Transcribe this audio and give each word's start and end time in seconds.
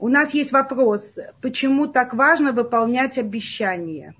У 0.00 0.08
нас 0.08 0.32
есть 0.32 0.50
вопрос, 0.50 1.18
почему 1.42 1.86
так 1.86 2.14
важно 2.14 2.52
выполнять 2.52 3.18
обещания? 3.18 4.14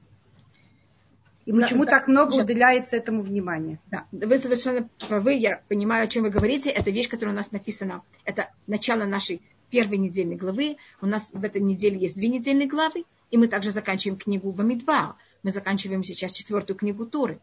И 1.47 1.53
почему 1.53 1.87
да, 1.87 1.93
так 1.93 2.07
много 2.07 2.37
да. 2.37 2.43
уделяется 2.43 2.97
этому 2.97 3.23
внимания? 3.23 3.81
Да, 3.91 4.07
вы 4.13 4.37
совершенно 4.37 4.91
правы, 5.09 5.33
я 5.33 5.63
понимаю, 5.69 6.05
о 6.05 6.07
чем 6.07 6.25
вы 6.25 6.31
говорите. 6.31 6.69
Это 6.69 6.91
вещь, 6.91 7.09
которая 7.09 7.35
у 7.35 7.37
нас 7.37 7.51
написана. 7.51 8.03
Это 8.27 8.51
начало 8.67 9.07
нашей 9.07 9.41
первой 9.71 9.97
недельной 9.97 10.37
главы. 10.37 10.77
У 11.01 11.07
нас 11.07 11.31
в 11.33 11.43
этой 11.43 11.63
неделе 11.63 11.99
есть 11.99 12.15
две 12.15 12.29
недельные 12.29 12.69
главы, 12.69 13.07
и 13.31 13.39
мы 13.39 13.49
также 13.49 13.71
заканчиваем 13.71 14.19
книгу 14.19 14.53
Бамидва. 14.53 15.17
Мы 15.43 15.51
заканчиваем 15.51 16.05
сейчас 16.05 16.33
четвертую 16.33 16.77
книгу 16.77 17.07
Торы 17.07 17.41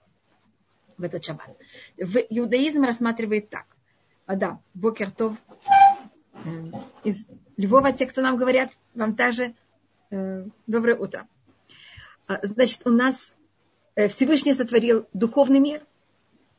в 0.96 1.04
этот 1.04 1.26
шаббат. 1.26 1.58
В 1.98 2.18
иудаизм 2.18 2.84
рассматривает 2.84 3.50
так. 3.50 3.66
А 4.28 4.36
да, 4.36 4.60
Бокертов 4.76 5.38
э, 6.46 6.50
из 7.04 7.26
Львова, 7.58 7.92
те, 7.92 8.06
кто 8.06 8.22
нам 8.22 8.38
говорят, 8.38 8.72
вам 8.94 9.16
также 9.16 9.54
э, 10.12 10.46
доброе 10.68 10.96
утро. 10.96 11.28
А, 12.28 12.40
значит, 12.46 12.82
у 12.86 12.90
нас 12.90 13.34
Э, 13.98 14.10
Всевышний 14.10 14.54
сотворил 14.54 15.08
духовный 15.14 15.60
мир, 15.60 15.82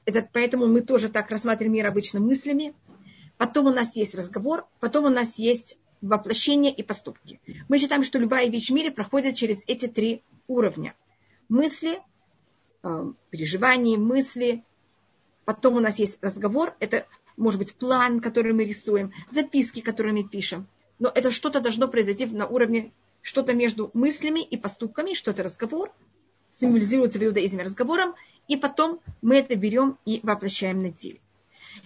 это, 0.05 0.29
поэтому 0.33 0.67
мы 0.67 0.81
тоже 0.81 1.09
так 1.09 1.31
рассматриваем 1.31 1.75
мир 1.75 1.87
обычно 1.87 2.19
мыслями. 2.19 2.75
Потом 3.37 3.67
у 3.67 3.73
нас 3.73 3.95
есть 3.95 4.17
разговор, 4.17 4.67
потом 4.81 5.05
у 5.05 5.09
нас 5.09 5.39
есть 5.39 5.79
воплощение 6.01 6.73
и 6.73 6.83
поступки. 6.83 7.41
Мы 7.69 7.79
считаем, 7.79 8.03
что 8.03 8.19
любая 8.19 8.49
вещь 8.49 8.71
в 8.71 8.75
мире 8.75 8.91
проходит 8.91 9.37
через 9.37 9.63
эти 9.69 9.87
три 9.87 10.25
уровня. 10.49 10.95
Мысли, 11.49 12.01
э, 12.83 13.13
переживания, 13.31 13.97
мысли. 13.97 14.65
Потом 15.45 15.77
у 15.77 15.81
нас 15.81 16.01
есть 16.01 16.19
разговор, 16.21 16.75
это 16.81 17.07
может 17.37 17.61
быть 17.61 17.77
план, 17.77 18.21
который 18.21 18.53
мы 18.53 18.65
рисуем, 18.65 19.13
записки, 19.31 19.81
которые 19.81 20.13
мы 20.13 20.29
пишем. 20.29 20.67
Но 20.99 21.11
это 21.15 21.31
что-то 21.31 21.61
должно 21.61 21.89
произойти 21.89 22.27
на 22.27 22.47
уровне, 22.47 22.93
что-то 23.23 23.55
между 23.55 23.91
мыслями 23.95 24.41
и 24.41 24.57
поступками, 24.57 25.15
что-то 25.15 25.43
разговор– 25.43 25.93
символизируется 26.51 27.19
в 27.19 27.25
иудаизме 27.25 27.63
разговором, 27.63 28.15
и 28.47 28.57
потом 28.57 29.01
мы 29.23 29.37
это 29.37 29.55
берем 29.57 29.99
и 30.05 30.21
воплощаем 30.23 30.83
на 30.83 30.91
деле. 30.91 31.21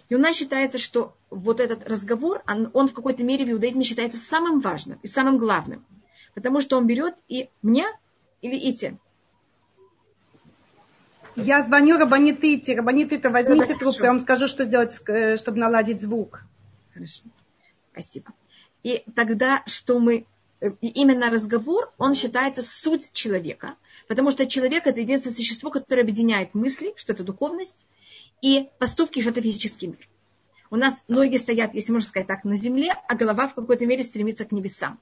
И 0.09 0.15
у 0.15 0.19
нас 0.19 0.37
считается, 0.37 0.79
что 0.79 1.15
вот 1.31 1.61
этот 1.61 1.87
разговор, 1.89 2.43
он, 2.47 2.71
он 2.73 2.89
в 2.89 2.93
какой-то 2.93 3.23
мере 3.23 3.45
в 3.45 3.51
иудаизме 3.51 3.85
считается 3.85 4.19
самым 4.19 4.61
важным 4.61 4.99
и 5.03 5.07
самым 5.07 5.39
главным. 5.39 5.85
Потому 6.35 6.61
что 6.61 6.77
он 6.77 6.87
берет 6.87 7.15
и 7.29 7.49
меня 7.63 7.87
или 8.41 8.57
Ити. 8.57 8.97
Я 11.37 11.63
звоню 11.65 11.99
Рабанит 11.99 12.43
Ити. 12.45 12.73
Рабанит 12.73 13.13
Ити, 13.13 13.27
возьмите 13.27 13.75
трубку, 13.75 14.05
я 14.05 14.11
вам 14.11 14.21
скажу, 14.21 14.49
что 14.49 14.65
сделать, 14.65 14.99
э, 15.07 15.37
чтобы 15.37 15.59
наладить 15.59 16.01
звук. 16.01 16.43
Хорошо. 16.95 17.23
Спасибо. 17.93 18.33
И 18.83 19.05
тогда, 19.15 19.63
что 19.67 19.99
мы... 19.99 20.27
Э, 20.61 20.71
именно 20.81 21.31
разговор, 21.31 21.93
он 21.99 22.15
считается 22.15 22.63
суть 22.63 23.13
человека– 23.13 23.77
Потому 24.09 24.31
что 24.31 24.47
человек– 24.47 24.87
это 24.87 25.01
единственное 25.01 25.35
существо, 25.35 25.71
которое 25.71 26.03
объединяет 26.03 26.55
мысли, 26.55 26.93
что 26.97 27.13
это 27.13 27.25
духовность, 27.25 27.87
и 28.41 28.69
поступки, 28.79 29.21
что 29.21 29.31
это 29.31 29.41
физический 29.41 29.87
мир. 29.87 30.09
У 30.71 30.77
нас 30.77 31.05
ноги 31.07 31.37
стоят, 31.37 31.75
если 31.75 31.93
можно 31.93 32.09
сказать 32.09 32.27
так, 32.27 32.45
на 32.45 32.57
земле, 32.57 32.95
а 33.09 33.15
голова 33.15 33.49
в 33.49 33.55
какой-то 33.55 33.87
мере 33.87 34.03
стремится 34.03 34.45
к 34.45 34.53
небесам. 34.53 34.99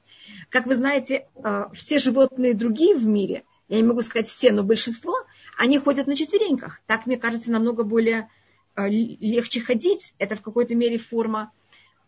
Как 0.49 0.67
вы 0.67 0.75
знаете, 0.75 1.27
э, 1.37 1.65
все 1.75 1.99
животные 1.99 2.55
другие 2.55 2.97
в 2.97 3.07
мире, 3.07 3.45
я 3.69 3.77
не 3.77 3.85
могу 3.85 4.03
сказать 4.03 4.27
все, 4.27 4.51
но 4.51 4.65
большинство, 4.65 5.17
они 5.57 5.79
ходят 5.79 6.09
на 6.09 6.17
четвереньках. 6.17 6.81
Так, 6.87 7.07
мне 7.07 7.17
кажется, 7.17 7.53
намного 7.53 7.85
более 7.85 8.29
э, 8.75 8.89
легче 8.89 9.61
ходить. 9.61 10.15
Это 10.19 10.35
в 10.35 10.43
какой-то 10.43 10.75
мере 10.75 10.99
форма, 10.99 11.53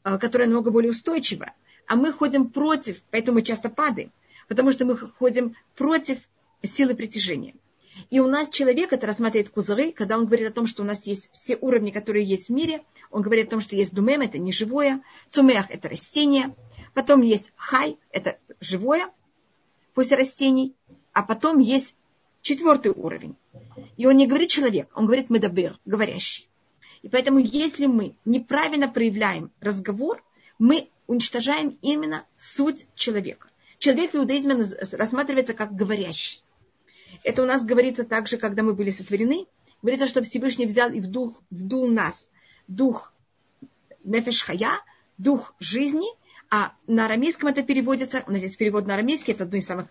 которая 0.03 0.49
намного 0.49 0.71
более 0.71 0.91
устойчивая. 0.91 1.55
А 1.87 1.97
мы 1.97 2.13
ходим 2.13 2.51
против, 2.51 3.01
поэтому 3.11 3.37
мы 3.37 3.43
часто 3.43 3.69
падаем. 3.69 4.13
Потому 4.49 4.73
что 4.73 4.85
мы 4.85 4.97
ходим 4.97 5.57
против 5.77 6.19
силы 6.63 6.95
притяжения. 6.95 7.55
И 8.11 8.21
у 8.21 8.27
нас 8.27 8.49
человек 8.49 8.93
это 8.93 9.07
рассматривает 9.07 9.51
кузыры, 9.51 9.93
когда 9.93 10.17
он 10.17 10.27
говорит 10.27 10.49
о 10.49 10.53
том, 10.53 10.67
что 10.67 10.83
у 10.83 10.87
нас 10.87 11.07
есть 11.07 11.31
все 11.33 11.57
уровни, 11.57 11.91
которые 11.91 12.25
есть 12.25 12.49
в 12.49 12.53
мире. 12.53 12.83
Он 13.11 13.23
говорит 13.23 13.49
о 13.49 13.51
том, 13.51 13.61
что 13.61 13.77
есть 13.77 13.95
думем, 13.95 14.23
это 14.23 14.39
не 14.39 14.53
живое, 14.53 15.03
цумех– 15.29 15.67
это 15.71 15.89
растение, 15.89 16.55
потом 16.95 17.21
есть 17.21 17.53
хай– 17.57 17.99
это 18.11 18.39
живое 18.61 19.11
после 19.95 20.17
растений, 20.17 20.75
а 21.13 21.23
потом 21.23 21.59
есть 21.59 21.95
четвертый 22.41 22.93
уровень. 22.93 23.37
И 23.97 24.07
он 24.07 24.17
не 24.17 24.27
говорит 24.27 24.51
человек, 24.51 24.91
он 24.95 25.07
говорит 25.07 25.31
медабер, 25.31 25.79
говорящий. 25.85 26.49
И 27.03 27.09
поэтому, 27.09 27.39
если 27.39 27.87
мы 27.87 28.15
неправильно 28.25 28.89
проявляем 28.89 29.51
разговор, 29.61 30.23
мы 30.59 30.89
уничтожаем 31.07 31.79
именно 31.83 32.25
суть 32.37 32.87
человека. 32.95 33.49
Человек 33.79 34.13
в 34.13 34.17
иудаизме 34.17 34.65
рассматривается 34.93 35.55
как 35.55 35.75
говорящий. 35.75 36.43
Это 37.25 37.43
у 37.43 37.47
нас 37.47 37.65
говорится 37.65 38.05
также, 38.05 38.37
когда 38.37 38.63
мы 38.63 38.75
были 38.75 38.91
сотворены. 38.91 39.47
Говорится, 39.83 40.07
что 40.07 40.23
Всевышний 40.23 40.67
взял 40.67 40.91
и 40.91 41.01
вдух, 41.01 41.43
вдул 41.51 41.89
нас 41.89 42.31
дух 42.69 43.13
нефешхая, 44.05 44.81
дух 45.19 45.55
жизни, 45.59 46.07
а 46.51 46.75
на 46.87 47.07
арамейском 47.07 47.49
это 47.49 47.63
переводится, 47.63 48.23
у 48.27 48.33
нас 48.33 48.43
есть 48.43 48.59
перевод 48.59 48.87
на 48.87 48.95
арамейский, 48.95 49.33
это 49.33 49.45
одно 49.45 49.59
из 49.59 49.67
самых 49.67 49.89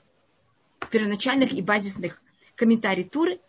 первоначальных 0.92 1.54
и 1.54 1.62
базисных 1.62 2.22
комментариев 2.56 3.10
Туры. 3.10 3.40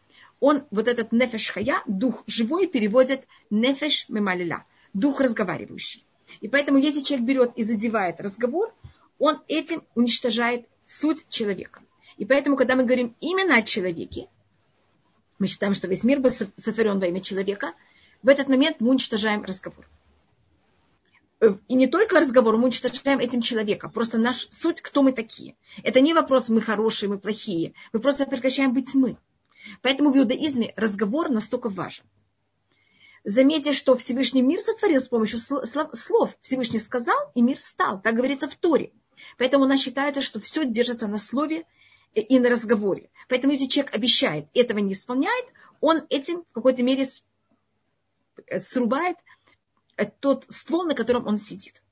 Он, 0.42 0.64
вот 0.72 0.88
этот 0.88 1.12
нефешхая, 1.12 1.82
дух 1.86 2.24
живой, 2.26 2.66
переводит 2.66 3.28
нефеш 3.48 4.08
мемалиля, 4.08 4.66
дух 4.92 5.20
разговаривающий. 5.20 6.04
И 6.40 6.48
поэтому, 6.48 6.78
если 6.78 6.98
человек 6.98 7.26
берет 7.28 7.52
и 7.54 7.62
задевает 7.62 8.20
разговор, 8.20 8.74
он 9.20 9.38
этим 9.46 9.84
уничтожает 9.94 10.66
суть 10.82 11.28
человека. 11.28 11.80
И 12.16 12.24
поэтому, 12.24 12.56
когда 12.56 12.74
мы 12.74 12.82
говорим 12.82 13.14
именно 13.20 13.54
о 13.54 13.62
человеке, 13.62 14.26
мы 15.38 15.46
считаем, 15.46 15.76
что 15.76 15.86
весь 15.86 16.02
мир 16.02 16.18
был 16.18 16.32
сотворен 16.56 16.98
во 16.98 17.06
имя 17.06 17.20
человека, 17.20 17.74
в 18.24 18.28
этот 18.28 18.48
момент 18.48 18.78
мы 18.80 18.90
уничтожаем 18.90 19.44
разговор. 19.44 19.88
И 21.68 21.74
не 21.76 21.86
только 21.86 22.18
разговор, 22.18 22.56
мы 22.56 22.64
уничтожаем 22.64 23.20
этим 23.20 23.42
человека. 23.42 23.88
Просто 23.88 24.18
наш 24.18 24.48
суть, 24.50 24.80
кто 24.80 25.04
мы 25.04 25.12
такие. 25.12 25.54
Это 25.84 26.00
не 26.00 26.14
вопрос, 26.14 26.48
мы 26.48 26.60
хорошие, 26.60 27.08
мы 27.08 27.18
плохие. 27.18 27.74
Мы 27.92 28.00
просто 28.00 28.26
прекращаем 28.26 28.74
быть 28.74 28.92
мы. 28.94 29.16
Поэтому 29.80 30.10
в 30.10 30.18
иудаизме 30.18 30.72
разговор 30.76 31.28
настолько 31.28 31.68
важен. 31.68 32.04
Заметьте, 33.24 33.72
что 33.72 33.96
Всевышний 33.96 34.42
мир 34.42 34.60
сотворил 34.60 35.00
с 35.00 35.08
помощью 35.08 35.38
слов. 35.38 36.36
Всевышний 36.40 36.80
сказал, 36.80 37.16
и 37.34 37.42
мир 37.42 37.56
стал. 37.56 38.00
Так 38.00 38.14
говорится 38.14 38.48
в 38.48 38.56
Торе. 38.56 38.92
Поэтому 39.38 39.64
у 39.64 39.68
нас 39.68 39.80
считается, 39.80 40.20
что 40.20 40.40
все 40.40 40.64
держится 40.64 41.06
на 41.06 41.18
слове 41.18 41.64
и 42.14 42.38
на 42.40 42.48
разговоре. 42.48 43.10
Поэтому 43.28 43.52
если 43.52 43.66
человек 43.66 43.94
обещает, 43.94 44.46
этого 44.54 44.78
не 44.78 44.92
исполняет, 44.94 45.46
он 45.80 46.02
этим 46.10 46.42
в 46.42 46.52
какой-то 46.52 46.82
мере 46.82 47.06
э, 48.46 48.58
срубает 48.58 49.16
э, 49.96 50.06
тот 50.06 50.46
ствол, 50.48 50.84
на 50.84 50.94
котором 50.94 51.26
он 51.26 51.38
сидит. 51.38 51.82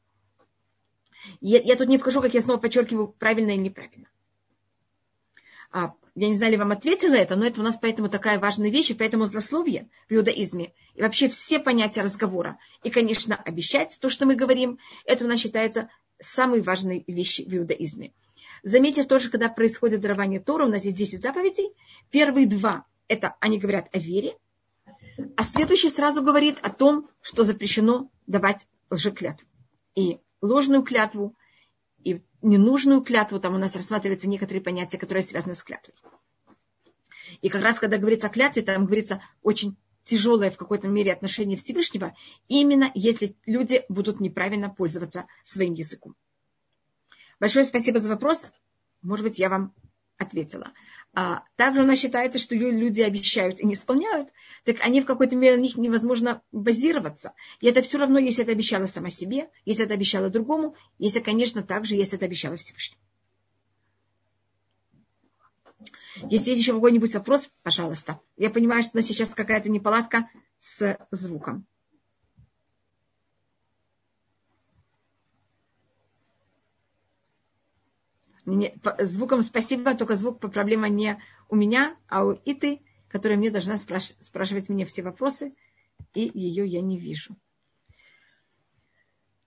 Я, 1.41 1.61
я 1.61 1.77
тут 1.77 1.89
не 1.89 1.99
покажу, 1.99 2.21
как 2.21 2.35
я 2.35 2.41
снова 2.41 2.59
подчеркиваю, 2.59 3.09
правильно 3.09 3.53
и 3.53 3.57
неправильно. 3.57 4.09
А, 5.71 5.95
я 6.21 6.29
не 6.29 6.35
знаю, 6.35 6.53
ли 6.53 6.59
вам 6.59 6.71
ответила 6.71 7.15
это, 7.15 7.35
но 7.35 7.47
это 7.47 7.63
у 7.63 7.65
нас 7.65 7.79
поэтому 7.81 8.11
такая 8.11 8.39
важная 8.39 8.69
вещь, 8.69 8.91
и 8.91 8.95
поэтому 8.95 9.25
злословие 9.25 9.89
в 10.07 10.13
иудаизме, 10.13 10.75
и 10.95 11.01
вообще 11.01 11.31
все 11.31 11.59
понятия 11.59 12.03
разговора, 12.03 12.59
и, 12.83 12.91
конечно, 12.91 13.37
обещать 13.37 13.97
то, 14.03 14.11
что 14.11 14.27
мы 14.27 14.35
говорим, 14.35 14.79
это 15.07 15.25
у 15.25 15.29
нас 15.29 15.41
считается 15.41 15.89
самой 16.19 16.61
важной 16.61 17.05
вещи 17.07 17.41
в 17.41 17.57
иудаизме. 17.57 18.13
Заметьте 18.63 19.05
тоже, 19.05 19.31
когда 19.31 19.49
происходит 19.49 20.03
дарование 20.03 20.41
Тора, 20.41 20.67
у 20.67 20.69
нас 20.69 20.85
есть 20.85 20.99
10 20.99 21.23
заповедей. 21.23 21.73
Первые 22.11 22.47
два, 22.47 22.85
это 23.09 23.37
они 23.41 23.59
говорят 23.59 23.89
о 23.95 23.99
вере, 23.99 24.37
а 25.39 25.43
следующий 25.43 25.89
сразу 25.89 26.23
говорит 26.23 26.59
о 26.61 26.69
том, 26.69 27.09
что 27.23 27.45
запрещено 27.45 28.11
давать 28.27 28.67
лжеклятву. 28.91 29.49
И 29.95 30.19
ложную 30.43 30.83
клятву, 30.83 31.35
и 32.05 32.23
ненужную 32.43 33.03
клятву, 33.03 33.41
там 33.41 33.55
у 33.55 33.59
нас 33.59 33.77
рассматриваются 33.77 34.29
некоторые 34.29 34.63
понятия, 34.63 34.99
которые 34.99 35.23
связаны 35.23 35.55
с 35.55 35.63
клятвой. 35.63 35.95
И 37.41 37.49
как 37.49 37.63
раз, 37.63 37.79
когда 37.79 37.99
говорится 37.99 38.27
о 38.27 38.31
клятве, 38.31 38.63
там 38.63 38.87
говорится 38.87 39.23
очень 39.43 39.77
тяжелое 40.05 40.51
в 40.51 40.57
какой-то 40.57 40.89
мере 40.89 41.13
отношение 41.13 41.57
Всевышнего, 41.57 42.17
именно 42.49 42.91
если 42.95 43.37
люди 43.47 43.85
будут 43.89 44.21
неправильно 44.21 44.69
пользоваться 44.71 45.27
своим 45.45 45.75
языком. 45.75 46.17
Большое 47.39 47.65
спасибо 47.65 48.01
за 48.01 48.09
вопрос. 48.09 48.51
Может 49.03 49.25
быть, 49.25 49.39
я 49.39 49.49
вам 49.49 49.73
ответила. 50.19 50.73
А 51.13 51.43
также 51.57 51.83
у 51.83 51.87
нас 51.87 51.99
считается, 51.99 52.39
что 52.39 52.55
люди 52.55 53.01
обещают 53.01 53.59
и 53.59 53.67
не 53.67 53.75
исполняют, 53.75 54.29
так 54.65 54.77
они 54.83 55.01
в 55.01 55.07
какой-то 55.07 55.35
мере 55.35 55.57
на 55.57 55.61
них 55.61 55.77
невозможно 55.77 56.41
базироваться. 56.53 57.35
И 57.61 57.67
это 57.67 57.83
все 57.83 57.99
равно, 57.99 58.19
если 58.19 58.45
это 58.45 58.53
обещала 58.53 58.87
сама 58.87 59.11
себе, 59.11 59.51
если 59.65 59.85
это 59.85 59.95
обещала 59.95 60.31
другому, 60.31 60.77
если, 60.99 61.19
конечно, 61.19 61.63
также, 61.63 61.97
если 61.97 62.17
это 62.17 62.27
обещала 62.27 62.57
Всевышнему. 62.57 63.01
Если 66.29 66.51
есть 66.51 66.63
еще 66.63 66.75
какой-нибудь 66.75 67.15
вопрос, 67.15 67.51
пожалуйста. 67.63 68.21
Я 68.37 68.51
понимаю, 68.51 68.83
что 68.83 68.93
у 68.95 68.97
нас 68.99 69.07
сейчас 69.07 69.31
какая-то 69.31 69.69
неполадка 69.69 70.29
с 70.59 70.97
звуком. 71.11 71.67
Не, 78.57 78.75
звуком 78.99 79.43
спасибо, 79.43 79.95
только 79.95 80.17
звук 80.17 80.41
по 80.41 80.49
проблема 80.49 80.89
не 80.89 81.21
у 81.49 81.57
меня, 81.57 81.97
а 82.09 82.25
у 82.25 82.33
Иты, 82.33 82.81
которая 83.09 83.39
мне 83.39 83.51
должна 83.51 83.75
спраш- 83.75 84.17
спрашивать 84.21 84.69
мне 84.69 84.85
все 84.85 85.03
вопросы, 85.03 85.55
и 86.15 86.31
ее 86.35 86.67
я 86.67 86.81
не 86.81 86.99
вижу. 86.99 87.37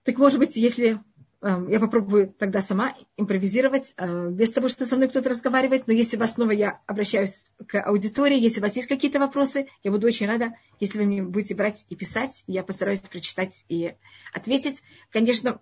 Так 0.04 0.18
может 0.18 0.38
быть, 0.38 0.56
если 0.56 1.00
Эм, 1.44 1.68
я 1.68 1.78
попробую 1.78 2.32
тогда 2.38 2.62
сама 2.62 2.94
импровизировать, 3.18 3.92
э, 3.98 4.30
без 4.30 4.50
того, 4.50 4.70
что 4.70 4.86
со 4.86 4.96
мной 4.96 5.08
кто-то 5.10 5.28
разговаривает. 5.28 5.86
Но 5.86 5.92
если 5.92 6.16
у 6.16 6.20
вас 6.20 6.34
снова 6.34 6.52
я 6.52 6.80
обращаюсь 6.86 7.50
к 7.68 7.82
аудитории, 7.82 8.40
если 8.40 8.60
у 8.60 8.62
вас 8.62 8.74
есть 8.76 8.88
какие-то 8.88 9.18
вопросы, 9.18 9.66
я 9.82 9.90
буду 9.90 10.06
очень 10.06 10.26
рада, 10.26 10.54
если 10.80 11.00
вы 11.00 11.04
мне 11.04 11.22
будете 11.22 11.54
брать 11.54 11.84
и 11.90 11.96
писать. 11.96 12.44
Я 12.46 12.62
постараюсь 12.62 13.00
прочитать 13.00 13.66
и 13.68 13.94
ответить. 14.32 14.82
Конечно, 15.10 15.58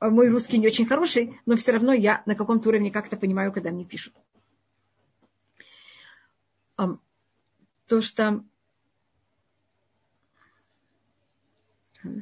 мой 0.00 0.28
русский 0.28 0.58
не 0.58 0.66
очень 0.66 0.86
хороший, 0.86 1.38
но 1.46 1.56
все 1.56 1.72
равно 1.72 1.92
я 1.92 2.22
на 2.26 2.34
каком-то 2.34 2.68
уровне 2.68 2.90
как-то 2.90 3.16
понимаю, 3.16 3.52
когда 3.52 3.70
мне 3.70 3.84
пишут. 3.84 4.14
То, 7.86 8.00
что... 8.00 8.42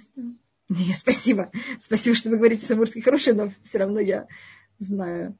Не, 0.68 0.94
спасибо. 0.94 1.50
Спасибо, 1.78 2.16
что 2.16 2.30
вы 2.30 2.36
говорите, 2.36 2.64
что 2.64 2.76
мужский 2.76 3.02
хороший, 3.02 3.34
но 3.34 3.50
все 3.62 3.78
равно 3.78 4.00
я 4.00 4.26
знаю. 4.78 5.36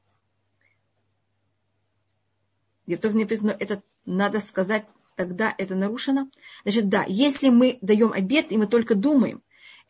Тоже 3.00 3.14
мне 3.14 3.26
но 3.40 3.52
это 3.52 3.82
надо 4.04 4.40
сказать, 4.40 4.86
тогда 5.16 5.54
это 5.56 5.74
нарушено. 5.74 6.30
Значит, 6.64 6.88
да, 6.88 7.04
если 7.08 7.48
мы 7.48 7.78
даем 7.80 8.12
обед, 8.12 8.52
и 8.52 8.58
мы 8.58 8.66
только 8.66 8.94
думаем, 8.94 9.42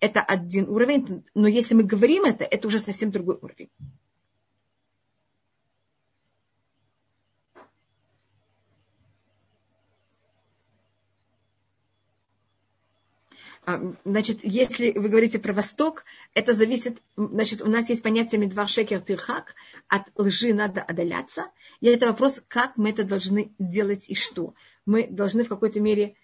это 0.02 0.20
один 0.20 0.68
уровень, 0.68 1.24
но 1.32 1.46
если 1.46 1.74
мы 1.74 1.84
говорим 1.84 2.24
это, 2.24 2.42
это 2.42 2.66
уже 2.66 2.80
совсем 2.80 3.12
другой 3.12 3.38
уровень. 3.40 3.70
А, 13.64 13.80
значит, 14.04 14.40
если 14.42 14.90
вы 14.90 15.08
говорите 15.08 15.38
про 15.38 15.52
Восток, 15.52 16.04
это 16.34 16.52
зависит, 16.52 17.00
значит, 17.16 17.62
у 17.62 17.68
нас 17.68 17.88
есть 17.88 18.02
понятие 18.02 18.40
медвар 18.40 18.66
шекер 18.66 19.00
тирхак, 19.00 19.54
от 19.86 20.02
лжи 20.16 20.52
надо 20.52 20.82
отдаляться. 20.82 21.52
И 21.80 21.86
это 21.86 22.06
вопрос, 22.08 22.42
как 22.48 22.76
мы 22.76 22.90
это 22.90 23.04
должны 23.04 23.52
делать 23.60 24.08
и 24.08 24.16
что. 24.16 24.54
Мы 24.84 25.06
должны 25.06 25.44
в 25.44 25.48
какой-то 25.48 25.78
мере, 25.78 26.16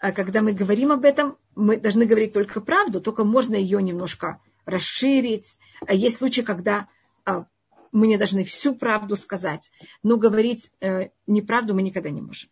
когда 0.00 0.42
мы 0.42 0.52
говорим 0.52 0.92
об 0.92 1.04
этом, 1.04 1.36
мы 1.54 1.76
должны 1.76 2.06
говорить 2.06 2.32
только 2.32 2.60
правду, 2.60 3.00
только 3.00 3.24
можно 3.24 3.54
ее 3.54 3.82
немножко 3.82 4.40
расширить. 4.64 5.58
А 5.86 5.94
есть 5.94 6.16
случаи, 6.18 6.40
когда 6.42 6.88
мы 7.92 8.06
не 8.06 8.16
должны 8.16 8.44
всю 8.44 8.74
правду 8.74 9.16
сказать, 9.16 9.72
но 10.02 10.16
говорить 10.16 10.70
э, 10.80 11.08
неправду 11.26 11.74
мы 11.74 11.82
никогда 11.82 12.10
не 12.10 12.20
можем. 12.20 12.50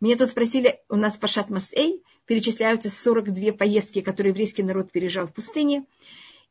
Меня 0.00 0.16
тут 0.16 0.28
спросили, 0.28 0.80
у 0.88 0.96
нас 0.96 1.16
Пашат 1.16 1.50
Масей, 1.50 2.02
перечисляются 2.26 2.90
42 2.90 3.52
поездки, 3.52 4.00
которые 4.00 4.30
еврейский 4.30 4.62
народ 4.62 4.90
пережил 4.90 5.26
в 5.26 5.32
пустыне. 5.32 5.86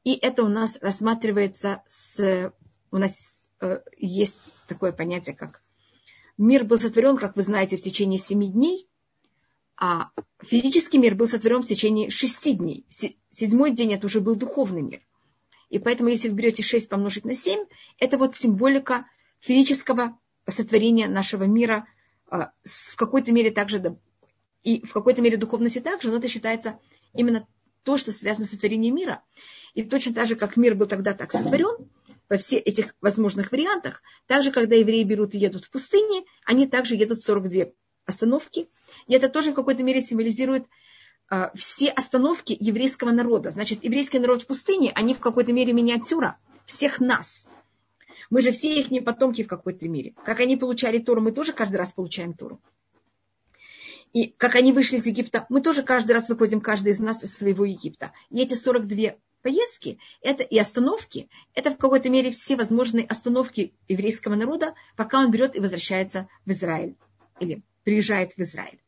И 0.03 0.15
это 0.15 0.43
у 0.43 0.47
нас 0.47 0.77
рассматривается 0.81 1.83
с... 1.87 2.53
У 2.91 2.97
нас 2.97 3.37
э, 3.61 3.81
есть 3.97 4.39
такое 4.67 4.91
понятие, 4.91 5.35
как 5.35 5.61
мир 6.37 6.63
был 6.63 6.79
сотворен, 6.79 7.17
как 7.17 7.35
вы 7.35 7.41
знаете, 7.41 7.77
в 7.77 7.81
течение 7.81 8.19
семи 8.19 8.47
дней, 8.47 8.87
а 9.77 10.09
физический 10.41 10.97
мир 10.97 11.15
был 11.15 11.27
сотворен 11.27 11.61
в 11.61 11.67
течение 11.67 12.09
шести 12.09 12.53
дней. 12.53 12.85
Седьмой 13.31 13.71
день 13.71 13.93
это 13.93 14.07
уже 14.07 14.21
был 14.21 14.35
духовный 14.35 14.81
мир. 14.81 15.01
И 15.69 15.79
поэтому, 15.79 16.09
если 16.09 16.29
вы 16.29 16.35
берете 16.35 16.63
6 16.63 16.87
помножить 16.87 17.25
на 17.25 17.33
7, 17.33 17.65
это 17.99 18.17
вот 18.17 18.35
символика 18.35 19.07
физического 19.39 20.17
сотворения 20.47 21.07
нашего 21.07 21.43
мира 21.43 21.87
а, 22.27 22.51
в 22.63 22.95
какой-то 22.95 23.31
мере 23.31 23.51
также 23.51 23.97
и 24.63 24.85
в 24.85 24.93
какой-то 24.93 25.21
мере 25.21 25.37
духовности 25.37 25.79
также, 25.79 26.09
но 26.09 26.17
это 26.17 26.27
считается 26.27 26.79
именно 27.13 27.47
то, 27.83 27.97
что 27.97 28.11
связано 28.11 28.45
с 28.45 28.51
сотворением 28.51 28.95
мира. 28.95 29.23
И 29.73 29.83
точно 29.83 30.13
так 30.13 30.27
же, 30.27 30.35
как 30.35 30.57
мир 30.57 30.75
был 30.75 30.87
тогда 30.87 31.13
так 31.13 31.31
сотворен, 31.31 31.89
во 32.27 32.37
всех 32.37 32.65
этих 32.65 32.95
возможных 33.01 33.51
вариантах, 33.51 34.01
также, 34.25 34.51
когда 34.51 34.75
евреи 34.75 35.03
берут 35.03 35.35
и 35.35 35.37
едут 35.37 35.65
в 35.65 35.69
пустыне, 35.69 36.23
они 36.45 36.67
также 36.67 36.95
едут 36.95 37.21
42 37.21 37.67
остановки. 38.05 38.69
И 39.07 39.13
это 39.13 39.29
тоже 39.29 39.51
в 39.51 39.55
какой-то 39.55 39.83
мере 39.83 40.01
символизирует 40.01 40.65
э, 41.29 41.49
все 41.55 41.89
остановки 41.89 42.55
еврейского 42.59 43.11
народа. 43.11 43.51
Значит, 43.51 43.83
еврейский 43.83 44.19
народ 44.19 44.43
в 44.43 44.47
пустыне, 44.47 44.91
они 44.95 45.13
в 45.13 45.19
какой-то 45.19 45.53
мере 45.53 45.73
миниатюра 45.73 46.37
всех 46.65 46.99
нас. 46.99 47.47
Мы 48.29 48.41
же 48.41 48.51
все 48.51 48.81
их 48.81 49.03
потомки 49.03 49.43
в 49.43 49.47
какой-то 49.47 49.87
мере. 49.87 50.13
Как 50.23 50.39
они 50.39 50.57
получали 50.57 50.99
Тору, 50.99 51.21
мы 51.21 51.31
тоже 51.31 51.53
каждый 51.53 51.77
раз 51.77 51.93
получаем 51.93 52.33
Тору. 52.33 52.59
И 54.13 54.27
как 54.37 54.55
они 54.55 54.71
вышли 54.71 54.95
из 54.97 55.05
Египта, 55.05 55.45
мы 55.49 55.61
тоже 55.61 55.83
каждый 55.83 56.13
раз 56.13 56.29
выходим, 56.29 56.61
каждый 56.61 56.93
из 56.93 56.99
нас 56.99 57.21
из 57.23 57.35
своего 57.35 57.65
Египта. 57.65 58.13
И 58.29 58.39
эти 58.39 58.53
42 58.53 59.15
поездки 59.41 59.99
это 60.21 60.41
и 60.41 60.57
остановки, 60.57 61.29
это 61.53 61.69
в 61.69 61.77
какой-то 61.77 62.09
мере 62.09 62.31
все 62.31 62.55
возможные 62.55 63.05
остановки 63.05 63.73
еврейского 63.87 64.35
народа, 64.35 64.73
пока 64.95 65.19
он 65.19 65.31
берет 65.31 65.55
и 65.55 65.59
возвращается 65.59 66.27
в 66.45 66.51
Израиль 66.51 66.95
или 67.39 67.61
приезжает 67.85 68.33
в 68.33 68.39
Израиль. 68.41 68.81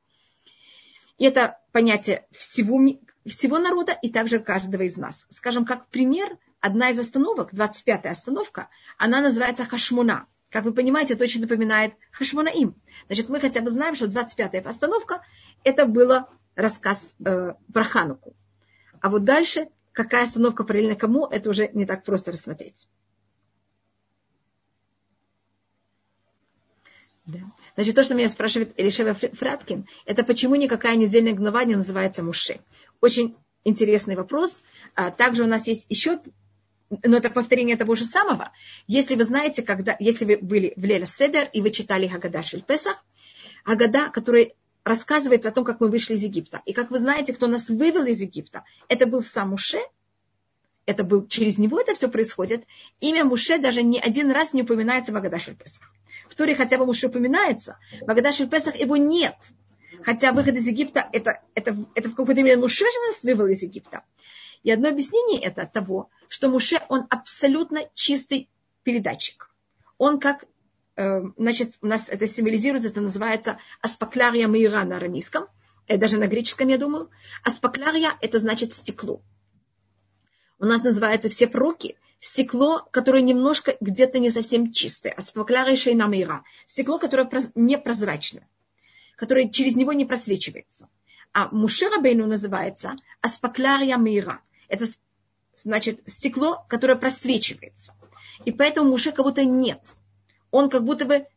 И 1.18 1.26
это 1.26 1.58
понятие 1.72 2.28
всего, 2.32 2.82
всего 3.26 3.58
народа 3.58 3.98
и 4.02 4.10
также 4.10 4.40
каждого 4.40 4.82
из 4.82 4.98
нас. 4.98 5.26
Скажем, 5.30 5.66
как 5.66 5.88
пример, 5.88 6.38
одна 6.60 6.90
из 6.90 7.00
остановок, 7.00 7.54
25-я 7.54 8.12
остановка, 8.12 8.68
она 8.98 9.22
называется 9.22 9.66
Хашмуна. 9.66 10.28
Как 10.50 10.64
вы 10.64 10.74
понимаете, 10.74 11.14
это 11.14 11.24
очень 11.24 11.42
напоминает 11.42 11.94
Хашмонаим. 12.12 12.76
Значит, 13.08 13.30
мы 13.30 13.40
хотя 13.40 13.62
бы 13.62 13.70
знаем, 13.70 13.96
что 13.96 14.06
25-я 14.06 14.62
постановка– 14.62 15.22
это 15.64 15.86
было 15.86 16.30
рассказ 16.56 17.16
э, 17.24 17.54
про 17.74 17.84
Хануку. 17.84 18.36
А 19.02 19.10
вот 19.10 19.24
дальше, 19.24 19.68
какая 19.92 20.24
остановка 20.24 20.64
параллельно 20.64 20.96
кому, 20.96 21.28
это 21.28 21.50
уже 21.50 21.70
не 21.74 21.86
так 21.86 22.04
просто 22.04 22.32
рассмотреть. 22.32 22.88
Да. 27.26 27.40
Значит, 27.78 27.94
то, 27.94 28.04
что 28.04 28.16
меня 28.16 28.28
спрашивает 28.28 28.74
Элишева 28.76 29.14
Фраткин, 29.14 29.86
это 30.06 30.24
почему 30.24 30.56
никакая 30.56 30.96
недельная 30.96 31.34
глава 31.34 31.64
не 31.64 31.76
называется 31.76 32.24
Муше. 32.24 32.60
Очень 33.02 33.38
интересный 33.64 34.16
вопрос. 34.16 34.64
А 34.96 35.12
также 35.12 35.44
у 35.44 35.48
нас 35.48 35.68
есть 35.68 35.86
еще 35.88 36.20
но 37.04 37.18
это 37.18 37.30
повторение 37.30 37.76
того 37.76 37.94
же 37.96 38.04
самого. 38.04 38.52
Если 38.88 39.16
вы 39.16 39.26
знаете, 39.26 39.62
когда, 39.62 39.96
если 40.00 40.26
вы 40.26 40.38
были 40.38 40.74
в 40.76 40.86
Леля 40.86 41.06
Седер 41.06 41.50
и 41.54 41.62
вы 41.62 41.70
читали 41.70 42.08
Хагада 42.08 42.42
Шельпесах, 42.42 43.06
Хагада, 43.64 44.10
который 44.10 44.56
рассказывается 44.84 45.50
о 45.50 45.52
том, 45.52 45.64
как 45.64 45.80
мы 45.80 45.90
вышли 45.90 46.16
из 46.16 46.24
Египта. 46.24 46.64
И 46.66 46.74
как 46.74 46.90
вы 46.90 46.98
знаете, 46.98 47.34
кто 47.34 47.46
нас 47.46 47.70
вывел 47.70 48.06
из 48.06 48.22
Египта, 48.22 48.64
это 48.88 49.06
был 49.06 49.22
сам 49.22 49.50
Муше, 49.50 49.80
это 50.88 51.04
был, 51.04 51.28
через 51.28 51.60
него 51.60 51.80
это 51.80 51.94
все 51.94 52.08
происходит. 52.08 52.64
Имя 53.02 53.26
Муше 53.26 53.60
даже 53.60 53.84
ни 53.84 54.00
один 54.00 54.32
раз 54.32 54.54
не 54.54 54.64
упоминается 54.64 55.12
в 55.12 55.18
Агада 55.18 55.38
Шельпесах. 55.38 55.92
В 56.30 56.36
Туре 56.36 56.56
хотя 56.56 56.78
бы 56.78 56.86
Муше 56.86 57.08
упоминается, 57.08 57.78
в 58.02 58.10
Агада 58.10 58.32
Шельпесах 58.32 58.76
его 58.76 58.98
нет. 58.98 59.36
Хотя 60.04 60.32
выход 60.32 60.56
из 60.56 60.68
Египта, 60.68 61.08
это, 61.12 61.42
это, 61.56 61.76
это 61.96 62.10
в 62.10 62.16
какой-то 62.16 62.44
мере 62.44 62.58
Муше 62.58 62.86
же 62.86 63.08
нас 63.08 63.24
вывел 63.24 63.48
из 63.48 63.62
Египта. 63.62 64.04
И 64.64 64.72
одно 64.72 64.90
объяснение 64.90 65.42
это 65.42 65.64
от 65.64 65.74
того, 65.74 66.10
что 66.28 66.50
Муше, 66.50 66.80
он 66.90 67.06
абсолютно 67.10 67.82
чистый 67.94 68.50
передатчик. 68.84 69.50
Он 69.98 70.20
как, 70.20 70.46
э, 70.96 71.22
значит, 71.38 71.78
у 71.82 71.88
нас 71.88 72.10
это 72.10 72.28
символизируется, 72.28 72.90
это 72.90 73.02
называется 73.02 73.58
аспаклярия 73.82 74.48
мира 74.48 74.84
на 74.84 74.98
арамейском, 74.98 75.48
э, 75.88 75.98
даже 75.98 76.18
на 76.18 76.28
греческом, 76.28 76.68
я 76.68 76.78
думаю. 76.78 77.10
Аспаклярия– 77.44 78.14
это 78.22 78.40
значит 78.40 78.74
стекло. 78.74 79.22
У 80.60 80.66
нас 80.66 80.84
называются 80.84 81.30
все 81.30 81.48
пророки 81.48 81.98
стекло, 82.20 82.88
которое 82.92 83.22
немножко 83.22 83.78
где-то 83.80 84.20
не 84.20 84.30
совсем 84.30 84.72
чистое. 84.72 85.14
Аспаклярия 85.14 85.76
шейна 85.76 86.08
мира. 86.08 86.44
Стекло, 86.66 87.00
которое 87.00 87.30
непрозрачное, 87.56 88.48
которое 89.16 89.50
через 89.50 89.76
него 89.76 89.94
не 89.94 90.06
просвечивается. 90.06 90.90
А 91.34 91.50
Мушерабейну 91.50 92.26
называется 92.26 92.96
аспаклярия 93.22 93.98
мира. 93.98 94.42
Это 94.68 94.86
значит 95.56 96.02
стекло, 96.08 96.66
которое 96.70 96.96
просвечивается. 96.96 97.94
И 98.46 98.52
поэтому 98.52 98.92
Муше 98.92 99.12
как 99.12 99.26
будто 99.26 99.46
нет. 99.46 99.82
Он 100.52 100.70
как 100.70 100.84
будто 100.84 101.06
бы 101.06 101.28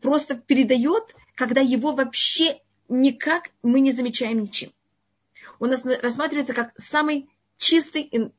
просто 0.00 0.34
передает, 0.34 1.14
когда 1.34 1.60
его 1.60 1.92
вообще 1.92 2.60
никак 2.88 3.50
мы 3.62 3.80
не 3.80 3.92
замечаем 3.92 4.40
ничем. 4.42 4.72
Он 5.60 5.70
рассматривается 5.70 6.54
как 6.54 6.72
самый 6.76 7.28
чистый 7.56 8.32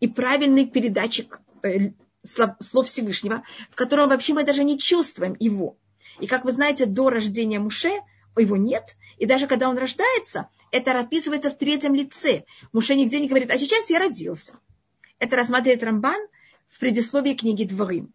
и 0.00 0.08
правильный 0.08 0.66
передатчик 0.66 1.40
э, 1.62 1.90
слов 2.24 2.86
Всевышнего, 2.86 3.42
в 3.70 3.74
котором 3.74 4.08
вообще 4.08 4.34
мы 4.34 4.44
даже 4.44 4.64
не 4.64 4.78
чувствуем 4.78 5.36
его. 5.38 5.76
И 6.20 6.26
как 6.26 6.44
вы 6.44 6.52
знаете, 6.52 6.86
до 6.86 7.10
рождения 7.10 7.58
Муше 7.58 7.90
его 8.36 8.56
нет, 8.56 8.96
и 9.16 9.26
даже 9.26 9.46
когда 9.46 9.68
он 9.68 9.78
рождается, 9.78 10.48
это 10.70 10.98
описывается 10.98 11.50
в 11.50 11.58
третьем 11.58 11.94
лице. 11.94 12.44
Муше 12.72 12.94
нигде 12.94 13.20
не 13.20 13.28
говорит, 13.28 13.50
а 13.50 13.58
сейчас 13.58 13.90
я 13.90 13.98
родился. 13.98 14.54
Это 15.18 15.36
рассматривает 15.36 15.82
Рамбан 15.82 16.20
в 16.68 16.78
предисловии 16.78 17.34
книги 17.34 17.64
Дворим. 17.64 18.12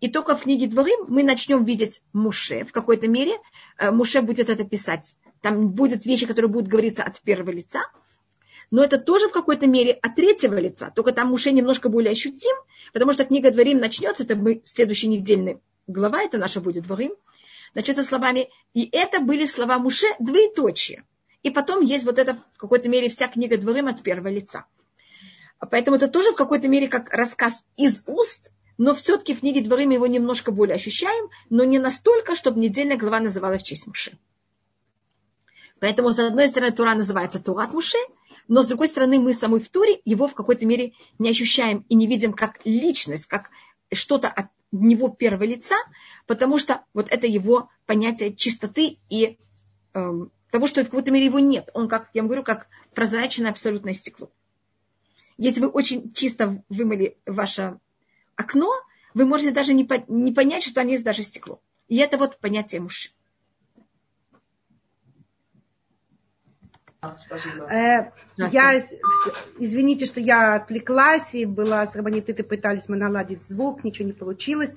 И 0.00 0.08
только 0.08 0.36
в 0.36 0.42
книге 0.42 0.66
Дворы 0.66 0.90
мы 1.08 1.22
начнем 1.22 1.64
видеть 1.64 2.02
Муше 2.12 2.64
в 2.64 2.72
какой-то 2.72 3.08
мере. 3.08 3.34
Э, 3.78 3.90
Муше 3.90 4.22
будет 4.22 4.48
это 4.48 4.64
писать. 4.64 5.14
Там 5.40 5.68
будут 5.70 6.04
вещи, 6.04 6.26
которые 6.26 6.50
будут 6.50 6.68
говориться 6.68 7.02
от 7.02 7.20
первого 7.20 7.50
лица. 7.50 7.82
Но 8.70 8.82
это 8.82 8.98
тоже 8.98 9.28
в 9.28 9.32
какой-то 9.32 9.66
мере 9.66 9.92
от 9.92 10.16
третьего 10.16 10.58
лица. 10.58 10.92
Только 10.94 11.12
там 11.12 11.28
Муше 11.28 11.52
немножко 11.52 11.88
более 11.88 12.12
ощутим, 12.12 12.56
потому 12.92 13.12
что 13.12 13.24
книга 13.24 13.50
Дворим 13.50 13.78
начнется, 13.78 14.24
это 14.24 14.34
мы 14.34 14.62
следующий 14.64 15.08
недельный 15.08 15.60
глава, 15.86 16.22
это 16.22 16.38
наша 16.38 16.60
будет 16.60 16.84
Дворим, 16.84 17.12
начнется 17.74 18.02
словами, 18.02 18.48
и 18.74 18.88
это 18.90 19.20
были 19.20 19.46
слова 19.46 19.78
Муше 19.78 20.06
двоеточие. 20.18 21.04
И 21.42 21.50
потом 21.50 21.80
есть 21.80 22.04
вот 22.04 22.18
это 22.18 22.34
в 22.34 22.58
какой-то 22.58 22.88
мере 22.88 23.08
вся 23.08 23.28
книга 23.28 23.56
Дворим 23.56 23.86
от 23.86 24.02
первого 24.02 24.28
лица. 24.28 24.66
Поэтому 25.70 25.96
это 25.96 26.08
тоже 26.08 26.32
в 26.32 26.36
какой-то 26.36 26.68
мере 26.68 26.88
как 26.88 27.10
рассказ 27.10 27.64
из 27.76 28.02
уст, 28.06 28.50
но 28.78 28.94
все-таки 28.94 29.34
в 29.34 29.40
книге 29.40 29.62
Дворим 29.62 29.90
его 29.90 30.06
немножко 30.06 30.50
более 30.50 30.74
ощущаем, 30.74 31.30
но 31.50 31.64
не 31.64 31.78
настолько, 31.78 32.34
чтобы 32.34 32.60
недельная 32.60 32.96
глава 32.96 33.20
называлась 33.20 33.62
в 33.62 33.66
честь 33.66 33.86
Муши. 33.86 34.18
Поэтому, 35.78 36.12
с 36.12 36.18
одной 36.18 36.48
стороны, 36.48 36.72
Тура 36.72 36.94
называется 36.94 37.38
Турат 37.42 37.72
Муше, 37.72 37.98
но, 38.48 38.62
с 38.62 38.66
другой 38.66 38.88
стороны, 38.88 39.18
мы 39.18 39.34
самой 39.34 39.60
в 39.60 39.68
Туре 39.68 40.00
его 40.04 40.28
в 40.28 40.34
какой-то 40.34 40.66
мере 40.66 40.92
не 41.18 41.30
ощущаем 41.30 41.84
и 41.88 41.94
не 41.94 42.06
видим 42.06 42.32
как 42.32 42.60
личность, 42.64 43.26
как 43.26 43.50
что-то 43.92 44.28
от 44.28 44.46
него 44.72 45.08
первого 45.08 45.44
лица, 45.44 45.76
потому 46.26 46.58
что 46.58 46.84
вот 46.92 47.10
это 47.10 47.26
его 47.26 47.70
понятие 47.86 48.34
чистоты 48.34 48.98
и 49.08 49.38
э, 49.94 50.12
того, 50.50 50.66
что 50.66 50.82
в 50.82 50.86
какой-то 50.86 51.10
мере 51.10 51.26
его 51.26 51.38
нет. 51.38 51.70
Он, 51.74 51.88
как 51.88 52.10
я 52.14 52.22
вам 52.22 52.28
говорю, 52.28 52.42
как 52.42 52.68
прозрачное 52.94 53.50
абсолютное 53.50 53.94
стекло. 53.94 54.30
Если 55.38 55.60
вы 55.60 55.68
очень 55.68 56.12
чисто 56.12 56.62
вымыли 56.68 57.18
ваше 57.26 57.78
окно, 58.36 58.72
вы 59.14 59.26
можете 59.26 59.50
даже 59.50 59.74
не, 59.74 59.84
по, 59.84 60.04
не 60.08 60.32
понять, 60.32 60.62
что 60.62 60.74
там 60.74 60.88
есть 60.88 61.04
даже 61.04 61.22
стекло. 61.22 61.60
И 61.88 61.96
это 61.96 62.16
вот 62.16 62.38
понятие 62.38 62.80
мужчин. 62.80 63.12
Э, 67.02 68.10
я, 68.36 68.82
извините, 69.58 70.06
что 70.06 70.20
я 70.20 70.56
отвлеклась 70.56 71.34
и 71.34 71.44
была 71.44 71.86
с 71.86 71.94
Рабанитытой, 71.94 72.44
пытались 72.44 72.88
мы 72.88 72.96
наладить 72.96 73.44
звук, 73.44 73.84
ничего 73.84 74.06
не 74.06 74.12
получилось. 74.12 74.74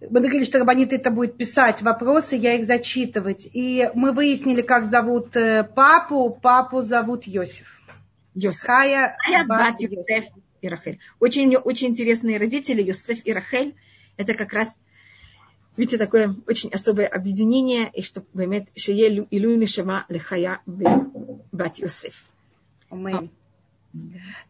Мы 0.00 0.20
договорились, 0.20 0.48
что 0.48 0.58
Рабанитыта 0.58 1.10
будет 1.10 1.36
писать 1.36 1.82
вопросы, 1.82 2.36
я 2.36 2.54
их 2.54 2.66
зачитывать. 2.66 3.48
И 3.52 3.90
мы 3.94 4.12
выяснили, 4.12 4.62
как 4.62 4.86
зовут 4.86 5.34
э, 5.36 5.64
папу. 5.64 6.30
Папу 6.30 6.82
зовут 6.82 7.26
Йосиф. 7.26 7.80
Йосеф. 8.34 8.66
Хая, 8.66 9.16
Хая 9.18 9.46
бат 9.46 9.80
Йосеф 9.80 10.26
и 10.60 10.68
Рахель. 10.68 11.00
Очень, 11.18 11.46
у 11.46 11.48
нее 11.48 11.58
очень 11.58 11.88
интересные 11.88 12.38
родители, 12.38 12.82
Йосеф 12.82 13.24
и 13.24 13.32
Рахель. 13.32 13.74
Это 14.16 14.34
как 14.34 14.52
раз, 14.52 14.78
Видите, 15.78 15.96
такое 15.96 16.34
очень 16.48 16.70
особое 16.70 17.06
объединение, 17.06 17.88
и 17.94 18.02
что 18.02 18.24
имеет 18.34 18.68
Шее 18.74 19.26
Илю 19.30 19.56
Мишема 19.56 20.04
Лехая 20.08 20.60
Бат 20.66 21.78
Йосеф. 21.78 22.26
Так. 22.90 23.24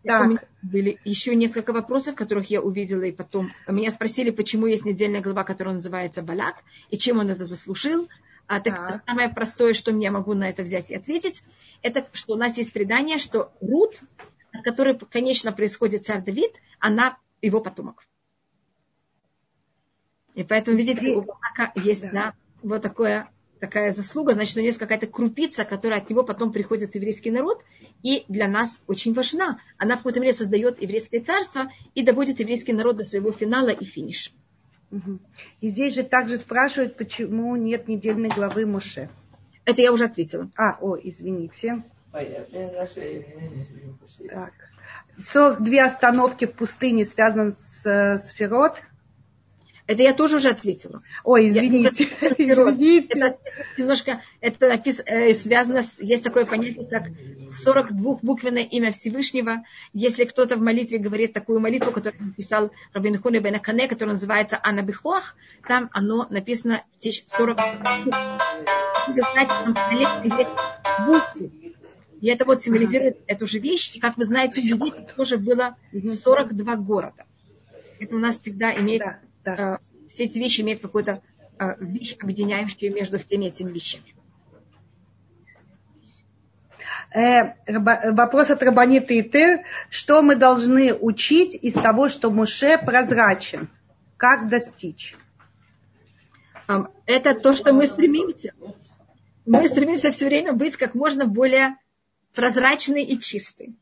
А. 0.09 0.27
Были 0.63 0.99
еще 1.05 1.37
несколько 1.37 1.75
вопросов, 1.75 2.15
которых 2.15 2.49
я 2.51 2.63
увидела, 2.63 3.03
и 3.03 3.13
потом 3.13 3.53
меня 3.69 3.91
спросили, 3.91 4.31
почему 4.31 4.67
есть 4.67 4.87
недельная 4.87 5.21
глава, 5.21 5.45
которая 5.45 5.75
называется 5.75 6.23
Балак, 6.23 6.65
и 6.91 6.97
чем 6.97 7.19
он 7.19 7.29
это 7.29 7.45
заслужил. 7.45 8.09
А 8.47 8.61
так, 8.61 8.75
так. 8.75 9.03
самое 9.07 9.29
простое, 9.29 9.75
что 9.75 9.93
мне 9.93 10.11
могу 10.11 10.33
на 10.33 10.49
это 10.49 10.63
взять 10.63 10.91
и 10.91 10.97
ответить, 10.97 11.43
это 11.83 12.09
что 12.15 12.33
у 12.33 12.37
нас 12.37 12.57
есть 12.57 12.73
предание, 12.73 13.19
что 13.19 13.53
Рут, 13.61 14.01
от 14.53 14.65
которой, 14.65 14.99
конечно, 14.99 15.53
происходит 15.53 16.07
царь 16.07 16.23
Давид, 16.23 16.53
она 16.81 17.19
его 17.43 17.61
потомок. 17.61 18.07
И 20.39 20.45
поэтому, 20.45 20.77
видите, 20.77 21.17
у 21.17 21.23
Балака 21.23 21.73
есть 21.75 22.03
да. 22.03 22.11
Да, 22.13 22.35
вот 22.63 22.81
такое, 22.81 23.29
такая 23.59 23.91
заслуга, 23.91 24.35
значит, 24.35 24.55
у 24.55 24.61
него 24.61 24.69
есть 24.69 24.79
какая-то 24.79 25.09
крупица, 25.09 25.65
которая 25.65 25.99
от 25.99 26.09
него 26.09 26.23
потом 26.23 26.53
приходит 26.53 26.95
еврейский 26.95 27.33
народ, 27.33 27.65
и 28.05 28.25
для 28.29 28.47
нас 28.47 28.81
очень 28.87 29.15
важна. 29.15 29.59
Она 29.79 29.97
в 29.97 29.99
какой-то 29.99 30.21
мере 30.21 30.33
создает 30.33 30.81
еврейское 30.81 31.19
царство 31.19 31.73
и 31.97 32.05
доводит 32.05 32.39
еврейский 32.39 32.73
народ 32.73 32.99
до 32.99 33.03
своего 33.03 33.33
финала 33.33 33.71
и 33.71 33.85
финиша. 33.85 34.31
И 35.61 35.71
здесь 35.71 35.97
же 35.97 36.05
также 36.05 36.39
спрашивают, 36.39 36.97
почему 36.97 37.57
нет 37.57 37.89
недельной 37.89 38.29
главы 38.29 38.65
Моше. 38.65 39.11
Это 39.65 39.83
я 39.83 39.93
уже 39.93 40.05
ответила. 40.05 40.49
А, 40.57 40.79
о, 40.81 40.97
извините. 41.03 41.83
Так. 44.31 44.53
42 45.33 45.85
остановки 45.85 46.45
в 46.47 46.53
пустыне 46.53 47.05
связаны 47.05 47.55
с, 47.57 47.85
с 47.85 48.31
Ферот. 48.31 48.81
Это 49.89 50.03
я 50.03 50.13
тоже 50.13 50.37
уже 50.37 50.51
ответила. 50.51 51.03
Ой, 51.25 51.49
извините. 51.49 52.09
Я, 52.21 52.29
извините. 52.33 53.19
Это 53.19 53.39
немножко 53.79 54.23
это 54.43 54.69
напис, 54.69 55.01
э, 55.05 55.33
связано 55.33 55.83
с... 55.83 55.99
Есть 55.99 56.23
такое 56.23 56.45
понятие, 56.45 56.87
как 56.87 57.05
42-буквенное 57.49 58.65
имя 58.65 58.93
Всевышнего. 58.93 59.65
Если 59.95 60.25
кто-то 60.25 60.57
в 60.57 60.61
молитве 60.61 60.99
говорит 60.99 61.33
такую 61.33 61.61
молитву, 61.61 61.91
которую 61.91 62.23
написал 62.23 62.71
Рабин 62.93 63.19
Хуни 63.19 63.39
Бен 63.39 63.55
Акане, 63.55 63.89
которая 63.89 64.17
называется 64.17 64.61
Анна 64.63 64.83
Бихуах, 64.83 65.35
там 65.67 65.89
оно 65.95 66.27
написано 66.29 66.83
в 66.99 67.03
40 67.03 67.57
Вы 67.57 69.23
знаете, 69.33 69.49
там 69.49 71.07
буквы. 71.07 71.51
И 72.21 72.29
это 72.29 72.45
вот 72.45 72.63
символизирует 72.63 73.21
эту 73.27 73.47
же 73.47 73.59
вещь. 73.59 73.93
И 73.95 74.01
как 74.01 74.19
вы 74.19 74.27
знаете, 74.27 74.61
в 74.61 74.65
Египте 74.65 75.15
тоже 75.17 75.39
было 75.39 75.79
42 75.95 76.77
города. 76.77 77.25
Это 78.01 78.15
у 78.15 78.19
нас 78.19 78.39
всегда 78.39 78.77
имеет 78.77 79.03
да. 79.45 79.55
Э, 79.55 79.79
все 80.09 80.25
эти 80.25 80.39
вещи 80.39 80.61
имеют 80.61 80.81
какую-то 80.81 81.23
э, 81.59 81.75
вещь, 81.81 82.17
объединяющую 82.21 82.93
между 82.93 83.19
всеми 83.19 83.47
этими 83.47 83.71
вещами. 83.71 84.15
Э, 87.15 87.55
вопрос 88.13 88.51
от 88.51 88.63
Рабанита 88.63 89.19
Итер. 89.19 89.65
Что 89.91 90.23
мы 90.23 90.37
должны 90.37 90.95
учить 90.95 91.55
из 91.55 91.75
того, 91.75 92.09
что 92.09 92.31
Муше 92.31 92.79
прозрачен? 92.79 93.69
Как 94.17 94.49
достичь? 94.49 95.17
Это 97.07 97.35
то, 97.35 97.55
что 97.55 97.73
мы 97.73 97.87
стремимся. 97.87 98.53
Мы 99.47 99.67
стремимся 99.69 100.11
все 100.11 100.27
время 100.27 100.53
быть 100.53 100.77
как 100.77 100.95
можно 100.95 101.25
более 101.25 101.77
прозрачной 102.35 103.05
и 103.05 103.19
чистой. 103.19 103.75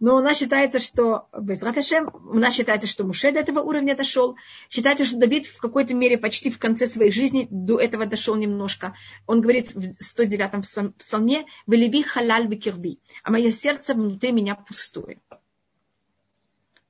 Но 0.00 0.16
у 0.16 0.20
нас 0.20 0.38
считается, 0.38 0.78
что 0.78 1.28
без 1.36 1.62
у 1.62 2.38
нас 2.38 2.54
считается, 2.54 2.86
что 2.86 3.04
Муше 3.04 3.32
до 3.32 3.40
этого 3.40 3.60
уровня 3.60 3.96
дошел. 3.96 4.36
Считается, 4.68 5.04
что 5.04 5.18
Давид 5.18 5.46
в 5.46 5.58
какой-то 5.58 5.94
мере 5.94 6.18
почти 6.18 6.50
в 6.50 6.58
конце 6.58 6.86
своей 6.86 7.10
жизни 7.10 7.48
до 7.50 7.78
этого 7.78 8.06
дошел 8.06 8.36
немножко. 8.36 8.94
Он 9.26 9.40
говорит 9.40 9.74
в 9.74 9.80
109-м 10.00 10.92
псалме 10.92 11.46
«Велиби 11.66 12.02
халаль 12.02 12.46
бекирби», 12.46 13.00
а 13.24 13.32
мое 13.32 13.50
сердце 13.50 13.94
внутри 13.94 14.30
меня 14.30 14.54
пустое. 14.54 15.20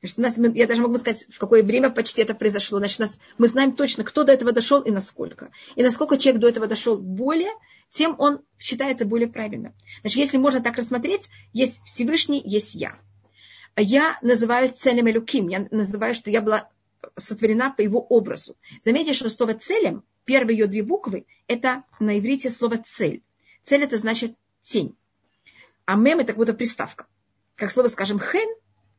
Значит, 0.00 0.18
у 0.18 0.22
нас, 0.22 0.54
я 0.54 0.66
даже 0.66 0.82
могу 0.82 0.96
сказать, 0.98 1.26
в 1.28 1.38
какое 1.38 1.62
время 1.64 1.90
почти 1.90 2.22
это 2.22 2.34
произошло. 2.34 2.78
Значит, 2.78 3.00
нас, 3.00 3.18
мы 3.36 3.48
знаем 3.48 3.72
точно, 3.72 4.04
кто 4.04 4.22
до 4.22 4.32
этого 4.32 4.52
дошел 4.52 4.80
и 4.80 4.92
насколько. 4.92 5.50
И 5.74 5.82
насколько 5.82 6.18
человек 6.18 6.40
до 6.40 6.48
этого 6.48 6.66
дошел 6.68 6.96
более, 6.96 7.50
тем 7.90 8.14
он 8.18 8.40
считается 8.58 9.04
более 9.06 9.28
правильным. 9.28 9.74
Значит, 10.00 10.18
если 10.18 10.38
можно 10.38 10.60
так 10.60 10.76
рассмотреть, 10.76 11.28
есть 11.52 11.80
Всевышний, 11.84 12.42
есть 12.44 12.74
я. 12.74 12.98
Я 13.76 14.18
называю 14.22 14.72
целем 14.72 15.08
Элюким. 15.08 15.48
Я 15.48 15.68
называю, 15.70 16.14
что 16.14 16.30
я 16.30 16.42
была 16.42 16.68
сотворена 17.16 17.70
по 17.70 17.80
его 17.80 18.00
образу. 18.00 18.56
Заметьте, 18.84 19.14
что 19.14 19.30
слово 19.30 19.54
целем, 19.54 20.02
первые 20.24 20.58
ее 20.58 20.66
две 20.66 20.82
буквы, 20.82 21.26
это 21.46 21.84
на 22.00 22.18
иврите 22.18 22.50
слово 22.50 22.78
цель. 22.78 23.22
Цель 23.62 23.84
это 23.84 23.96
значит 23.98 24.34
тень. 24.62 24.96
А 25.84 25.96
мем 25.96 26.18
это 26.18 26.28
как 26.28 26.36
будто 26.36 26.54
приставка. 26.54 27.06
Как 27.54 27.70
слово, 27.70 27.86
скажем, 27.88 28.20
хен 28.20 28.48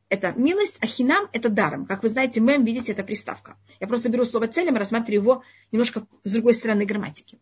это 0.08 0.32
милость, 0.32 0.78
а 0.80 0.86
хинам 0.86 1.28
это 1.32 1.48
даром. 1.48 1.86
Как 1.86 2.02
вы 2.02 2.08
знаете, 2.08 2.40
мем, 2.40 2.64
видите, 2.64 2.92
это 2.92 3.04
приставка. 3.04 3.56
Я 3.78 3.86
просто 3.86 4.08
беру 4.08 4.24
слово 4.24 4.48
целем 4.48 4.74
и 4.74 4.78
рассматриваю 4.78 5.22
его 5.22 5.42
немножко 5.70 6.06
с 6.24 6.32
другой 6.32 6.52
стороны 6.52 6.84
грамматики. 6.84 7.38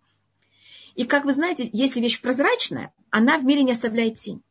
И 0.98 1.04
как 1.04 1.24
вы 1.24 1.32
знаете, 1.32 1.70
если 1.72 2.00
вещь 2.00 2.20
прозрачная, 2.20 2.92
она 3.10 3.38
в 3.38 3.44
мире 3.44 3.62
не 3.62 3.70
оставляет 3.70 4.16
тень. 4.16 4.42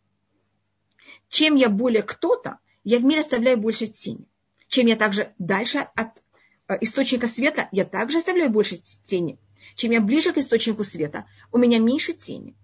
Чем 1.28 1.56
я 1.56 1.68
более 1.68 2.04
кто-то, 2.04 2.60
я 2.86 3.00
в 3.00 3.04
мире 3.04 3.20
оставляю 3.20 3.58
больше 3.58 3.88
тени. 3.88 4.26
Чем 4.70 4.88
я 4.88 4.96
также 4.96 5.34
дальше 5.40 5.80
от 5.94 6.08
э, 6.70 6.78
источника 6.80 7.28
света, 7.28 7.68
я 7.74 7.84
также 7.84 8.20
оставляю 8.20 8.50
больше 8.50 8.78
тени. 9.04 9.38
Чем 9.76 9.92
я 9.92 10.00
ближе 10.00 10.32
к 10.32 10.38
источнику 10.38 10.86
света, 10.86 11.26
у 11.52 11.58
меня 11.58 11.80
меньше 11.80 12.14
тени. 12.14 12.56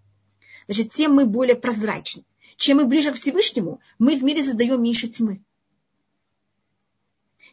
Значит, 0.67 0.93
тем 0.93 1.15
мы 1.15 1.25
более 1.25 1.57
прозрачны. 1.57 2.23
Чем 2.55 2.77
мы 2.77 2.85
ближе 2.85 3.11
к 3.11 3.15
Всевышнему, 3.15 3.81
мы 3.99 4.15
в 4.15 4.23
мире 4.23 4.41
создаем 4.41 4.81
меньше 4.81 5.09
тьмы. 5.09 5.43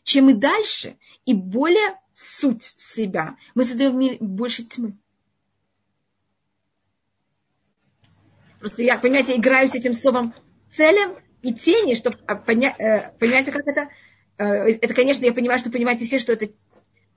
Чем 0.04 0.26
мы 0.26 0.34
дальше 0.34 0.96
и 1.24 1.34
более 1.34 1.98
суть 2.14 2.62
себя, 2.62 3.36
мы 3.56 3.64
создаем 3.64 3.94
в 3.94 3.96
мире 3.96 4.18
больше 4.20 4.62
тьмы. 4.62 4.96
Просто 8.60 8.82
я, 8.82 8.98
понимаете, 8.98 9.36
играю 9.36 9.66
с 9.68 9.74
этим 9.74 9.94
словом 9.94 10.34
целым 10.70 11.16
и 11.42 11.52
тени, 11.54 11.94
чтобы 11.94 12.18
понять, 12.46 12.78
э, 12.78 13.10
понимаете, 13.18 13.52
как 13.52 13.66
это 13.66 13.88
э, 14.36 14.44
это, 14.44 14.94
конечно, 14.94 15.24
я 15.24 15.32
понимаю, 15.32 15.58
что 15.58 15.70
понимаете 15.70 16.04
все, 16.04 16.18
что 16.18 16.34
это 16.34 16.50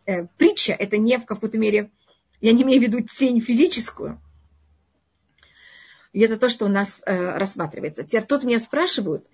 э, 0.06 0.26
притча, 0.38 0.72
это 0.72 0.98
не 0.98 1.18
в 1.18 1.26
какой-то 1.26 1.58
мере, 1.58 1.92
я 2.40 2.54
не 2.54 2.64
имею 2.64 2.80
в 2.80 2.84
виду 2.84 3.02
тень 3.02 3.42
физическую. 3.42 4.22
И 6.14 6.22
это 6.22 6.38
то, 6.38 6.48
что 6.48 6.66
у 6.66 6.70
нас 6.70 7.02
рассматривается. 7.06 8.04
Теперь 8.04 8.24
тут 8.24 8.44
меня 8.44 8.60
спрашивают, 8.60 9.26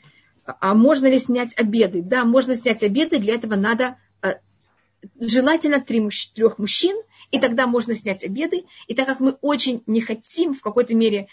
а 0.46 0.74
можно 0.74 1.08
ли 1.08 1.20
снять 1.20 1.54
обеды? 1.60 2.01
Да, 2.01 2.24
можно 2.24 2.56
снять 2.56 2.84
обеды, 2.84 3.20
для 3.20 3.36
этого 3.36 3.56
надо 3.56 3.98
желательно 5.20 5.82
трех 5.82 6.58
мужчин, 6.58 6.96
и 7.32 7.39
тогда 7.39 7.68
можно 7.68 7.96
снять 7.96 8.24
обеды. 8.24 8.63
И 8.88 8.96
так 8.96 9.08
как 9.08 9.20
мы 9.20 9.32
очень 9.42 9.84
не 9.88 10.00
хотим 10.00 10.54
в 10.54 10.62
какой-то 10.62 10.96
мере 10.96 11.28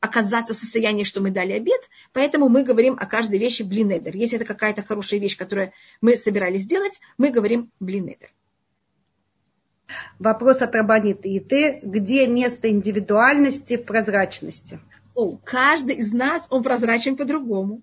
оказаться 0.00 0.54
в 0.54 0.56
состоянии, 0.56 1.04
что 1.04 1.20
мы 1.20 1.30
дали 1.30 1.52
обед, 1.52 1.88
поэтому 2.12 2.48
мы 2.48 2.64
говорим 2.64 2.96
о 2.98 3.06
каждой 3.06 3.38
вещи 3.38 3.62
блинедер. 3.62 4.16
Если 4.16 4.36
это 4.36 4.46
какая-то 4.46 4.82
хорошая 4.82 5.20
вещь, 5.20 5.36
которую 5.36 5.72
мы 6.00 6.16
собирались 6.16 6.62
сделать, 6.62 7.00
мы 7.18 7.30
говорим 7.30 7.70
блинедер. 7.78 8.32
Вопрос 10.18 10.62
от 10.62 10.74
Рабаниты 10.74 11.28
и 11.28 11.40
ты. 11.40 11.80
Где 11.82 12.26
место 12.26 12.70
индивидуальности 12.70 13.76
в 13.76 13.84
прозрачности? 13.84 14.80
О, 15.14 15.36
каждый 15.36 15.96
из 15.96 16.12
нас, 16.12 16.46
он 16.50 16.62
прозрачен 16.62 17.16
по-другому. 17.16 17.82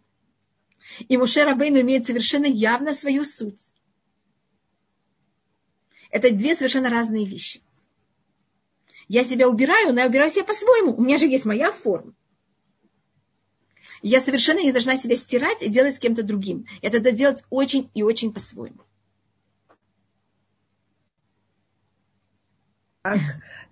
И 1.07 1.17
Муше 1.17 1.43
Рабейну 1.43 1.81
имеет 1.81 2.05
совершенно 2.05 2.45
явно 2.45 2.93
свою 2.93 3.23
суть. 3.23 3.73
Это 6.11 6.31
две 6.31 6.55
совершенно 6.55 6.89
разные 6.89 7.25
вещи. 7.25 7.61
Я 9.07 9.23
себя 9.23 9.47
убираю, 9.47 9.93
но 9.93 10.01
я 10.01 10.07
убираю 10.07 10.29
себя 10.29 10.45
по-своему. 10.45 10.95
У 10.95 11.01
меня 11.01 11.17
же 11.17 11.27
есть 11.27 11.45
моя 11.45 11.71
форма. 11.71 12.13
Я 14.01 14.19
совершенно 14.19 14.59
не 14.59 14.71
должна 14.71 14.97
себя 14.97 15.15
стирать 15.15 15.61
и 15.61 15.69
делать 15.69 15.95
с 15.95 15.99
кем-то 15.99 16.23
другим. 16.23 16.65
Я 16.81 16.89
тогда 16.89 17.11
делать 17.11 17.43
очень 17.49 17.89
и 17.93 18.03
очень 18.03 18.33
по-своему. 18.33 18.81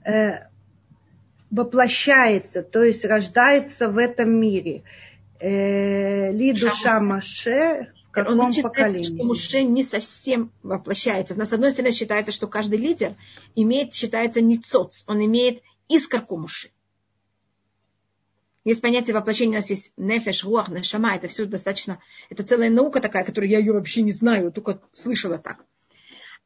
Э, 0.05 0.47
воплощается, 1.49 2.61
то 2.63 2.83
есть 2.83 3.05
рождается 3.05 3.89
в 3.89 3.97
этом 3.97 4.31
мире. 4.31 4.83
Э, 5.39 6.31
ли 6.31 6.53
душа 6.53 6.99
Маше 6.99 7.93
каком 8.13 8.39
Он 8.39 8.53
поколении? 8.53 9.03
что 9.03 9.23
Муше 9.23 9.63
не 9.63 9.83
совсем 9.83 10.51
воплощается. 10.63 11.35
На 11.35 11.45
с 11.45 11.53
одной 11.53 11.71
стороны 11.71 11.91
считается, 11.91 12.31
что 12.31 12.47
каждый 12.47 12.79
лидер 12.79 13.15
имеет, 13.55 13.93
считается 13.93 14.41
ницоц, 14.41 15.03
он 15.07 15.23
имеет 15.25 15.61
искорку 15.89 16.37
Муши. 16.37 16.71
Есть 18.65 18.81
понятие 18.81 19.13
воплощения, 19.13 19.57
у 19.57 19.61
нас 19.61 19.69
есть 19.69 19.91
нефеш, 19.97 20.45
руах, 20.45 20.69
нешама, 20.69 21.15
это 21.15 21.27
все 21.27 21.45
достаточно, 21.45 21.99
это 22.29 22.43
целая 22.43 22.69
наука 22.69 23.01
такая, 23.01 23.25
которую 23.25 23.49
я 23.49 23.59
ее 23.59 23.73
вообще 23.73 24.01
не 24.01 24.13
знаю, 24.13 24.53
только 24.53 24.79
слышала 24.93 25.37
так 25.37 25.65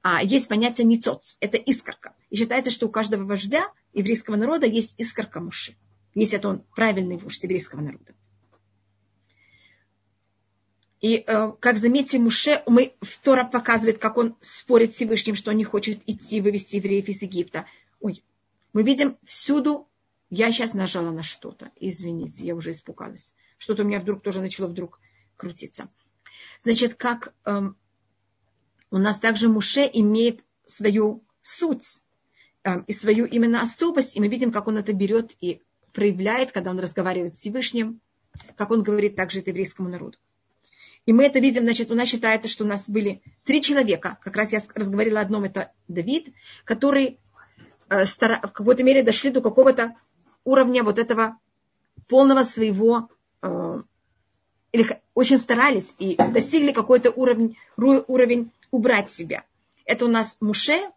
а, 0.09 0.23
есть 0.23 0.47
понятие 0.47 0.85
ницоц, 0.87 1.35
это 1.41 1.57
искорка. 1.57 2.13
И 2.29 2.37
считается, 2.37 2.71
что 2.71 2.87
у 2.87 2.89
каждого 2.89 3.25
вождя 3.25 3.71
еврейского 3.93 4.37
народа 4.37 4.65
есть 4.65 4.95
искорка 4.97 5.41
муши, 5.41 5.75
если 6.15 6.37
это 6.37 6.47
он 6.47 6.63
правильный 6.75 7.17
вождь 7.17 7.43
еврейского 7.43 7.81
народа. 7.81 8.15
И, 11.01 11.23
э, 11.25 11.51
как 11.59 11.77
заметьте, 11.77 12.17
Муше, 12.17 12.63
мы, 12.65 12.93
Тора 13.23 13.43
показывает, 13.43 13.99
как 13.99 14.17
он 14.17 14.35
спорит 14.41 14.93
с 14.93 14.95
Всевышним, 14.95 15.35
что 15.35 15.51
он 15.51 15.57
не 15.57 15.63
хочет 15.63 15.99
идти 16.07 16.41
вывести 16.41 16.77
евреев 16.77 17.07
из 17.07 17.21
Египта. 17.21 17.65
Ой, 17.99 18.23
мы 18.73 18.83
видим 18.83 19.17
всюду, 19.23 19.87
я 20.29 20.51
сейчас 20.51 20.73
нажала 20.73 21.11
на 21.11 21.23
что-то, 21.23 21.71
извините, 21.79 22.45
я 22.45 22.55
уже 22.55 22.71
испугалась. 22.71 23.33
Что-то 23.57 23.83
у 23.83 23.85
меня 23.85 23.99
вдруг 23.99 24.23
тоже 24.23 24.41
начало 24.41 24.67
вдруг 24.67 24.99
крутиться. 25.35 25.87
Значит, 26.61 26.95
как 26.95 27.33
эм, 27.45 27.77
у 28.89 28.97
нас 28.97 29.19
также 29.19 29.49
Муше 29.49 29.89
имеет 29.93 30.43
свою 30.65 31.23
суть 31.41 32.01
э, 32.63 32.81
и 32.87 32.93
свою 32.93 33.25
именно 33.25 33.61
особость, 33.61 34.15
и 34.15 34.19
мы 34.19 34.27
видим, 34.27 34.51
как 34.51 34.67
он 34.67 34.77
это 34.77 34.93
берет 34.93 35.35
и 35.39 35.61
проявляет, 35.93 36.51
когда 36.51 36.71
он 36.71 36.79
разговаривает 36.79 37.37
с 37.37 37.39
Всевышним, 37.39 38.01
как 38.55 38.71
он 38.71 38.83
говорит 38.83 39.15
также 39.15 39.39
это 39.39 39.51
еврейскому 39.51 39.89
народу. 39.89 40.17
И 41.07 41.13
мы 41.13 41.23
это 41.23 41.39
видим, 41.39 41.63
значит, 41.63 41.89
у 41.89 41.95
нас 41.95 42.09
считается, 42.09 42.49
что 42.49 42.65
у 42.65 42.67
нас 42.67 42.89
были 42.89 43.21
три 43.45 43.61
человека, 43.61 44.17
как 44.21 44.35
раз 44.35 44.51
я 44.51 44.61
разговаривала 44.75 45.21
о 45.21 45.23
одном, 45.23 45.45
это 45.45 45.71
Давид, 45.87 46.33
который 46.65 47.17
э, 47.89 48.05
в 48.05 48.51
какой-то 48.51 48.83
мере 48.83 49.03
дошли 49.03 49.31
до 49.31 49.39
какого-то 49.39 49.95
уровня 50.43 50.83
вот 50.83 50.99
этого 50.99 51.37
полного 52.09 52.43
своего, 52.43 53.09
э, 53.41 53.81
или 54.73 55.01
очень 55.13 55.37
старались 55.37 55.95
и 55.97 56.17
достигли 56.17 56.73
какой-то 56.73 57.09
уровень, 57.11 57.57
уровень 57.77 58.51
убрать 58.71 59.09
себя. 59.09 59.45
Это 59.85 60.03
у 60.03 60.09
нас 60.09 60.35
Муше, 60.41 60.91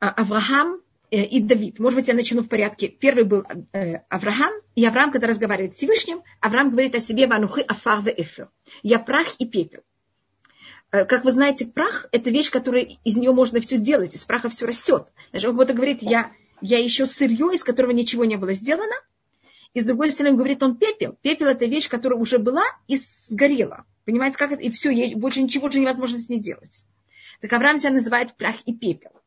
а, 0.00 0.10
Авраам 0.10 0.80
и 1.16 1.40
Давид. 1.40 1.78
Может 1.78 1.98
быть, 1.98 2.08
я 2.08 2.14
начну 2.14 2.42
в 2.42 2.48
порядке. 2.48 2.88
Первый 2.88 3.24
был 3.24 3.44
э, 3.72 3.96
Авраам, 4.08 4.52
и 4.74 4.84
Авраам, 4.84 5.12
когда 5.12 5.26
разговаривает 5.26 5.74
с 5.74 5.78
Всевышним, 5.78 6.22
Авраам 6.40 6.70
говорит 6.70 6.94
о 6.94 7.00
себе 7.00 7.26
«Ванухы 7.26 7.60
афар 7.60 8.00
ве 8.02 8.14
эфер». 8.16 8.48
Я 8.82 8.98
прах 8.98 9.26
и 9.38 9.46
пепел. 9.46 9.80
Э, 10.90 11.04
как 11.04 11.24
вы 11.24 11.32
знаете, 11.32 11.66
прах– 11.66 12.06
это 12.12 12.30
вещь, 12.30 12.50
которая 12.50 12.88
из 13.04 13.16
нее 13.16 13.32
можно 13.32 13.60
все 13.60 13.76
делать, 13.76 14.14
из 14.14 14.24
праха 14.24 14.48
все 14.48 14.66
растет. 14.66 15.08
Даже 15.32 15.50
он 15.50 15.56
будто 15.56 15.74
говорит, 15.74 15.98
я, 16.02 16.32
я 16.62 16.78
еще 16.78 17.04
сырье, 17.04 17.50
из 17.54 17.62
которого 17.62 17.90
ничего 17.90 18.24
не 18.24 18.36
было 18.36 18.54
сделано, 18.54 18.94
и 19.74 19.80
с 19.80 19.84
другой 19.84 20.10
стороны, 20.10 20.32
он 20.32 20.38
говорит, 20.38 20.62
он 20.62 20.76
пепел. 20.76 21.16
Пепел– 21.20 21.46
это 21.48 21.66
вещь, 21.66 21.88
которая 21.88 22.18
уже 22.18 22.38
была 22.38 22.64
и 22.88 22.96
сгорела. 22.96 23.84
Понимаете, 24.04 24.36
как 24.36 24.52
это? 24.52 24.62
И 24.62 24.70
все, 24.70 25.14
больше 25.14 25.42
ничего 25.42 25.66
уже 25.66 25.78
невозможно 25.78 26.18
с 26.18 26.28
ней 26.28 26.40
делать. 26.40 26.84
Так 27.40 27.52
Авраам 27.52 27.78
себя 27.78 27.90
называет 27.90 28.36
прах 28.36 28.56
и 28.66 28.74
пепел. 28.74 29.21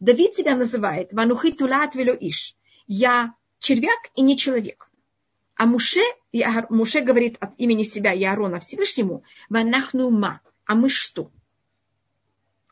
Давид 0.00 0.34
себя 0.34 0.56
называет 0.56 1.12
ванухи 1.12 1.52
тулат 1.52 1.96
иш. 1.96 2.56
Я 2.86 3.34
червяк 3.58 4.10
и 4.14 4.22
не 4.22 4.36
человек. 4.36 4.88
А 5.56 5.66
Муше, 5.66 6.00
Муше 6.70 7.00
говорит 7.00 7.36
от 7.40 7.58
имени 7.58 7.82
себя 7.82 8.12
и 8.12 8.22
Аарона 8.24 8.60
Всевышнему, 8.60 9.24
ванахну 9.48 10.10
ма. 10.10 10.40
А 10.66 10.74
мы 10.74 10.88
что? 10.88 11.32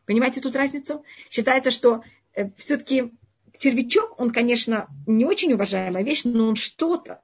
Понимаете 0.04 0.40
тут 0.40 0.54
разницу? 0.54 1.04
Считается, 1.28 1.72
что 1.72 2.04
э, 2.34 2.50
все-таки 2.56 3.12
червячок, 3.58 4.20
он, 4.20 4.30
конечно, 4.30 4.88
не 5.06 5.24
очень 5.24 5.52
уважаемая 5.52 6.04
вещь, 6.04 6.22
но 6.24 6.46
он 6.46 6.54
что-то. 6.54 7.22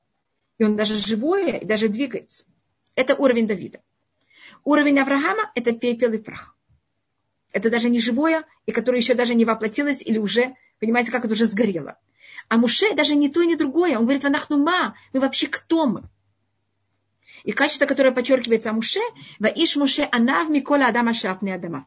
И 0.59 0.65
он 0.65 0.77
даже 0.77 0.97
живое, 0.97 1.59
и 1.59 1.65
даже 1.65 1.89
двигается. 1.89 2.45
Это 2.97 3.15
уровень 3.15 3.47
Давида. 3.47 3.81
Уровень 4.65 4.99
Авраама– 4.99 5.51
это 5.55 5.73
пепел 5.73 6.13
и 6.13 6.19
прах. 6.19 6.57
Это 7.53 7.71
даже 7.71 7.91
не 7.91 8.01
живое, 8.01 8.45
и 8.67 8.73
которое 8.73 8.99
еще 8.99 9.15
даже 9.15 9.35
не 9.35 9.45
воплотилось, 9.45 10.03
или 10.03 10.19
уже, 10.19 10.55
понимаете, 10.81 11.13
как 11.13 11.25
это 11.25 11.35
уже 11.35 11.45
сгорело. 11.45 11.99
А 12.49 12.57
Муше 12.57 12.95
даже 12.95 13.15
не 13.15 13.29
то, 13.29 13.43
ни 13.45 13.55
другое. 13.55 13.97
Он 13.97 14.05
говорит, 14.05 14.25
ванахнума, 14.25 14.97
мы 15.13 15.21
вообще 15.21 15.49
кто 15.49 15.87
мы? 15.87 16.05
И 17.45 17.53
качество, 17.53 17.87
которое 17.87 18.13
подчеркивается 18.13 18.71
о 18.71 18.73
Муше, 18.73 19.01
иш 19.41 19.77
Муше 19.77 20.09
анав 20.11 20.49
микола 20.49 20.87
адама 20.87 21.13
шапне 21.13 21.55
адама. 21.55 21.87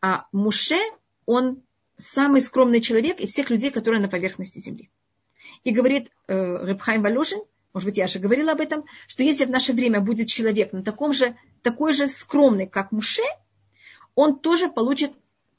А 0.00 0.26
Муше, 0.32 0.78
он 1.26 1.62
самый 1.96 2.40
скромный 2.40 2.80
человек 2.80 3.20
из 3.20 3.32
всех 3.32 3.50
людей, 3.50 3.70
которые 3.70 4.00
на 4.00 4.08
поверхности 4.08 4.58
земли. 4.58 4.90
И 5.64 5.72
говорит 5.72 6.10
э, 6.28 6.56
Рыбхайм 6.64 7.02
Валюшин, 7.02 7.40
может 7.74 7.86
быть, 7.86 7.98
я 7.98 8.04
уже 8.04 8.18
говорила 8.18 8.52
об 8.52 8.60
этом, 8.60 8.84
что 9.06 9.22
если 9.22 9.44
в 9.44 9.50
наше 9.50 9.72
время 9.72 10.00
будет 10.00 10.28
человек 10.28 10.72
на 10.72 10.82
таком 10.82 11.12
же, 11.12 11.36
такой 11.62 11.92
же 11.92 12.08
скромный, 12.08 12.66
как 12.66 12.92
Муше, 12.92 13.22
он 14.18 14.36
тоже 14.40 14.68
получит 14.68 15.12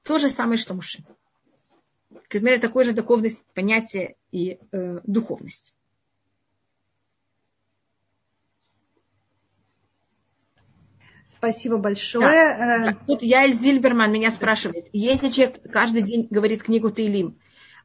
то 0.03 0.19
же 0.19 0.27
самое, 0.27 0.57
что 0.57 0.73
Муше. 0.73 1.01
К 2.09 2.27
примеру, 2.27 2.59
такой 2.59 2.83
же 2.83 2.91
духовность, 2.91 3.41
понятие 3.53 4.17
и 4.33 4.59
э, 4.73 4.99
духовность. 5.05 5.73
Спасибо 11.25 11.77
большое. 11.77 12.27
Да. 12.27 12.89
Э, 12.89 12.95
Тут 13.07 13.23
Яэль 13.23 13.53
Зильберман 13.53 14.11
меня 14.11 14.29
спрашивает, 14.29 14.89
если 14.91 15.29
человек 15.29 15.61
каждый 15.71 16.01
день 16.01 16.27
говорит 16.29 16.63
книгу 16.63 16.91
Тейлим, 16.91 17.39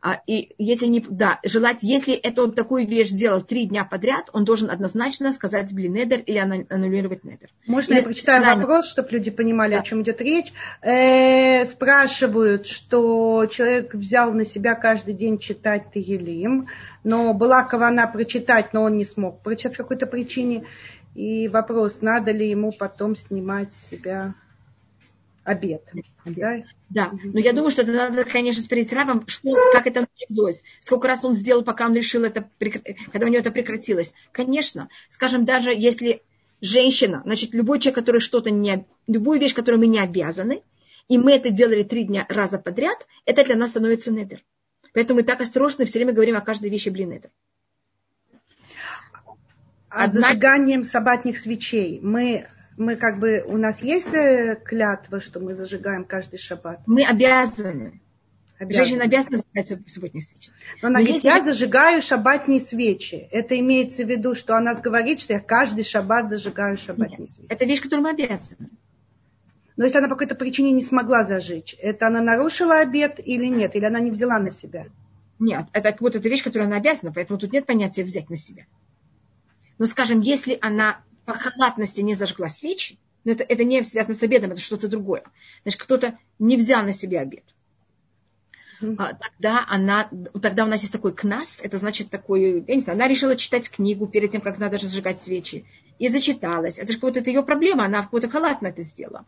а, 0.06 0.20
и 0.26 0.54
если 0.58 0.84
не, 0.84 1.00
да, 1.00 1.40
желать, 1.44 1.78
если 1.80 2.12
это 2.12 2.42
он 2.42 2.52
такую 2.52 2.86
вещь 2.86 3.08
сделал 3.08 3.40
три 3.40 3.64
дня 3.64 3.86
подряд, 3.86 4.28
он 4.34 4.44
должен 4.44 4.68
однозначно 4.68 5.32
сказать 5.32 5.72
блинедер 5.72 6.20
или 6.20 6.36
аннулировать 6.36 7.24
недер. 7.24 7.48
Можно 7.66 7.94
я 7.94 8.02
прочитаю 8.02 8.42
правильно. 8.42 8.66
вопрос, 8.66 8.86
чтобы 8.86 9.08
люди 9.12 9.30
понимали, 9.30 9.72
да. 9.72 9.80
о 9.80 9.82
чем 9.82 10.02
идет 10.02 10.20
речь? 10.20 10.52
Э, 10.82 11.64
спрашивают, 11.64 12.66
что 12.66 13.46
человек 13.46 13.94
взял 13.94 14.34
на 14.34 14.44
себя 14.44 14.74
каждый 14.74 15.14
день 15.14 15.38
читать 15.38 15.84
Тегелим, 15.94 16.68
но 17.02 17.32
была 17.32 17.62
кавана 17.62 18.06
прочитать, 18.06 18.74
но 18.74 18.82
он 18.82 18.98
не 18.98 19.06
смог 19.06 19.40
прочитать 19.40 19.78
по 19.78 19.84
какой-то 19.84 20.06
причине. 20.06 20.66
И 21.14 21.48
вопрос, 21.48 22.02
надо 22.02 22.30
ли 22.30 22.46
ему 22.46 22.72
потом 22.72 23.16
снимать 23.16 23.72
себя 23.72 24.34
обед. 25.44 25.82
Да? 26.24 26.64
да, 26.88 27.12
но 27.22 27.38
я 27.38 27.52
думаю, 27.52 27.70
что 27.70 27.82
это 27.82 27.92
надо, 27.92 28.24
конечно, 28.24 28.62
спросить 28.62 28.92
рабом, 28.92 29.26
что, 29.28 29.54
как 29.72 29.86
это 29.86 30.06
началось, 30.18 30.62
сколько 30.80 31.06
раз 31.06 31.24
он 31.24 31.34
сделал, 31.34 31.62
пока 31.62 31.86
он 31.86 31.94
решил 31.94 32.24
это, 32.24 32.48
когда 33.12 33.26
у 33.26 33.28
него 33.28 33.40
это 33.40 33.50
прекратилось. 33.50 34.14
Конечно, 34.32 34.88
скажем, 35.08 35.44
даже 35.44 35.70
если 35.70 36.22
женщина, 36.60 37.22
значит, 37.24 37.52
любой 37.52 37.78
человек, 37.78 37.96
который 37.96 38.20
что-то 38.20 38.50
не, 38.50 38.86
любую 39.06 39.38
вещь, 39.38 39.54
которую 39.54 39.80
мы 39.80 39.86
не 39.86 40.00
обязаны, 40.00 40.62
и 41.08 41.18
мы 41.18 41.32
это 41.32 41.50
делали 41.50 41.82
три 41.82 42.04
дня 42.04 42.26
раза 42.28 42.58
подряд, 42.58 43.06
это 43.26 43.44
для 43.44 43.56
нас 43.56 43.70
становится 43.70 44.10
недер. 44.10 44.42
Поэтому 44.94 45.20
мы 45.20 45.24
так 45.24 45.40
осторожно 45.40 45.84
все 45.84 45.98
время 45.98 46.12
говорим 46.12 46.36
о 46.36 46.40
каждой 46.40 46.70
вещи 46.70 46.88
блин 46.88 47.10
недер. 47.10 47.30
А 49.90 50.04
Одна... 50.04 50.22
зажиганием 50.22 50.84
сабатних 50.84 51.38
свечей 51.38 52.00
мы 52.02 52.48
мы 52.76 52.96
как 52.96 53.18
бы, 53.18 53.44
у 53.46 53.56
нас 53.56 53.80
есть 53.82 54.12
э, 54.12 54.58
клятва, 54.64 55.20
что 55.20 55.40
мы 55.40 55.54
зажигаем 55.54 56.04
каждый 56.04 56.38
шаббат? 56.38 56.80
Мы 56.86 57.04
обязаны. 57.04 58.00
обязаны. 58.58 58.72
Женщина 58.72 59.04
обязана 59.04 59.38
зажигать 59.38 59.90
субботние 59.90 60.22
свечи. 60.22 60.50
Но 60.82 60.88
она 60.88 60.98
Но 60.98 61.04
говорит, 61.04 61.24
я 61.24 61.42
зажигаю 61.42 62.02
шаббатные 62.02 62.60
свечи. 62.60 63.28
Это 63.30 63.58
имеется 63.58 64.04
в 64.04 64.08
виду, 64.08 64.34
что 64.34 64.56
она 64.56 64.74
говорит, 64.74 65.20
что 65.20 65.34
я 65.34 65.40
каждый 65.40 65.84
шаббат 65.84 66.28
зажигаю 66.28 66.76
шаббатные 66.78 67.20
Нет, 67.20 67.30
свечи. 67.30 67.48
Это 67.48 67.64
вещь, 67.64 67.80
которую 67.80 68.04
мы 68.04 68.10
обязаны. 68.10 68.70
Но 69.76 69.84
если 69.84 69.98
она 69.98 70.08
по 70.08 70.14
какой-то 70.14 70.36
причине 70.36 70.70
не 70.70 70.82
смогла 70.82 71.24
зажечь, 71.24 71.76
это 71.80 72.06
она 72.06 72.20
нарушила 72.20 72.78
обед 72.78 73.20
или 73.24 73.46
нет? 73.46 73.74
Или 73.74 73.84
она 73.84 73.98
не 73.98 74.10
взяла 74.10 74.38
на 74.38 74.52
себя? 74.52 74.86
Нет, 75.40 75.66
это 75.72 75.96
вот 75.98 76.14
эта 76.14 76.28
вещь, 76.28 76.44
которую 76.44 76.68
она 76.68 76.76
обязана, 76.76 77.12
поэтому 77.12 77.38
тут 77.38 77.52
нет 77.52 77.66
понятия 77.66 78.04
взять 78.04 78.30
на 78.30 78.36
себя. 78.36 78.66
Но, 79.78 79.86
скажем, 79.86 80.20
если 80.20 80.56
она 80.60 81.02
по 81.24 81.34
халатности 81.34 82.00
не 82.00 82.14
зажгла 82.14 82.48
свечи, 82.48 82.98
но 83.24 83.32
это, 83.32 83.44
это 83.44 83.64
не 83.64 83.82
связано 83.82 84.14
с 84.14 84.22
обедом, 84.22 84.52
это 84.52 84.60
что-то 84.60 84.88
другое. 84.88 85.24
Значит, 85.62 85.82
кто-то 85.82 86.18
не 86.38 86.56
взял 86.56 86.82
на 86.84 86.92
себя 86.92 87.20
обед. 87.20 87.44
А, 88.98 89.14
тогда, 89.14 89.64
она, 89.68 90.10
тогда 90.42 90.64
у 90.64 90.68
нас 90.68 90.82
есть 90.82 90.92
такой 90.92 91.14
кнас, 91.14 91.60
это 91.62 91.78
значит 91.78 92.10
такой, 92.10 92.64
я 92.66 92.74
не 92.74 92.80
знаю, 92.80 92.98
она 92.98 93.08
решила 93.08 93.36
читать 93.36 93.70
книгу 93.70 94.06
перед 94.06 94.32
тем, 94.32 94.40
как 94.40 94.58
надо 94.58 94.78
зажигать 94.78 95.22
свечи, 95.22 95.64
и 95.98 96.08
зачиталась. 96.08 96.78
Это 96.78 96.92
же 96.92 96.98
какая-то 96.98 97.30
ее 97.30 97.42
проблема, 97.42 97.84
она 97.84 98.02
в 98.02 98.06
какой-то 98.06 98.28
халатно 98.28 98.66
это 98.66 98.82
сделала 98.82 99.24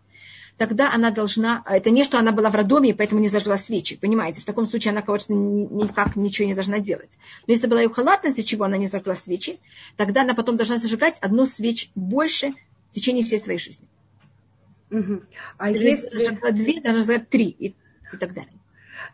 тогда 0.56 0.92
она 0.92 1.10
должна... 1.10 1.62
А 1.66 1.76
это 1.76 1.90
не, 1.90 2.04
что 2.04 2.18
она 2.18 2.32
была 2.32 2.50
в 2.50 2.54
роддоме, 2.54 2.90
и 2.90 2.92
поэтому 2.92 3.20
не 3.20 3.28
зажгла 3.28 3.56
свечи. 3.56 3.96
Понимаете? 3.96 4.40
В 4.40 4.44
таком 4.44 4.66
случае 4.66 4.92
она, 4.92 5.02
конечно, 5.02 5.32
никак 5.32 6.16
ничего 6.16 6.48
не 6.48 6.54
должна 6.54 6.78
делать. 6.80 7.18
Но 7.46 7.52
если 7.52 7.66
была 7.66 7.82
ее 7.82 7.90
халатность, 7.90 8.38
из 8.38 8.44
чего 8.44 8.64
она 8.64 8.76
не 8.76 8.86
зажгла 8.86 9.14
свечи, 9.14 9.58
тогда 9.96 10.22
она 10.22 10.34
потом 10.34 10.56
должна 10.56 10.78
зажигать 10.78 11.18
одну 11.20 11.46
свечь 11.46 11.90
больше 11.94 12.52
в 12.90 12.94
течение 12.94 13.24
всей 13.24 13.38
своей 13.38 13.58
жизни. 13.58 13.86
Угу. 14.90 15.22
А 15.58 15.70
если... 15.70 16.26
Зажгла 16.26 16.50
две, 16.52 16.80
должна 16.80 17.02
зажигать 17.02 17.28
три 17.28 17.48
и, 17.48 17.68
и 18.12 18.16
так 18.18 18.32
далее. 18.32 18.52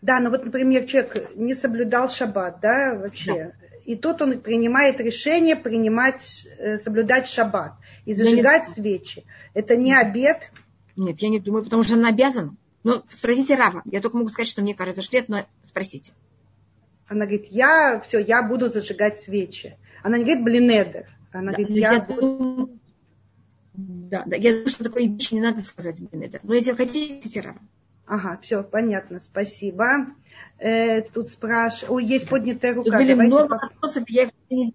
Да, 0.00 0.20
но 0.20 0.30
вот, 0.30 0.44
например, 0.44 0.84
человек 0.84 1.32
не 1.36 1.54
соблюдал 1.54 2.08
шаббат, 2.08 2.60
да, 2.60 2.94
вообще. 2.94 3.34
Да. 3.34 3.52
И 3.84 3.96
тут 3.96 4.22
он 4.22 4.40
принимает 4.40 5.00
решение 5.00 5.56
принимать, 5.56 6.46
э, 6.58 6.78
соблюдать 6.78 7.28
шаббат 7.28 7.72
и 8.04 8.12
зажигать 8.12 8.64
да 8.66 8.72
свечи. 8.72 9.24
Это 9.54 9.76
не 9.76 9.94
обед, 9.94 10.52
нет, 10.96 11.20
я 11.20 11.28
не 11.28 11.40
думаю, 11.40 11.64
потому 11.64 11.82
что 11.82 11.94
она 11.94 12.08
обязана. 12.08 12.56
Ну, 12.84 13.02
спросите 13.08 13.54
Рава. 13.54 13.82
Я 13.84 14.00
только 14.00 14.16
могу 14.16 14.28
сказать, 14.28 14.48
что 14.48 14.62
мне 14.62 14.74
кажется, 14.74 15.02
что 15.02 15.16
нет, 15.16 15.28
но 15.28 15.46
спросите. 15.62 16.12
Она 17.08 17.26
говорит, 17.26 17.46
я 17.50 18.00
все, 18.00 18.18
я 18.18 18.42
буду 18.42 18.70
зажигать 18.70 19.20
свечи. 19.20 19.76
Она 20.02 20.18
не 20.18 20.24
говорит, 20.24 20.44
блин, 20.44 20.70
Эдер. 20.70 21.06
Она 21.32 21.52
да, 21.52 21.58
говорит, 21.58 21.76
я, 21.76 21.92
я 21.92 22.00
буду... 22.00 22.70
Да, 23.74 24.24
да, 24.26 24.36
я 24.36 24.52
думаю, 24.52 24.68
что 24.68 24.84
такое 24.84 25.06
вещи 25.06 25.34
не 25.34 25.40
надо 25.40 25.60
сказать, 25.60 26.00
блин, 26.00 26.26
Эдер. 26.26 26.40
Но 26.42 26.54
если 26.54 26.72
вы 26.72 26.78
хотите, 26.78 27.40
Рава. 27.40 27.60
Ага, 28.06 28.38
все, 28.42 28.62
понятно, 28.62 29.20
спасибо. 29.20 30.08
Э, 30.58 31.02
тут 31.02 31.30
спрашивают, 31.30 31.90
ой, 31.90 32.04
есть 32.04 32.28
поднятая 32.28 32.74
рука. 32.74 32.90
Тут 32.90 32.98
были 32.98 33.12
Давайте 33.12 33.34
много 33.34 33.48
по... 33.48 33.66
вопросов, 33.66 34.04
я 34.08 34.24
их 34.24 34.30
не 34.50 34.74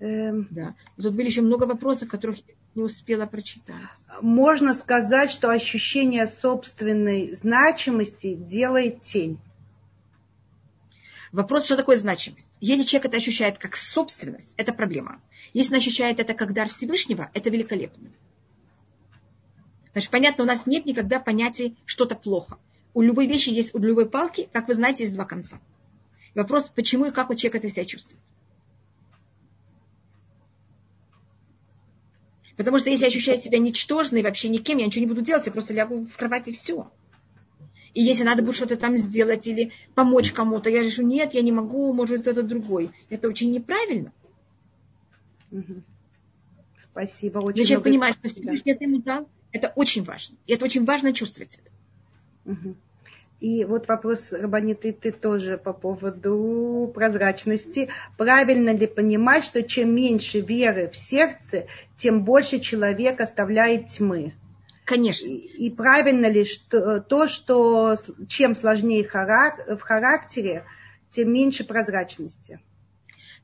Эм... 0.00 0.46
Да. 0.50 0.74
Тут 0.96 1.14
были 1.14 1.26
еще 1.26 1.42
много 1.42 1.64
вопросов, 1.64 2.08
которых 2.08 2.38
я 2.38 2.54
не 2.78 2.84
успела 2.84 3.26
прочитать. 3.26 3.76
Можно 4.22 4.72
сказать, 4.72 5.30
что 5.30 5.50
ощущение 5.50 6.28
собственной 6.28 7.34
значимости 7.34 8.34
делает 8.34 9.02
тень. 9.02 9.38
Вопрос, 11.32 11.66
что 11.66 11.76
такое 11.76 11.96
значимость? 11.96 12.56
Если 12.60 12.84
человек 12.84 13.06
это 13.06 13.16
ощущает 13.18 13.58
как 13.58 13.76
собственность, 13.76 14.54
это 14.56 14.72
проблема. 14.72 15.20
Если 15.52 15.74
он 15.74 15.78
ощущает 15.78 16.20
это 16.20 16.34
как 16.34 16.54
дар 16.54 16.68
Всевышнего, 16.68 17.30
это 17.34 17.50
великолепно. 17.50 18.10
Значит, 19.92 20.10
понятно, 20.10 20.44
у 20.44 20.46
нас 20.46 20.66
нет 20.66 20.86
никогда 20.86 21.18
понятия 21.18 21.74
что-то 21.84 22.14
плохо. 22.14 22.58
У 22.94 23.02
любой 23.02 23.26
вещи 23.26 23.50
есть, 23.50 23.74
у 23.74 23.78
любой 23.78 24.08
палки, 24.08 24.48
как 24.52 24.68
вы 24.68 24.74
знаете, 24.74 25.02
есть 25.02 25.14
два 25.14 25.24
конца. 25.24 25.60
Вопрос, 26.34 26.68
почему 26.68 27.06
и 27.06 27.10
как 27.10 27.28
у 27.30 27.34
человека 27.34 27.58
это 27.58 27.68
себя 27.68 27.84
чувствует. 27.84 28.22
Потому 32.58 32.78
что 32.78 32.90
если 32.90 33.04
я 33.04 33.08
ощущаю 33.08 33.38
себя 33.38 33.58
ничтожной, 33.60 34.22
вообще 34.22 34.48
никем, 34.48 34.78
я 34.78 34.86
ничего 34.86 35.04
не 35.04 35.08
буду 35.08 35.22
делать, 35.22 35.46
я 35.46 35.52
просто 35.52 35.72
лягу 35.74 36.04
в 36.06 36.16
кровать 36.16 36.48
и 36.48 36.52
все. 36.52 36.90
И 37.94 38.02
если 38.02 38.24
надо 38.24 38.42
будет 38.42 38.56
что-то 38.56 38.76
там 38.76 38.96
сделать 38.96 39.46
или 39.46 39.70
помочь 39.94 40.32
кому-то, 40.32 40.68
я 40.68 40.82
решу, 40.82 41.04
нет, 41.04 41.34
я 41.34 41.42
не 41.42 41.52
могу, 41.52 41.92
может, 41.92 42.22
кто-то 42.22 42.42
другой. 42.42 42.90
Это 43.10 43.28
очень 43.28 43.52
неправильно. 43.52 44.12
Угу. 45.52 45.82
Спасибо. 46.90 47.38
Очень 47.38 47.76
много... 47.76 47.90
понимать, 47.90 48.16
что 48.16 48.28
Всевышний 48.28 48.72
это 48.72 48.84
ему 48.84 49.02
дал, 49.02 49.28
это 49.52 49.72
очень 49.76 50.02
важно. 50.02 50.36
И 50.48 50.52
это 50.52 50.64
очень 50.64 50.84
важно 50.84 51.12
чувствовать 51.12 51.60
это. 51.60 52.52
Угу. 52.52 52.74
И 53.40 53.64
вот 53.64 53.86
вопрос, 53.86 54.32
Рабаниты, 54.32 54.92
ты 54.92 55.12
тоже 55.12 55.58
по 55.58 55.72
поводу 55.72 56.90
прозрачности. 56.92 57.88
Правильно 58.16 58.70
ли 58.70 58.88
понимать, 58.88 59.44
что 59.44 59.62
чем 59.62 59.94
меньше 59.94 60.40
веры 60.40 60.90
в 60.92 60.96
сердце, 60.96 61.66
тем 61.96 62.24
больше 62.24 62.58
человек 62.58 63.20
оставляет 63.20 63.88
тьмы? 63.88 64.34
Конечно. 64.84 65.28
И, 65.28 65.70
правильно 65.70 66.26
ли 66.26 66.44
что, 66.44 67.00
то, 67.00 67.28
что 67.28 67.96
чем 68.28 68.56
сложнее 68.56 69.06
харак, 69.06 69.66
в 69.68 69.80
характере, 69.80 70.64
тем 71.10 71.32
меньше 71.32 71.62
прозрачности? 71.62 72.58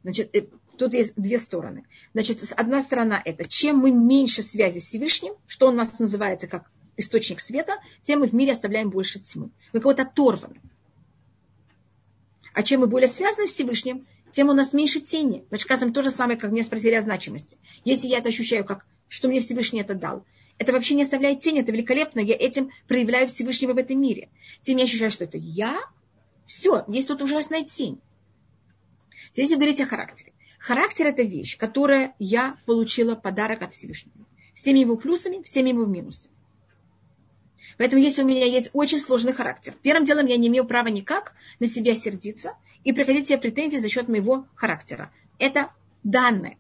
Значит, 0.02 0.34
э, 0.34 0.46
тут 0.76 0.94
есть 0.94 1.12
две 1.16 1.38
стороны. 1.38 1.84
Значит, 2.14 2.40
одна 2.56 2.82
сторона 2.82 3.20
это, 3.24 3.48
чем 3.48 3.78
мы 3.78 3.92
меньше 3.92 4.42
связи 4.42 4.80
с 4.80 4.86
Всевышним, 4.86 5.34
что 5.46 5.68
у 5.68 5.70
нас 5.70 5.98
называется 5.98 6.48
как 6.48 6.68
источник 6.96 7.40
света, 7.40 7.78
тем 8.02 8.20
мы 8.20 8.28
в 8.28 8.32
мире 8.32 8.52
оставляем 8.52 8.90
больше 8.90 9.20
тьмы. 9.20 9.50
Мы 9.72 9.80
кого-то 9.80 10.02
оторваны. 10.02 10.60
А 12.54 12.62
чем 12.62 12.80
мы 12.80 12.86
более 12.86 13.08
связаны 13.08 13.48
с 13.48 13.52
Всевышним, 13.52 14.06
тем 14.30 14.48
у 14.48 14.52
нас 14.52 14.72
меньше 14.72 15.00
тени. 15.00 15.44
Значит, 15.48 15.66
скажем, 15.66 15.92
то 15.92 16.02
же 16.02 16.10
самое, 16.10 16.38
как 16.38 16.50
мне 16.50 16.62
спросили 16.62 16.94
о 16.94 17.02
значимости. 17.02 17.56
Если 17.84 18.08
я 18.08 18.18
это 18.18 18.28
ощущаю, 18.28 18.64
как 18.64 18.86
что 19.08 19.28
мне 19.28 19.40
Всевышний 19.40 19.80
это 19.80 19.94
дал, 19.94 20.24
это 20.58 20.72
вообще 20.72 20.94
не 20.94 21.02
оставляет 21.02 21.40
тени, 21.40 21.60
это 21.60 21.72
великолепно, 21.72 22.20
я 22.20 22.34
этим 22.34 22.70
проявляю 22.86 23.28
Всевышнего 23.28 23.74
в 23.74 23.78
этом 23.78 24.00
мире. 24.00 24.28
Тем 24.62 24.76
я 24.76 24.84
ощущаю, 24.84 25.10
что 25.10 25.24
это 25.24 25.36
я, 25.38 25.80
все, 26.46 26.84
есть 26.88 27.08
тут 27.08 27.22
ужасная 27.22 27.64
тень. 27.64 28.00
Здесь 29.32 29.50
говорить 29.50 29.80
о 29.80 29.86
характере. 29.86 30.32
Характер– 30.58 31.06
это 31.08 31.22
вещь, 31.22 31.58
которая 31.58 32.14
я 32.18 32.56
получила 32.66 33.14
подарок 33.14 33.62
от 33.62 33.72
Всевышнего. 33.72 34.26
Всеми 34.54 34.80
его 34.80 34.96
плюсами, 34.96 35.42
всеми 35.42 35.70
его 35.70 35.84
минусами. 35.84 36.33
Поэтому 37.78 38.02
если 38.02 38.22
у 38.22 38.26
меня 38.26 38.46
есть 38.46 38.70
очень 38.72 38.98
сложный 38.98 39.32
характер, 39.32 39.74
первым 39.82 40.04
делом 40.04 40.26
я 40.26 40.36
не 40.36 40.48
имею 40.48 40.64
права 40.64 40.88
никак 40.88 41.34
на 41.58 41.66
себя 41.66 41.94
сердиться 41.94 42.54
и 42.84 42.92
приходить 42.92 43.28
себе 43.28 43.38
претензии 43.38 43.78
за 43.78 43.88
счет 43.88 44.08
моего 44.08 44.46
характера. 44.54 45.10
Это 45.38 45.70
данное. 46.02 46.56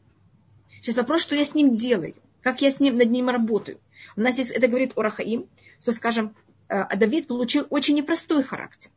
Сейчас 0.80 0.96
вопрос, 0.96 1.22
что 1.22 1.36
я 1.36 1.44
с 1.44 1.54
ним 1.54 1.74
делаю, 1.74 2.14
как 2.42 2.62
я 2.62 2.70
с 2.70 2.80
ним 2.80 2.96
над 2.96 3.10
ним 3.10 3.28
работаю. 3.28 3.78
У 4.16 4.20
нас 4.20 4.38
есть, 4.38 4.50
это 4.50 4.68
говорит 4.68 4.92
Орахаим, 4.96 5.46
что, 5.80 5.92
скажем, 5.92 6.34
э, 6.68 6.96
Давид 6.96 7.26
получил 7.26 7.66
очень 7.70 7.94
непростой 7.94 8.42
характер. 8.42 8.90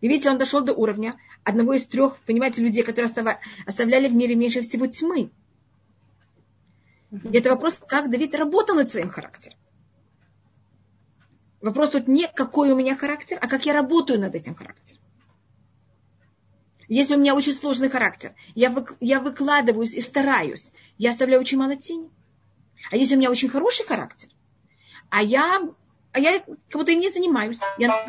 И 0.00 0.08
видите, 0.08 0.30
он 0.30 0.38
дошел 0.38 0.60
до 0.62 0.72
уровня 0.72 1.16
одного 1.42 1.74
из 1.74 1.86
трех, 1.86 2.18
понимаете, 2.20 2.62
людей, 2.62 2.82
которые 2.82 3.10
оставляли 3.66 4.08
в 4.08 4.14
мире 4.14 4.34
меньше 4.34 4.60
всего 4.60 4.86
тьмы. 4.86 5.30
И 7.10 7.36
это 7.36 7.50
вопрос, 7.50 7.82
как 7.86 8.10
Давид 8.10 8.34
работал 8.34 8.76
над 8.76 8.90
своим 8.90 9.08
характером. 9.08 9.56
Вопрос 11.66 11.90
тут 11.90 12.06
не 12.06 12.28
какой 12.28 12.70
у 12.70 12.76
меня 12.76 12.94
характер, 12.94 13.40
а 13.42 13.48
как 13.48 13.66
я 13.66 13.72
работаю 13.72 14.20
над 14.20 14.36
этим 14.36 14.54
характером. 14.54 15.00
Если 16.86 17.16
у 17.16 17.18
меня 17.18 17.34
очень 17.34 17.52
сложный 17.52 17.88
характер, 17.88 18.34
я, 18.54 18.70
вы, 18.70 18.86
я 19.00 19.18
выкладываюсь 19.18 19.92
и 19.92 20.00
стараюсь, 20.00 20.70
я 20.96 21.10
оставляю 21.10 21.40
очень 21.40 21.58
мало 21.58 21.74
тени. 21.74 22.08
А 22.92 22.96
если 22.96 23.16
у 23.16 23.18
меня 23.18 23.32
очень 23.32 23.48
хороший 23.48 23.84
характер, 23.84 24.28
а 25.10 25.24
я, 25.24 25.60
а 26.12 26.20
я 26.20 26.38
как 26.38 26.54
будто 26.72 26.92
им 26.92 27.00
не 27.00 27.10
занимаюсь, 27.10 27.58
я 27.78 28.06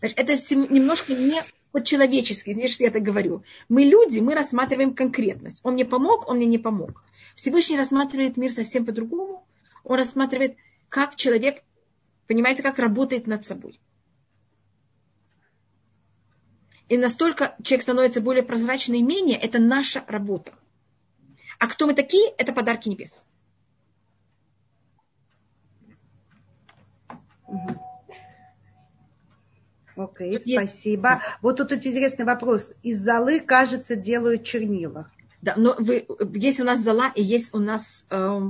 Значит, 0.00 0.18
это 0.18 0.56
немножко 0.72 1.12
не 1.12 1.42
по-человечески, 1.72 2.54
здесь 2.54 2.72
что 2.72 2.84
я 2.84 2.90
так 2.90 3.02
говорю. 3.02 3.42
Мы 3.68 3.82
люди, 3.82 4.20
мы 4.20 4.34
рассматриваем 4.34 4.94
конкретность. 4.94 5.60
Он 5.64 5.74
мне 5.74 5.84
помог, 5.84 6.30
он 6.30 6.38
мне 6.38 6.46
не 6.46 6.56
помог. 6.56 7.04
Всевышний 7.34 7.76
рассматривает 7.76 8.38
мир 8.38 8.50
совсем 8.50 8.86
по-другому 8.86 9.46
он 9.86 9.98
рассматривает, 9.98 10.56
как 10.88 11.16
человек, 11.16 11.62
понимаете, 12.26 12.62
как 12.62 12.78
работает 12.78 13.26
над 13.26 13.46
собой. 13.46 13.80
И 16.88 16.98
настолько 16.98 17.56
человек 17.62 17.82
становится 17.82 18.20
более 18.20 18.42
прозрачным 18.42 18.96
и 18.96 19.02
менее, 19.02 19.38
это 19.38 19.58
наша 19.58 20.04
работа. 20.08 20.52
А 21.58 21.68
кто 21.68 21.86
мы 21.86 21.94
такие, 21.94 22.32
это 22.36 22.52
подарки 22.52 22.88
небес. 22.88 23.24
Окей, 29.96 30.36
okay, 30.36 30.38
спасибо. 30.38 31.22
Вот 31.40 31.56
тут 31.56 31.72
интересный 31.72 32.26
вопрос. 32.26 32.74
Из 32.82 33.02
золы, 33.02 33.40
кажется, 33.40 33.96
делают 33.96 34.44
чернила. 34.44 35.10
Да, 35.40 35.54
но 35.56 35.74
вы, 35.78 36.06
есть 36.34 36.60
у 36.60 36.64
нас 36.64 36.80
зола 36.80 37.10
и 37.14 37.22
есть 37.22 37.54
у 37.54 37.58
нас 37.58 38.04
э, 38.10 38.40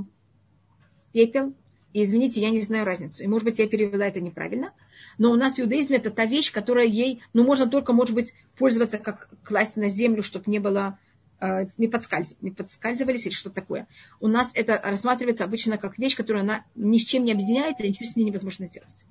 пепел. 1.17 1.55
И 1.93 2.03
извините, 2.03 2.41
я 2.41 2.51
не 2.51 2.61
знаю 2.61 2.85
разницу. 2.85 3.23
И, 3.23 3.27
может 3.27 3.45
быть, 3.45 3.57
я 3.57 3.67
перевела 3.67 4.05
это 4.05 4.21
неправильно. 4.21 4.71
Но 5.17 5.31
у 5.31 5.35
нас 5.35 5.55
в 5.55 5.59
иудаизме 5.59 5.97
это 5.97 6.11
та 6.11 6.25
вещь, 6.25 6.51
которая 6.51 6.85
ей, 6.85 7.23
ну, 7.33 7.43
можно 7.43 7.67
только, 7.67 7.91
может 7.91 8.13
быть, 8.13 8.33
пользоваться, 8.55 8.99
как 8.99 9.29
класть 9.43 9.77
на 9.77 9.89
землю, 9.89 10.21
чтобы 10.21 10.51
не 10.51 10.59
было, 10.59 10.99
э, 11.39 11.65
не, 11.77 11.87
подскальз, 11.87 12.35
не 12.41 12.51
подскальзывались 12.51 13.25
или 13.25 13.33
что-то 13.33 13.55
такое. 13.55 13.87
У 14.19 14.27
нас 14.27 14.51
это 14.53 14.79
рассматривается 14.83 15.43
обычно 15.43 15.79
как 15.79 15.97
вещь, 15.97 16.15
которая 16.15 16.43
она 16.43 16.65
ни 16.75 16.99
с 16.99 17.05
чем 17.05 17.25
не 17.25 17.31
объединяется, 17.31 17.83
и 17.83 17.89
ничего 17.89 18.07
с 18.07 18.15
ней 18.15 18.25
невозможно 18.25 18.67
сделать. 18.67 19.05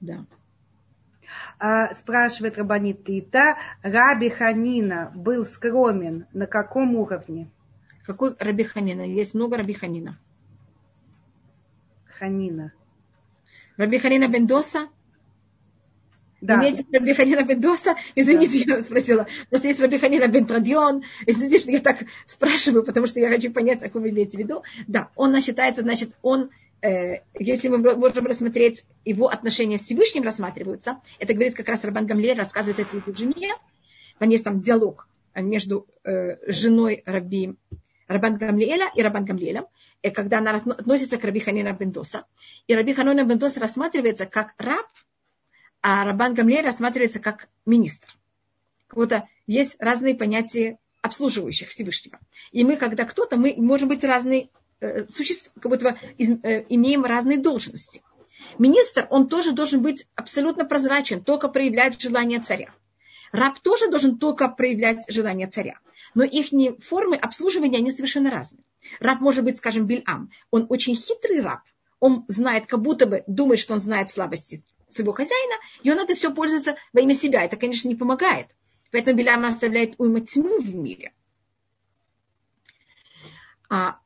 Да. 0.00 0.24
А, 1.58 1.94
спрашивает 1.94 2.58
Рабанит 2.58 3.04
Тита, 3.04 3.56
Раби 3.82 4.28
Ханина 4.28 5.12
был 5.14 5.44
скромен 5.44 6.26
на 6.32 6.46
каком 6.46 6.96
уровне? 6.96 7.50
Какой 8.04 8.34
Раби 8.38 8.64
Ханина? 8.64 9.02
Есть 9.02 9.34
много 9.34 9.56
Раби 9.56 9.74
Ханина. 9.74 10.18
Ханина. 12.18 12.72
Раби 13.76 13.98
Ханина 13.98 14.28
Бендоса? 14.28 14.88
Да. 16.40 16.54
Имеете 16.56 16.86
Раби 16.92 17.14
Ханина 17.14 17.42
Бендоса? 17.42 17.96
Извините, 18.14 18.64
да. 18.66 18.76
я 18.76 18.82
спросила. 18.82 19.26
Просто 19.50 19.68
есть 19.68 19.80
Раби 19.80 19.98
Ханина 19.98 20.28
Бентрадион. 20.28 21.02
Извините, 21.26 21.58
что 21.58 21.70
я 21.70 21.80
так 21.80 21.98
спрашиваю, 22.26 22.84
потому 22.84 23.06
что 23.06 23.20
я 23.20 23.28
хочу 23.28 23.52
понять, 23.52 23.82
о 23.82 23.90
ком 23.90 24.02
вы 24.02 24.10
имеете 24.10 24.36
в 24.36 24.40
виду. 24.40 24.62
Да, 24.86 25.10
он 25.16 25.40
считается, 25.40 25.82
значит, 25.82 26.12
он 26.22 26.50
если 26.80 27.68
мы 27.68 27.78
можем 27.96 28.26
рассмотреть 28.26 28.84
его 29.04 29.28
отношения 29.28 29.78
с 29.78 29.82
Всевышним 29.82 30.22
рассматриваются, 30.22 31.00
это 31.18 31.34
говорит 31.34 31.54
как 31.54 31.68
раз 31.68 31.84
Рабан 31.84 32.06
Гамлель, 32.06 32.36
рассказывает 32.36 32.78
это 32.78 32.96
его 32.96 33.14
жене, 33.14 33.54
там 34.18 34.28
есть 34.28 34.44
там 34.44 34.60
диалог 34.60 35.08
между 35.34 35.86
э, 36.04 36.36
женой 36.50 37.02
Раби 37.06 37.54
Рабан 38.06 38.38
Гамлеля 38.38 38.90
и 38.94 39.02
Рабан 39.02 39.24
Гамлелем, 39.24 39.66
э, 40.02 40.10
когда 40.10 40.38
она 40.38 40.56
относится 40.56 41.18
к 41.18 41.24
Раби 41.24 41.40
Ханина 41.40 41.72
Бендоса. 41.72 42.24
И 42.66 42.74
Раби 42.74 42.94
Ханина 42.94 43.24
Бендос 43.24 43.56
рассматривается 43.56 44.26
как 44.26 44.54
раб, 44.58 44.86
а 45.82 46.04
Рабан 46.04 46.34
Гамлель 46.34 46.64
рассматривается 46.64 47.20
как 47.20 47.48
министр. 47.66 48.08
Как 48.88 48.98
будто 48.98 49.28
есть 49.46 49.76
разные 49.78 50.14
понятия 50.14 50.78
обслуживающих 51.02 51.68
Всевышнего. 51.68 52.18
И 52.50 52.64
мы, 52.64 52.76
когда 52.76 53.04
кто-то, 53.04 53.36
мы 53.36 53.54
можем 53.56 53.88
быть 53.88 54.02
разные 54.02 54.48
Э, 54.48 54.57
существ, 55.08 55.50
как 55.60 55.70
будто 55.70 55.98
э, 56.18 56.64
имеем 56.68 57.04
разные 57.04 57.38
должности. 57.38 58.02
Министр, 58.58 59.06
он 59.10 59.28
тоже 59.28 59.52
должен 59.52 59.82
быть 59.82 60.06
абсолютно 60.14 60.64
прозрачен, 60.64 61.22
только 61.22 61.48
проявлять 61.48 62.00
желание 62.00 62.40
царя. 62.40 62.72
Раб 63.32 63.58
тоже 63.58 63.88
должен 63.88 64.18
только 64.18 64.48
проявлять 64.48 65.04
желание 65.08 65.46
царя. 65.46 65.78
Но 66.14 66.24
их 66.24 66.46
формы 66.82 67.16
обслуживания, 67.16 67.78
они 67.78 67.92
совершенно 67.92 68.30
разные. 68.30 68.64
Раб 69.00 69.20
может 69.20 69.44
быть, 69.44 69.58
скажем, 69.58 69.86
Бильам. 69.86 70.30
Он 70.50 70.66
очень 70.68 70.96
хитрый 70.96 71.42
раб. 71.42 71.60
Он 72.00 72.24
знает, 72.28 72.66
как 72.66 72.80
будто 72.80 73.06
бы 73.06 73.24
думает, 73.26 73.60
что 73.60 73.74
он 73.74 73.80
знает 73.80 74.08
слабости 74.10 74.64
своего 74.88 75.12
хозяина, 75.12 75.54
и 75.82 75.90
он 75.90 75.98
это 75.98 76.14
все 76.14 76.32
пользуется 76.32 76.76
во 76.92 77.00
имя 77.00 77.12
себя. 77.12 77.44
Это, 77.44 77.56
конечно, 77.56 77.88
не 77.88 77.96
помогает. 77.96 78.46
Поэтому 78.90 79.18
Бильам 79.18 79.44
оставляет 79.44 79.94
уйма 79.98 80.20
тьму 80.20 80.60
в 80.60 80.74
мире. 80.74 81.12
А 83.68 83.98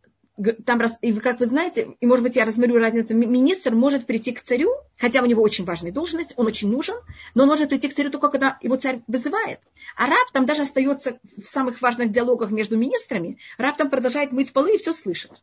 там, 0.65 0.81
и 1.03 1.13
как 1.15 1.41
вы 1.41 1.47
знаете, 1.47 1.95
и 2.01 2.07
может 2.07 2.23
быть 2.23 2.37
я 2.37 2.45
рассмотрю 2.45 2.79
разницу, 2.79 3.15
министр 3.15 3.75
может 3.75 4.07
прийти 4.07 4.33
к 4.33 4.41
царю, 4.41 4.71
хотя 4.97 5.23
у 5.23 5.27
него 5.27 5.43
очень 5.43 5.65
важная 5.65 5.93
должность, 5.93 6.33
он 6.37 6.47
очень 6.47 6.71
нужен, 6.71 6.97
но 7.35 7.43
он 7.43 7.51
может 7.51 7.69
прийти 7.69 7.89
к 7.89 7.95
царю 7.95 8.11
только 8.11 8.29
когда 8.29 8.59
его 8.63 8.77
царь 8.77 9.03
вызывает. 9.07 9.61
А 9.97 10.07
раб 10.07 10.31
там 10.33 10.47
даже 10.47 10.63
остается 10.63 11.19
в 11.37 11.45
самых 11.45 11.83
важных 11.83 12.11
диалогах 12.11 12.51
между 12.51 12.77
министрами, 12.79 13.39
раб 13.59 13.77
там 13.77 13.91
продолжает 13.91 14.33
мыть 14.33 14.53
полы 14.53 14.77
и 14.77 14.79
все 14.79 14.93
слышит. 14.93 15.43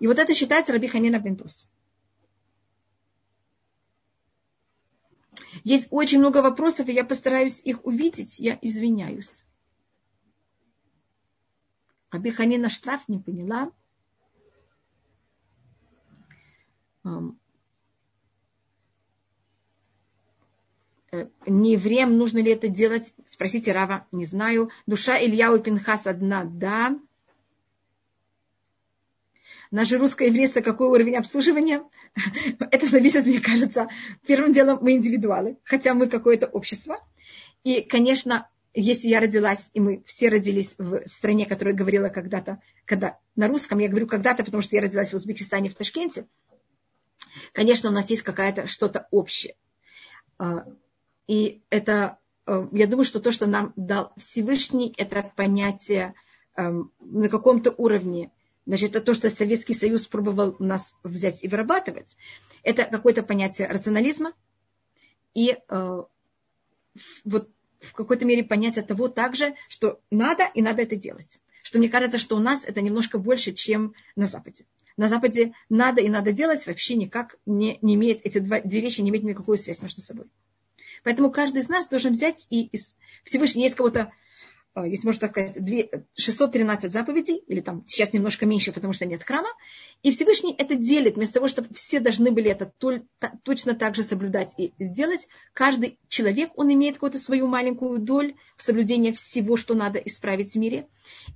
И 0.00 0.06
вот 0.06 0.18
это 0.18 0.34
считается 0.34 0.72
Раби 0.72 0.88
Ханина 0.88 1.18
Бендус. 1.18 1.68
Есть 5.64 5.88
очень 5.90 6.18
много 6.18 6.38
вопросов, 6.38 6.88
и 6.88 6.92
я 6.92 7.04
постараюсь 7.04 7.60
их 7.60 7.84
увидеть, 7.84 8.38
я 8.38 8.58
извиняюсь. 8.62 9.44
Раби 12.12 12.30
Ханина 12.30 12.68
штраф 12.68 13.08
не 13.08 13.18
поняла. 13.18 13.72
Э, 21.10 21.26
не 21.46 21.72
евреям 21.72 22.18
нужно 22.18 22.38
ли 22.38 22.52
это 22.52 22.68
делать? 22.68 23.14
Спросите 23.24 23.72
Рава, 23.72 24.06
не 24.12 24.26
знаю. 24.26 24.70
Душа 24.86 25.18
Илья 25.18 25.50
у 25.52 25.58
Пинхас 25.58 26.06
одна, 26.06 26.44
да. 26.44 26.98
Наша 29.70 29.96
русско-еврейство, 29.96 30.60
какой 30.60 30.88
уровень 30.88 31.16
обслуживания? 31.16 31.82
Это 32.70 32.86
зависит, 32.86 33.24
мне 33.24 33.40
кажется, 33.40 33.88
первым 34.26 34.52
делом 34.52 34.80
мы 34.82 34.92
индивидуалы, 34.92 35.56
хотя 35.64 35.94
мы 35.94 36.08
какое-то 36.08 36.46
общество. 36.46 37.02
И, 37.64 37.80
конечно, 37.80 38.50
если 38.74 39.08
я 39.08 39.20
родилась, 39.20 39.70
и 39.74 39.80
мы 39.80 40.02
все 40.06 40.28
родились 40.28 40.74
в 40.78 41.06
стране, 41.06 41.46
которая 41.46 41.74
говорила 41.74 42.08
когда-то, 42.08 42.60
когда 42.86 43.18
на 43.36 43.48
русском, 43.48 43.78
я 43.78 43.88
говорю 43.88 44.06
когда-то, 44.06 44.44
потому 44.44 44.62
что 44.62 44.76
я 44.76 44.82
родилась 44.82 45.12
в 45.12 45.16
Узбекистане, 45.16 45.68
в 45.68 45.74
Ташкенте, 45.74 46.26
конечно, 47.52 47.90
у 47.90 47.92
нас 47.92 48.08
есть 48.10 48.22
какая-то 48.22 48.66
что-то 48.66 49.08
общее. 49.10 49.56
А, 50.38 50.64
и 51.26 51.62
это, 51.68 52.18
а, 52.46 52.68
я 52.72 52.86
думаю, 52.86 53.04
что 53.04 53.20
то, 53.20 53.30
что 53.30 53.46
нам 53.46 53.74
дал 53.76 54.12
Всевышний, 54.16 54.94
это 54.96 55.30
понятие 55.36 56.14
а, 56.54 56.72
на 57.00 57.28
каком-то 57.28 57.72
уровне, 57.76 58.30
значит, 58.64 58.90
это 58.90 59.04
то, 59.04 59.12
что 59.12 59.28
Советский 59.28 59.74
Союз 59.74 60.06
пробовал 60.06 60.56
нас 60.58 60.94
взять 61.02 61.44
и 61.44 61.48
вырабатывать, 61.48 62.16
это 62.62 62.84
какое-то 62.84 63.22
понятие 63.22 63.68
рационализма 63.68 64.32
и 65.34 65.58
вот 67.24 67.50
в 67.82 67.92
какой-то 67.92 68.24
мере 68.24 68.44
понятие 68.44 68.84
того 68.84 69.08
также, 69.08 69.54
что 69.68 70.00
надо 70.10 70.44
и 70.54 70.62
надо 70.62 70.82
это 70.82 70.96
делать. 70.96 71.40
Что 71.62 71.78
мне 71.78 71.88
кажется, 71.88 72.18
что 72.18 72.36
у 72.36 72.40
нас 72.40 72.64
это 72.64 72.80
немножко 72.80 73.18
больше, 73.18 73.52
чем 73.52 73.94
на 74.16 74.26
Западе. 74.26 74.64
На 74.96 75.08
Западе 75.08 75.52
надо 75.68 76.00
и 76.00 76.08
надо 76.08 76.32
делать 76.32 76.66
вообще 76.66 76.96
никак 76.96 77.36
не, 77.46 77.78
не 77.82 77.94
имеет, 77.94 78.24
эти 78.24 78.38
два, 78.38 78.60
две 78.60 78.80
вещи 78.80 79.00
не 79.00 79.10
имеют 79.10 79.24
никакой 79.24 79.58
связи 79.58 79.82
между 79.82 80.00
собой. 80.00 80.26
Поэтому 81.02 81.30
каждый 81.30 81.62
из 81.62 81.68
нас 81.68 81.88
должен 81.88 82.12
взять 82.12 82.46
и 82.50 82.66
из 82.66 82.96
Всевышнего 83.24 83.64
есть 83.64 83.74
кого-то 83.74 84.12
если 84.76 85.06
можно 85.06 85.28
так 85.28 85.30
сказать, 85.32 85.58
613 86.16 86.92
заповедей, 86.92 87.42
или 87.46 87.60
там 87.60 87.84
сейчас 87.86 88.12
немножко 88.12 88.46
меньше, 88.46 88.72
потому 88.72 88.92
что 88.92 89.04
нет 89.04 89.22
храма, 89.22 89.50
и 90.02 90.10
Всевышний 90.10 90.54
это 90.56 90.74
делит, 90.74 91.16
вместо 91.16 91.34
того, 91.34 91.48
чтобы 91.48 91.74
все 91.74 92.00
должны 92.00 92.30
были 92.30 92.50
это 92.50 92.72
точно 93.42 93.74
так 93.74 93.94
же 93.94 94.02
соблюдать 94.02 94.54
и 94.56 94.72
делать, 94.78 95.28
каждый 95.52 95.98
человек, 96.08 96.50
он 96.56 96.72
имеет 96.72 96.94
какую-то 96.94 97.18
свою 97.18 97.46
маленькую 97.46 97.98
долю 97.98 98.34
в 98.56 98.62
соблюдении 98.62 99.12
всего, 99.12 99.56
что 99.56 99.74
надо 99.74 99.98
исправить 99.98 100.52
в 100.52 100.58
мире. 100.58 100.86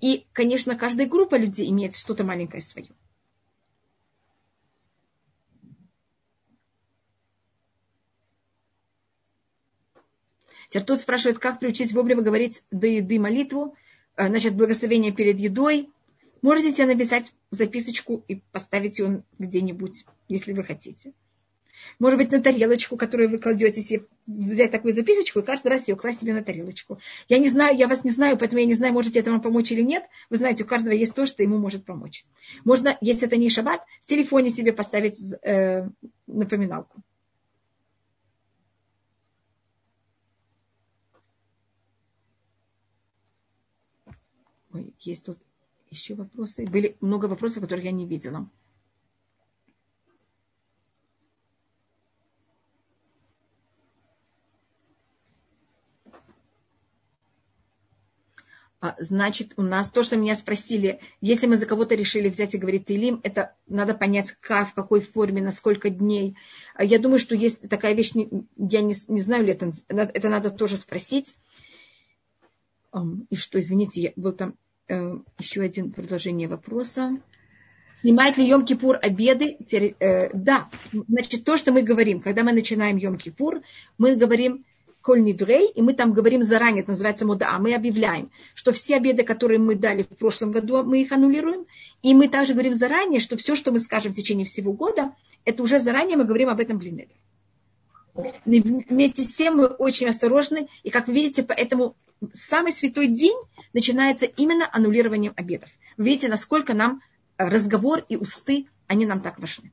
И, 0.01 0.27
конечно, 0.33 0.77
каждая 0.77 1.07
группа 1.07 1.35
людей 1.37 1.71
имеет 1.71 1.95
что-то 1.95 2.25
маленькое 2.25 2.63
свое. 2.63 2.89
Теперь 10.69 10.85
тут 10.85 11.01
спрашивают, 11.01 11.39
как 11.39 11.61
приучить 11.61 11.93
вовремя 11.93 12.23
говорить 12.23 12.63
до 12.71 12.87
еды 12.87 13.19
молитву, 13.19 13.75
э, 14.17 14.29
значит, 14.29 14.55
благословение 14.55 15.13
перед 15.13 15.39
едой. 15.39 15.91
Можете 16.43 16.87
написать 16.87 17.33
записочку 17.51 18.25
и 18.29 18.37
поставить 18.53 18.99
ее 18.99 19.23
где-нибудь, 19.39 20.05
если 20.29 20.53
вы 20.53 20.63
хотите. 20.65 21.13
Может 21.99 22.19
быть, 22.19 22.31
на 22.31 22.43
тарелочку, 22.43 22.97
которую 22.97 23.31
вы 23.31 23.39
кладете 23.39 23.81
себе, 23.81 24.05
взять 24.27 24.71
такую 24.71 24.93
записочку 24.93 25.41
и 25.41 25.43
каждый 25.43 25.69
раз 25.69 25.89
ее 25.89 25.97
класть 25.97 26.21
себе 26.21 26.35
на 26.35 26.43
тарелочку. 26.43 26.99
Я 27.29 27.39
не 27.39 27.49
знаю, 27.49 27.77
я 27.77 27.87
вас 27.87 28.05
не 28.05 28.11
знаю, 28.11 28.37
поэтому 28.37 28.61
я 28.61 28.67
не 28.67 28.75
знаю, 28.75 28.93
можете 28.93 29.21
это 29.21 29.31
вам 29.31 29.41
помочь 29.41 29.71
или 29.73 29.83
нет. 29.83 30.05
Вы 30.31 30.37
знаете, 30.37 30.65
у 30.65 30.67
каждого 30.67 30.93
есть 30.93 31.15
то, 31.15 31.27
что 31.27 31.43
ему 31.43 31.59
может 31.59 31.85
помочь. 31.85 32.25
Можно, 32.65 32.97
если 33.01 33.27
это 33.27 33.37
не 33.37 33.51
шаббат, 33.51 33.83
в 34.05 34.09
телефоне 34.09 34.51
себе 34.51 34.73
поставить 34.73 35.19
э, 35.43 35.89
напоминалку. 36.27 37.03
Ой, 44.77 44.93
есть 45.01 45.25
тут 45.25 45.39
еще 45.91 46.15
вопросы. 46.15 46.67
Были 46.67 46.99
много 47.01 47.27
вопросов, 47.27 47.63
которых 47.63 47.85
я 47.87 47.93
не 47.93 48.05
видела. 48.05 48.47
А, 58.81 58.95
значит, 58.99 59.55
у 59.57 59.63
нас 59.63 59.91
то, 59.91 60.03
что 60.03 60.19
меня 60.19 60.35
спросили, 60.35 61.01
если 61.23 61.47
мы 61.47 61.57
за 61.57 61.65
кого-то 61.65 61.95
решили 61.95 62.29
взять 62.29 62.55
и 62.55 62.59
говорить 62.59 62.91
Илим, 62.91 63.21
это 63.23 63.55
надо 63.67 63.95
понять, 63.95 64.33
как, 64.33 64.69
в 64.69 64.75
какой 64.75 65.01
форме, 65.01 65.41
на 65.41 65.53
сколько 65.53 65.89
дней. 65.89 66.37
А 66.75 66.85
я 66.85 66.99
думаю, 66.99 67.19
что 67.19 67.35
есть 67.35 67.67
такая 67.71 67.95
вещь, 67.95 68.13
я 68.13 68.83
не, 68.83 68.95
не 69.09 69.21
знаю 69.23 69.47
ли 69.47 69.53
это, 69.53 69.73
это 69.89 70.29
надо 70.29 70.51
тоже 70.51 70.77
спросить. 70.77 71.35
И 73.31 73.37
что, 73.37 73.59
извините, 73.59 74.03
я 74.03 74.13
был 74.17 74.33
там 74.33 74.57
еще 74.89 75.63
один 75.63 75.93
продолжение 75.93 76.49
вопроса. 76.49 77.19
Снимает 78.01 78.37
ли 78.37 78.49
Йом-Кипур 78.51 78.95
обеды? 78.97 79.57
Э, 80.01 80.31
да, 80.35 80.69
значит, 81.09 81.45
то, 81.45 81.57
что 81.57 81.73
мы 81.73 81.83
говорим, 81.83 82.21
когда 82.21 82.43
мы 82.43 82.53
начинаем 82.53 82.99
Йом-Кипур, 82.99 83.63
мы 83.99 84.17
говорим 84.17 84.65
коль 85.01 85.23
нидрей, 85.23 85.71
и 85.71 85.83
мы 85.83 85.95
там 85.95 86.13
говорим 86.13 86.43
заранее, 86.43 86.83
это 86.83 86.91
называется 86.91 87.25
муда, 87.25 87.57
мы 87.61 87.75
объявляем, 87.75 88.31
что 88.55 88.73
все 88.73 88.97
обеды, 88.97 89.23
которые 89.23 89.61
мы 89.61 89.77
дали 89.77 90.03
в 90.03 90.09
прошлом 90.09 90.51
году, 90.51 90.83
мы 90.83 91.01
их 91.01 91.13
аннулируем, 91.13 91.67
и 92.03 92.13
мы 92.13 92.29
также 92.29 92.55
говорим 92.55 92.75
заранее, 92.75 93.21
что 93.21 93.37
все, 93.37 93.55
что 93.55 93.71
мы 93.71 93.79
скажем 93.79 94.13
в 94.13 94.17
течение 94.17 94.45
всего 94.45 94.73
года, 94.73 95.15
это 95.45 95.63
уже 95.63 95.79
заранее 95.79 96.17
мы 96.17 96.25
говорим 96.25 96.49
об 96.49 96.59
этом 96.59 96.79
блинеде. 96.79 97.15
Вместе 98.45 99.25
с 99.25 99.35
тем 99.35 99.57
мы 99.57 99.67
очень 99.67 100.09
осторожны, 100.09 100.69
и 100.83 100.91
как 100.91 101.07
вы 101.07 101.15
видите, 101.15 101.43
поэтому 101.43 101.97
самый 102.33 102.73
святой 102.73 103.09
день 103.09 103.37
начинается 103.73 104.27
именно 104.27 104.69
аннулированием 104.73 105.35
обедов. 105.37 105.71
Вы 105.97 106.07
видите, 106.07 106.29
насколько 106.29 106.75
нам 106.75 107.03
разговор 107.37 108.05
и 108.09 108.17
усты, 108.17 108.67
они 108.87 109.07
нам 109.07 109.21
так 109.21 109.39
важны. 109.39 109.71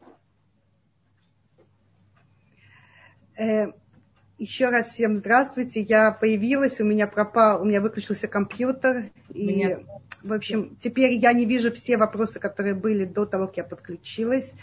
Э, 3.38 3.72
еще 4.38 4.70
раз 4.70 4.90
всем 4.90 5.18
здравствуйте. 5.18 5.82
Я 5.82 6.12
появилась, 6.12 6.82
у 6.82 6.84
меня 6.84 7.08
пропал, 7.08 7.62
у 7.62 7.66
меня 7.66 7.82
выключился 7.82 8.28
компьютер. 8.28 9.12
И, 9.30 9.48
меня... 9.48 9.80
в 10.22 10.34
общем, 10.34 10.76
теперь 10.80 11.14
я 11.14 11.32
не 11.34 11.46
вижу 11.46 11.72
все 11.72 11.98
вопросы, 11.98 12.40
которые 12.40 12.76
были 12.76 13.06
до 13.06 13.26
того, 13.26 13.48
как 13.48 13.58
я 13.58 13.64
подключилась. 13.64 14.54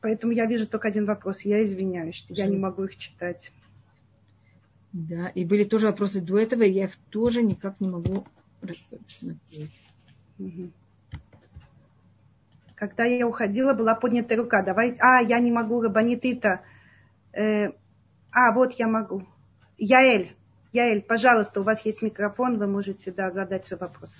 Поэтому 0.00 0.32
я 0.32 0.46
вижу 0.46 0.66
только 0.66 0.88
один 0.88 1.06
вопрос. 1.06 1.40
Я 1.42 1.64
извиняюсь, 1.64 2.14
что 2.14 2.34
я 2.34 2.46
не 2.46 2.56
могу 2.56 2.84
их 2.84 2.96
читать. 2.96 3.52
Да, 4.92 5.28
и 5.28 5.44
были 5.44 5.64
тоже 5.64 5.86
вопросы 5.86 6.20
до 6.20 6.38
этого, 6.38 6.62
и 6.62 6.70
я 6.70 6.84
их 6.84 6.96
тоже 7.10 7.42
никак 7.42 7.80
не 7.80 7.88
могу 7.88 8.26
рассмотреть. 8.62 9.80
Угу. 10.38 10.70
Когда 12.74 13.04
я 13.04 13.26
уходила, 13.26 13.74
была 13.74 13.94
поднята 13.94 14.36
рука. 14.36 14.62
Давай, 14.62 14.96
а, 15.00 15.20
я 15.20 15.40
не 15.40 15.50
могу, 15.50 15.82
Рабанитита. 15.82 16.62
Э, 17.32 17.72
а, 18.30 18.52
вот 18.52 18.72
я 18.74 18.86
могу. 18.86 19.26
Яэль, 19.78 20.36
Яэль, 20.72 21.02
пожалуйста, 21.02 21.60
у 21.60 21.64
вас 21.64 21.84
есть 21.84 22.02
микрофон, 22.02 22.58
вы 22.58 22.66
можете 22.66 23.12
да, 23.12 23.30
задать 23.30 23.66
свой 23.66 23.80
вопрос. 23.80 24.14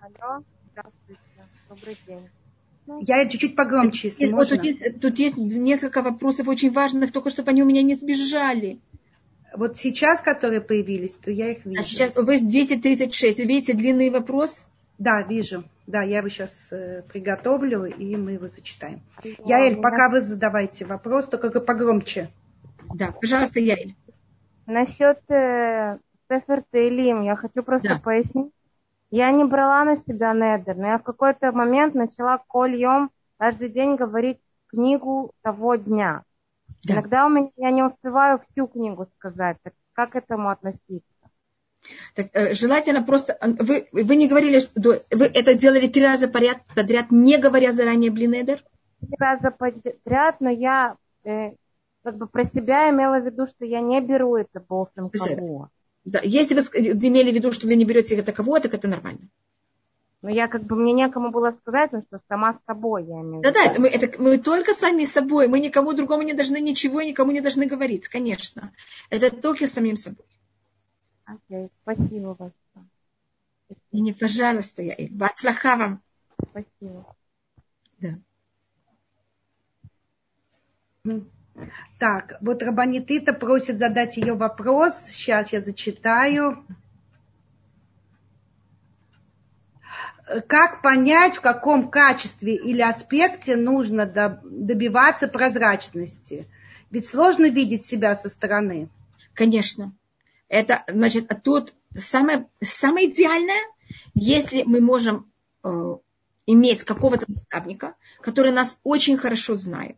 Алло, 0.00 0.44
здравствуйте, 0.72 1.20
добрый 1.68 1.96
день. 2.06 2.28
Я 3.00 3.26
чуть-чуть 3.26 3.56
погромче, 3.56 4.08
если 4.08 4.26
вот 4.26 4.34
можно. 4.34 4.56
Тут 4.56 4.66
есть, 4.66 5.00
тут 5.00 5.18
есть 5.18 5.36
несколько 5.36 6.02
вопросов 6.02 6.48
очень 6.48 6.72
важных, 6.72 7.12
только 7.12 7.30
чтобы 7.30 7.50
они 7.50 7.62
у 7.62 7.66
меня 7.66 7.82
не 7.82 7.94
сбежали. 7.94 8.78
Вот 9.54 9.78
сейчас, 9.78 10.20
которые 10.20 10.60
появились, 10.60 11.14
то 11.14 11.30
я 11.30 11.52
их 11.52 11.64
вижу. 11.64 11.80
А 11.80 11.84
сейчас 11.84 12.14
вы 12.14 12.36
10.36. 12.36 13.36
Вы 13.38 13.44
видите 13.44 13.74
длинный 13.74 14.10
вопрос? 14.10 14.66
Да, 14.98 15.22
вижу. 15.22 15.64
Да, 15.86 16.02
я 16.02 16.18
его 16.18 16.28
сейчас 16.28 16.68
э, 16.70 17.02
приготовлю, 17.10 17.84
и 17.84 18.16
мы 18.16 18.32
его 18.32 18.48
зачитаем. 18.48 19.00
Яэль, 19.24 19.80
пока 19.80 20.08
вы 20.08 20.20
задавайте 20.20 20.84
вопрос, 20.84 21.26
только 21.26 21.60
погромче. 21.60 22.30
Да, 22.94 23.12
пожалуйста, 23.12 23.60
Яэль. 23.60 23.94
Насчет 24.66 25.18
э, 25.28 25.98
Сефер 26.28 26.62
Тейлим, 26.70 27.22
я 27.22 27.34
хочу 27.34 27.62
просто 27.62 27.88
да. 27.88 27.98
пояснить. 27.98 28.52
Я 29.10 29.32
не 29.32 29.44
брала 29.44 29.84
на 29.84 29.96
себя 29.96 30.32
недер, 30.32 30.76
но 30.76 30.86
я 30.86 30.98
в 30.98 31.02
какой-то 31.02 31.52
момент 31.52 31.94
начала 31.94 32.38
кольем 32.46 33.10
каждый 33.38 33.68
день 33.68 33.96
говорить 33.96 34.38
книгу 34.68 35.32
того 35.42 35.74
дня. 35.74 36.22
Да. 36.84 36.94
Иногда 36.94 37.26
у 37.26 37.28
меня 37.28 37.50
я 37.56 37.70
не 37.70 37.82
успеваю 37.82 38.40
всю 38.50 38.68
книгу 38.68 39.06
сказать. 39.18 39.56
Так 39.62 39.74
как 39.92 40.10
к 40.10 40.16
этому 40.16 40.48
относиться? 40.48 41.02
Так, 42.14 42.28
э, 42.32 42.54
желательно 42.54 43.02
просто... 43.02 43.38
Вы, 43.42 43.88
вы 43.92 44.16
не 44.16 44.28
говорили, 44.28 44.60
что 44.60 45.02
вы 45.10 45.24
это 45.24 45.54
делали 45.54 45.88
три 45.88 46.04
раза 46.04 46.28
подряд, 46.28 46.58
подряд 46.74 47.10
не 47.10 47.38
говоря 47.38 47.72
заранее 47.72 48.10
блинедер? 48.10 48.62
Три 49.00 49.16
раза 49.18 49.50
подряд, 49.50 50.40
но 50.40 50.50
я 50.50 50.96
э, 51.24 51.52
как 52.02 52.16
бы 52.16 52.26
про 52.26 52.44
себя 52.44 52.90
имела 52.90 53.18
в 53.18 53.24
виду, 53.24 53.46
что 53.46 53.64
я 53.64 53.80
не 53.80 54.00
беру 54.00 54.36
это 54.36 54.60
кого. 54.60 55.68
Да, 56.04 56.20
если 56.22 56.54
вы 56.54 56.60
имели 56.62 57.30
в 57.30 57.34
виду, 57.34 57.52
что 57.52 57.66
вы 57.66 57.76
не 57.76 57.84
берете 57.84 58.16
это 58.16 58.32
кого, 58.32 58.58
так 58.58 58.74
это 58.74 58.88
нормально. 58.88 59.28
Но 60.22 60.28
я 60.28 60.48
как 60.48 60.64
бы 60.64 60.76
мне 60.76 60.92
некому 60.92 61.30
было 61.30 61.56
сказать, 61.62 61.92
но 61.92 62.02
что 62.02 62.20
сама 62.28 62.54
с 62.54 62.66
собой 62.66 63.04
я 63.06 63.20
имею 63.20 63.42
Да, 63.42 63.52
да, 63.52 63.64
это 63.64 63.80
мы, 63.80 63.88
это 63.88 64.22
мы 64.22 64.38
только 64.38 64.74
сами 64.74 65.04
с 65.04 65.12
собой. 65.12 65.48
Мы 65.48 65.60
никому 65.60 65.94
другому 65.94 66.22
не 66.22 66.34
должны 66.34 66.60
ничего, 66.60 67.00
никому 67.00 67.32
не 67.32 67.40
должны 67.40 67.66
говорить, 67.66 68.08
конечно. 68.08 68.72
Это 69.08 69.34
только 69.34 69.66
самим 69.66 69.96
собой. 69.96 70.26
Окей, 71.24 71.70
спасибо 71.82 72.34
большое. 72.34 72.86
И 73.92 74.00
не, 74.00 74.12
пожалуйста, 74.12 74.82
я 74.82 74.94
Бацлаха 75.10 75.76
вам. 75.76 76.02
Спасибо. 76.50 77.16
Да. 77.98 78.18
Так, 81.98 82.36
вот 82.40 82.62
Рабанитита 82.62 83.32
просит 83.32 83.78
задать 83.78 84.16
ее 84.16 84.34
вопрос. 84.34 84.94
Сейчас 85.10 85.52
я 85.52 85.60
зачитаю. 85.60 86.64
Как 90.46 90.80
понять, 90.80 91.36
в 91.36 91.40
каком 91.40 91.90
качестве 91.90 92.54
или 92.54 92.80
аспекте 92.80 93.56
нужно 93.56 94.06
добиваться 94.06 95.26
прозрачности? 95.26 96.46
Ведь 96.90 97.08
сложно 97.08 97.50
видеть 97.50 97.84
себя 97.84 98.14
со 98.16 98.28
стороны. 98.28 98.88
Конечно. 99.34 99.92
Это, 100.48 100.84
значит, 100.88 101.30
тут 101.42 101.74
самое, 101.96 102.48
самое 102.62 103.10
идеальное, 103.10 103.60
если 104.14 104.62
мы 104.64 104.80
можем 104.80 105.30
э, 105.62 105.96
иметь 106.46 106.82
какого-то 106.82 107.24
наставника, 107.28 107.94
который 108.20 108.52
нас 108.52 108.78
очень 108.82 109.16
хорошо 109.16 109.54
знает, 109.54 109.96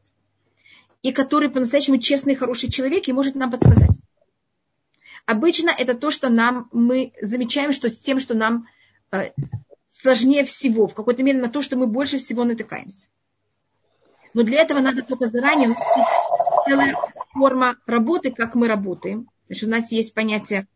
и 1.02 1.12
который 1.12 1.50
по-настоящему 1.50 1.98
честный 1.98 2.34
хороший 2.34 2.70
человек 2.70 3.08
и 3.08 3.12
может 3.12 3.34
нам 3.34 3.50
подсказать. 3.50 3.90
Обычно 5.26 5.70
это 5.70 5.94
то, 5.94 6.10
что 6.10 6.28
нам, 6.28 6.68
мы 6.72 7.12
замечаем, 7.20 7.72
что 7.72 7.88
с 7.88 8.00
тем, 8.00 8.18
что 8.18 8.34
нам 8.34 8.66
э, 9.12 9.30
сложнее 10.00 10.44
всего, 10.44 10.86
в 10.86 10.94
какой-то 10.94 11.22
мере 11.22 11.40
на 11.40 11.48
то, 11.48 11.62
что 11.62 11.76
мы 11.76 11.86
больше 11.86 12.18
всего 12.18 12.44
натыкаемся. 12.44 13.06
Но 14.34 14.42
для 14.42 14.62
этого 14.62 14.80
надо 14.80 15.02
только 15.02 15.28
заранее 15.28 15.74
целая 16.64 16.96
форма 17.32 17.76
работы, 17.86 18.30
как 18.30 18.54
мы 18.54 18.66
работаем. 18.66 19.28
Значит, 19.46 19.68
у 19.68 19.70
нас 19.70 19.92
есть 19.92 20.14
понятие, 20.14 20.66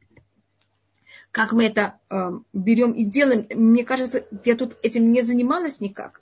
как 1.30 1.52
мы 1.52 1.64
это 1.64 1.98
э, 2.10 2.30
берем 2.52 2.92
и 2.92 3.04
делаем. 3.04 3.46
Мне 3.54 3.84
кажется, 3.84 4.26
я 4.44 4.56
тут 4.56 4.76
этим 4.82 5.10
не 5.10 5.22
занималась 5.22 5.80
никак. 5.80 6.20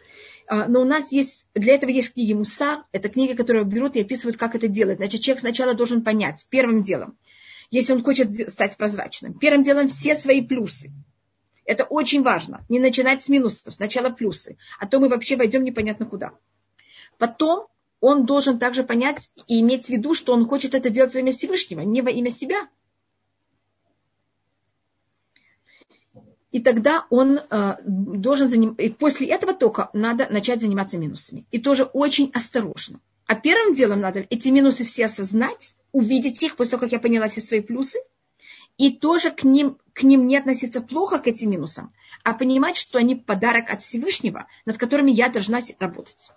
Э, 0.49 0.67
но 0.67 0.83
у 0.83 0.85
нас 0.85 1.13
есть, 1.13 1.47
для 1.55 1.75
этого 1.75 1.91
есть 1.91 2.15
книги 2.15 2.33
Муса. 2.33 2.85
Это 2.93 3.09
книги, 3.09 3.35
которые 3.35 3.65
берут 3.65 3.97
и 3.97 4.01
описывают, 4.01 4.37
как 4.37 4.55
это 4.55 4.69
делать. 4.69 4.99
Значит, 4.99 5.21
человек 5.21 5.41
сначала 5.41 5.75
должен 5.75 6.03
понять, 6.03 6.47
первым 6.51 6.83
делом, 6.83 7.17
если 7.71 7.93
он 7.93 8.03
хочет 8.03 8.51
стать 8.51 8.77
прозрачным, 8.77 9.39
первым 9.39 9.63
делом 9.63 9.89
все 9.89 10.15
свои 10.15 10.43
плюсы. 10.43 10.93
Это 11.65 11.85
очень 11.85 12.23
важно. 12.23 12.65
Не 12.69 12.79
начинать 12.79 13.23
с 13.23 13.29
минусов, 13.29 13.75
сначала 13.75 14.11
плюсы. 14.11 14.59
А 14.79 14.87
то 14.87 15.01
мы 15.01 15.09
вообще 15.09 15.37
войдем 15.37 15.65
непонятно 15.65 16.05
куда. 16.05 16.33
Потом 17.19 17.69
он 18.01 18.27
должен 18.27 18.59
также 18.59 18.85
понять 18.85 19.31
и 19.47 19.61
иметь 19.61 19.87
в 19.87 19.89
виду, 19.89 20.15
что 20.15 20.35
он 20.35 20.47
хочет 20.47 20.75
это 20.75 20.91
делать 20.91 21.15
во 21.15 21.21
имя 21.21 21.33
Всевышнего, 21.33 21.81
не 21.81 22.03
во 22.03 22.11
имя 22.11 22.31
себя. 22.31 22.69
И 26.55 26.61
тогда 26.61 27.05
он 27.11 27.41
э, 27.41 27.77
должен 27.85 28.49
заним... 28.49 28.75
и 28.75 28.89
после 28.89 29.27
этого 29.27 29.55
только 29.55 29.91
надо 29.93 30.29
начать 30.31 30.61
заниматься 30.61 30.97
минусами. 30.97 31.47
И 31.51 31.59
тоже 31.59 31.83
очень 31.83 32.31
осторожно. 32.33 33.01
А 33.27 33.35
первым 33.35 33.75
делом 33.75 33.99
надо 33.99 34.25
эти 34.31 34.51
минусы 34.51 34.85
все 34.85 35.07
осознать, 35.07 35.75
увидеть 35.91 36.41
их 36.45 36.55
после 36.55 36.71
того, 36.71 36.83
как 36.83 36.93
я 36.93 37.01
поняла 37.01 37.29
все 37.29 37.41
свои 37.41 37.59
плюсы, 37.59 37.99
и 38.79 38.93
тоже 38.93 39.33
к 39.33 39.43
ним, 39.43 39.79
к 39.95 40.05
ним 40.05 40.29
не 40.29 40.37
относиться 40.37 40.81
плохо, 40.81 41.19
к 41.19 41.27
этим 41.27 41.51
минусам, 41.51 41.93
а 42.23 42.35
понимать, 42.35 42.77
что 42.77 43.01
они 43.01 43.17
подарок 43.17 43.69
от 43.71 43.83
Всевышнего, 43.83 44.47
над 44.65 44.79
которыми 44.79 45.11
я 45.11 45.31
должна 45.31 45.61
работать. 45.81 46.31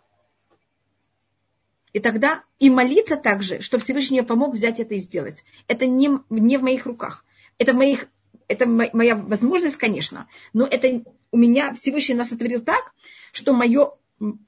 И 1.93 1.99
тогда 1.99 2.43
и 2.57 2.71
молиться 2.71 3.17
также, 3.17 3.61
чтобы 3.61 3.83
Всевышний 3.83 4.23
помог 4.23 4.55
взять 4.55 4.79
это 4.79 4.95
и 4.95 4.97
сделать. 4.97 5.43
Это 5.67 5.85
не, 5.85 6.09
не 6.31 6.57
в 6.57 6.63
моих 6.63 6.87
руках. 6.87 7.23
Это, 7.59 7.73
в 7.73 7.75
моих, 7.75 8.07
это 8.47 8.65
моя 8.67 9.15
возможность, 9.15 9.77
конечно, 9.77 10.27
но 10.53 10.65
это 10.65 11.03
у 11.31 11.37
меня 11.37 11.73
Всевышний 11.73 12.15
нас 12.15 12.29
сотворил 12.29 12.61
так, 12.61 12.93
что 13.31 13.53
мое, 13.53 13.91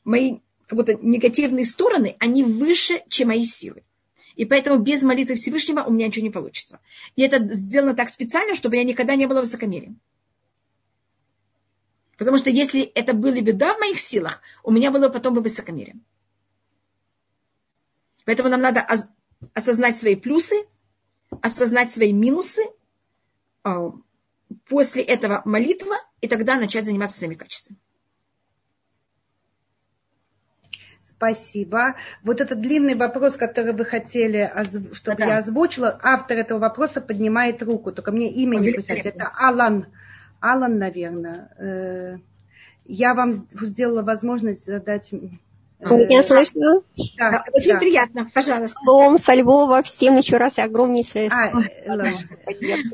мои 0.04 0.39
как 0.68 0.78
будто 0.78 0.93
негативные 0.93 1.66
стороны, 1.66 2.16
они 2.20 2.43
выше, 2.43 3.04
чем 3.10 3.30
мои 3.30 3.43
силы. 3.43 3.84
И 4.36 4.45
поэтому 4.45 4.78
без 4.78 5.02
молитвы 5.02 5.36
Всевышнего 5.36 5.84
у 5.84 5.91
меня 5.91 6.08
ничего 6.08 6.24
не 6.24 6.30
получится. 6.30 6.80
И 7.16 7.24
это 7.24 7.43
сделано 7.56 7.93
так 7.93 8.10
специально, 8.10 8.56
чтобы 8.56 8.78
я 8.78 8.84
никогда 8.84 9.16
не 9.16 9.26
была 9.26 9.41
высокомерием. 9.41 10.00
Потому 12.18 12.38
что 12.38 12.50
если 12.50 12.84
это 12.84 13.14
были 13.14 13.41
бы 13.41 13.54
да 13.54 13.74
в 13.74 13.80
моих 13.80 14.00
силах, 14.00 14.41
у 14.64 14.72
меня 14.72 14.91
было 14.91 15.10
потом 15.10 15.34
бы 15.34 15.41
высокомерие. 15.41 16.00
Поэтому 18.26 18.50
нам 18.50 18.62
надо 18.62 18.88
осознать 19.54 19.97
свои 19.97 20.16
плюсы, 20.16 20.68
осознать 21.41 21.91
свои 21.91 22.14
минусы, 22.14 22.62
после 24.68 25.03
этого 25.03 25.41
молитва, 25.45 25.95
и 26.22 26.28
тогда 26.28 26.55
начать 26.55 26.86
заниматься 26.86 27.18
своими 27.20 27.36
качествами. 27.36 27.80
Спасибо. 31.03 31.95
Вот 32.24 32.39
этот 32.39 32.62
длинный 32.62 32.95
вопрос, 32.95 33.36
который 33.36 33.74
вы 33.74 33.84
хотели, 33.84 34.49
чтобы 34.93 35.18
да. 35.18 35.26
я 35.26 35.38
озвучила, 35.39 35.99
автор 36.01 36.38
этого 36.38 36.60
вопроса 36.60 37.01
поднимает 37.01 37.62
руку, 37.62 37.91
только 37.91 38.14
мне 38.14 38.32
имя 38.32 38.57
не 38.57 38.72
писать. 38.72 39.05
Это 39.05 39.30
Алан. 39.36 39.88
Алан, 40.39 40.78
наверное. 40.78 41.51
Э, 41.57 42.18
я 42.86 43.14
вам 43.14 43.34
сделала 43.34 44.01
возможность 44.01 44.66
задать 44.66 45.12
меня 45.80 46.24
слышно? 46.24 46.82
Да, 47.18 47.44
очень 47.54 47.74
да. 47.74 47.80
приятно, 47.80 48.32
пожалуйста. 48.34 48.78
Лом, 48.86 49.18
со 49.18 49.34
Львова, 49.34 49.82
всем 49.82 50.18
еще 50.18 50.38
раз 50.38 50.60
огромнейшее 50.60 51.30
а, 51.30 51.52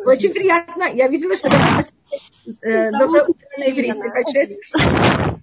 Очень 0.05 0.33
приятно. 0.33 0.83
Я 0.93 1.07
видела, 1.07 1.35
что 1.35 1.49
вы 1.49 1.57
э, 2.61 2.91
доброе 2.91 3.25
утро 3.25 3.47
на 3.57 3.71
иврите. 3.71 4.09
Большое 4.09 4.57
спасибо. 4.67 5.41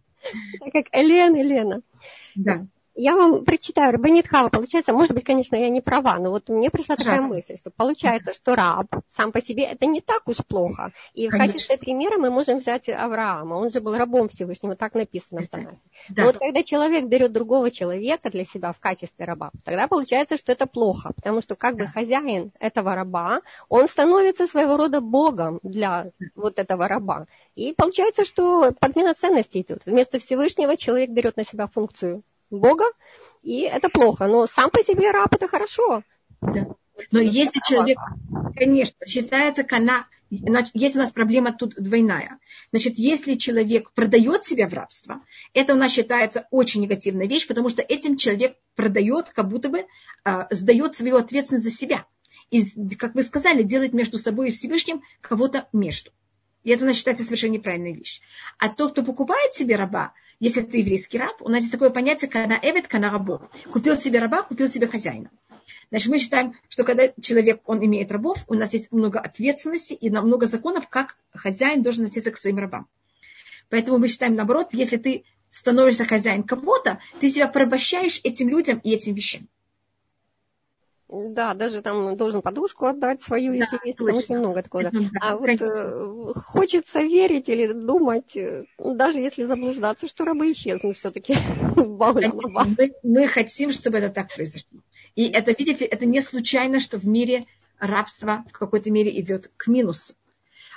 Как 0.72 0.86
Элена, 0.92 1.36
Елена. 1.36 1.82
Да. 2.36 2.66
Я 2.94 3.16
вам 3.16 3.44
прочитаю, 3.44 3.92
Рабанит 3.92 4.28
Хава, 4.28 4.50
получается, 4.50 4.92
может 4.92 5.14
быть, 5.14 5.24
конечно, 5.24 5.56
я 5.56 5.70
не 5.70 5.80
права, 5.80 6.18
но 6.18 6.30
вот 6.30 6.50
мне 6.50 6.70
пришла 6.70 6.96
такая 6.96 7.18
Жаль. 7.18 7.26
мысль, 7.26 7.56
что 7.56 7.70
получается, 7.70 8.34
что 8.34 8.54
раб 8.54 8.86
сам 9.08 9.32
по 9.32 9.40
себе 9.40 9.64
это 9.64 9.86
не 9.86 10.02
так 10.02 10.28
уж 10.28 10.38
плохо. 10.46 10.92
И 11.14 11.28
конечно. 11.28 11.48
в 11.48 11.52
качестве 11.52 11.78
примера 11.78 12.18
мы 12.18 12.30
можем 12.30 12.58
взять 12.58 12.90
Авраама, 12.90 13.54
он 13.54 13.70
же 13.70 13.80
был 13.80 13.96
рабом 13.96 14.28
Всевышнего, 14.28 14.76
так 14.76 14.94
написано 14.94 15.40
в 15.40 15.48
Танахе. 15.48 15.78
Да. 16.10 16.22
Но 16.22 16.26
вот 16.28 16.38
когда 16.38 16.62
человек 16.62 17.06
берет 17.06 17.32
другого 17.32 17.70
человека 17.70 18.30
для 18.30 18.44
себя 18.44 18.72
в 18.72 18.78
качестве 18.78 19.24
раба, 19.24 19.50
тогда 19.64 19.88
получается, 19.88 20.36
что 20.36 20.52
это 20.52 20.66
плохо, 20.66 21.12
потому 21.14 21.40
что 21.40 21.54
как 21.54 21.76
бы 21.76 21.86
хозяин 21.86 22.52
этого 22.60 22.94
раба, 22.94 23.40
он 23.70 23.88
становится 23.88 24.46
своего 24.46 24.76
рода 24.76 25.00
богом 25.00 25.60
для 25.62 26.10
вот 26.34 26.58
этого 26.58 26.88
раба. 26.88 27.26
И 27.54 27.72
получается, 27.72 28.26
что 28.26 28.72
подмена 28.78 29.14
ценностей 29.14 29.62
идет. 29.62 29.82
Вместо 29.86 30.18
Всевышнего 30.18 30.76
человек 30.76 31.10
берет 31.10 31.36
на 31.38 31.44
себя 31.44 31.66
функцию 31.66 32.22
Бога, 32.58 32.84
и 33.42 33.60
это 33.62 33.88
плохо. 33.88 34.26
Но 34.26 34.46
сам 34.46 34.70
по 34.70 34.82
себе 34.82 35.10
раб 35.10 35.34
это 35.34 35.48
хорошо. 35.48 36.02
Да. 36.40 36.66
Но 37.10 37.20
если 37.20 37.60
человек, 37.66 37.98
конечно, 38.54 39.06
считается 39.06 39.64
кана, 39.64 40.06
есть 40.30 40.96
у 40.96 40.98
нас 40.98 41.10
проблема 41.10 41.52
тут 41.52 41.74
двойная. 41.74 42.38
Значит, 42.70 42.94
если 42.96 43.34
человек 43.34 43.92
продает 43.92 44.44
себя 44.44 44.66
в 44.66 44.72
рабство, 44.72 45.20
это 45.52 45.74
у 45.74 45.76
нас 45.76 45.92
считается 45.92 46.46
очень 46.50 46.80
негативная 46.80 47.26
вещь, 47.26 47.46
потому 47.46 47.68
что 47.68 47.82
этим 47.82 48.16
человек 48.16 48.56
продает, 48.74 49.30
как 49.30 49.48
будто 49.48 49.68
бы 49.68 49.84
э, 50.24 50.46
сдает 50.50 50.94
свою 50.94 51.16
ответственность 51.18 51.64
за 51.64 51.70
себя. 51.70 52.06
И, 52.50 52.62
как 52.96 53.14
вы 53.14 53.22
сказали, 53.22 53.62
делает 53.62 53.92
между 53.92 54.18
собой 54.18 54.48
и 54.48 54.52
Всевышним 54.52 55.02
кого-то 55.20 55.68
между. 55.72 56.12
И 56.64 56.70
это 56.70 56.84
у 56.84 56.86
нас 56.86 56.96
считается 56.96 57.24
совершенно 57.24 57.52
неправильная 57.52 57.92
вещь. 57.92 58.20
А 58.58 58.68
тот, 58.68 58.92
кто 58.92 59.02
покупает 59.02 59.54
себе 59.54 59.76
раба, 59.76 60.12
если 60.40 60.62
ты 60.62 60.78
еврейский 60.78 61.18
раб, 61.18 61.40
у 61.40 61.48
нас 61.48 61.60
есть 61.60 61.72
такое 61.72 61.90
понятие 61.90 62.30
кана 62.30 62.58
эвет, 62.62 62.88
кана 62.88 63.10
рабо. 63.10 63.48
Купил 63.70 63.96
себе 63.96 64.18
раба, 64.18 64.42
купил 64.42 64.68
себе 64.68 64.86
хозяина. 64.86 65.30
Значит, 65.90 66.08
мы 66.08 66.18
считаем, 66.18 66.54
что 66.68 66.84
когда 66.84 67.08
человек, 67.20 67.60
он 67.66 67.84
имеет 67.84 68.10
рабов, 68.10 68.44
у 68.48 68.54
нас 68.54 68.72
есть 68.72 68.90
много 68.92 69.20
ответственности 69.20 69.92
и 69.92 70.10
много 70.10 70.46
законов, 70.46 70.88
как 70.88 71.16
хозяин 71.34 71.82
должен 71.82 72.06
относиться 72.06 72.30
к 72.30 72.38
своим 72.38 72.58
рабам. 72.58 72.88
Поэтому 73.68 73.98
мы 73.98 74.08
считаем, 74.08 74.34
наоборот, 74.34 74.68
если 74.72 74.96
ты 74.96 75.24
становишься 75.50 76.06
хозяин 76.06 76.42
кого-то, 76.42 76.98
ты 77.20 77.28
себя 77.28 77.46
порабощаешь 77.46 78.20
этим 78.24 78.48
людям 78.48 78.78
и 78.78 78.92
этим 78.92 79.14
вещам. 79.14 79.48
Да, 81.12 81.52
даже 81.52 81.82
там 81.82 82.16
должен 82.16 82.40
подушку 82.40 82.86
отдать 82.86 83.20
свою, 83.20 83.52
да, 83.52 83.58
если 83.58 83.78
есть, 83.84 83.98
там 83.98 84.14
очень 84.14 84.38
много 84.38 84.62
такого. 84.62 84.84
Да. 84.90 84.98
А 85.20 85.36
вот 85.36 85.60
э, 85.60 86.32
хочется 86.34 87.02
верить 87.02 87.50
или 87.50 87.70
думать, 87.70 88.34
э, 88.34 88.64
даже 88.78 89.18
если 89.18 89.44
заблуждаться, 89.44 90.08
что 90.08 90.24
рабы 90.24 90.52
исчезнут 90.52 90.96
все-таки. 90.96 91.36
мы, 91.76 92.94
мы 93.02 93.28
хотим, 93.28 93.72
чтобы 93.72 93.98
это 93.98 94.08
так 94.08 94.34
произошло. 94.34 94.80
И 95.14 95.28
это, 95.28 95.52
видите, 95.52 95.84
это 95.84 96.06
не 96.06 96.22
случайно, 96.22 96.80
что 96.80 96.98
в 96.98 97.06
мире 97.06 97.44
рабство 97.78 98.42
в 98.48 98.52
какой-то 98.52 98.90
мере 98.90 99.18
идет 99.20 99.50
к 99.58 99.66
минусу. 99.66 100.14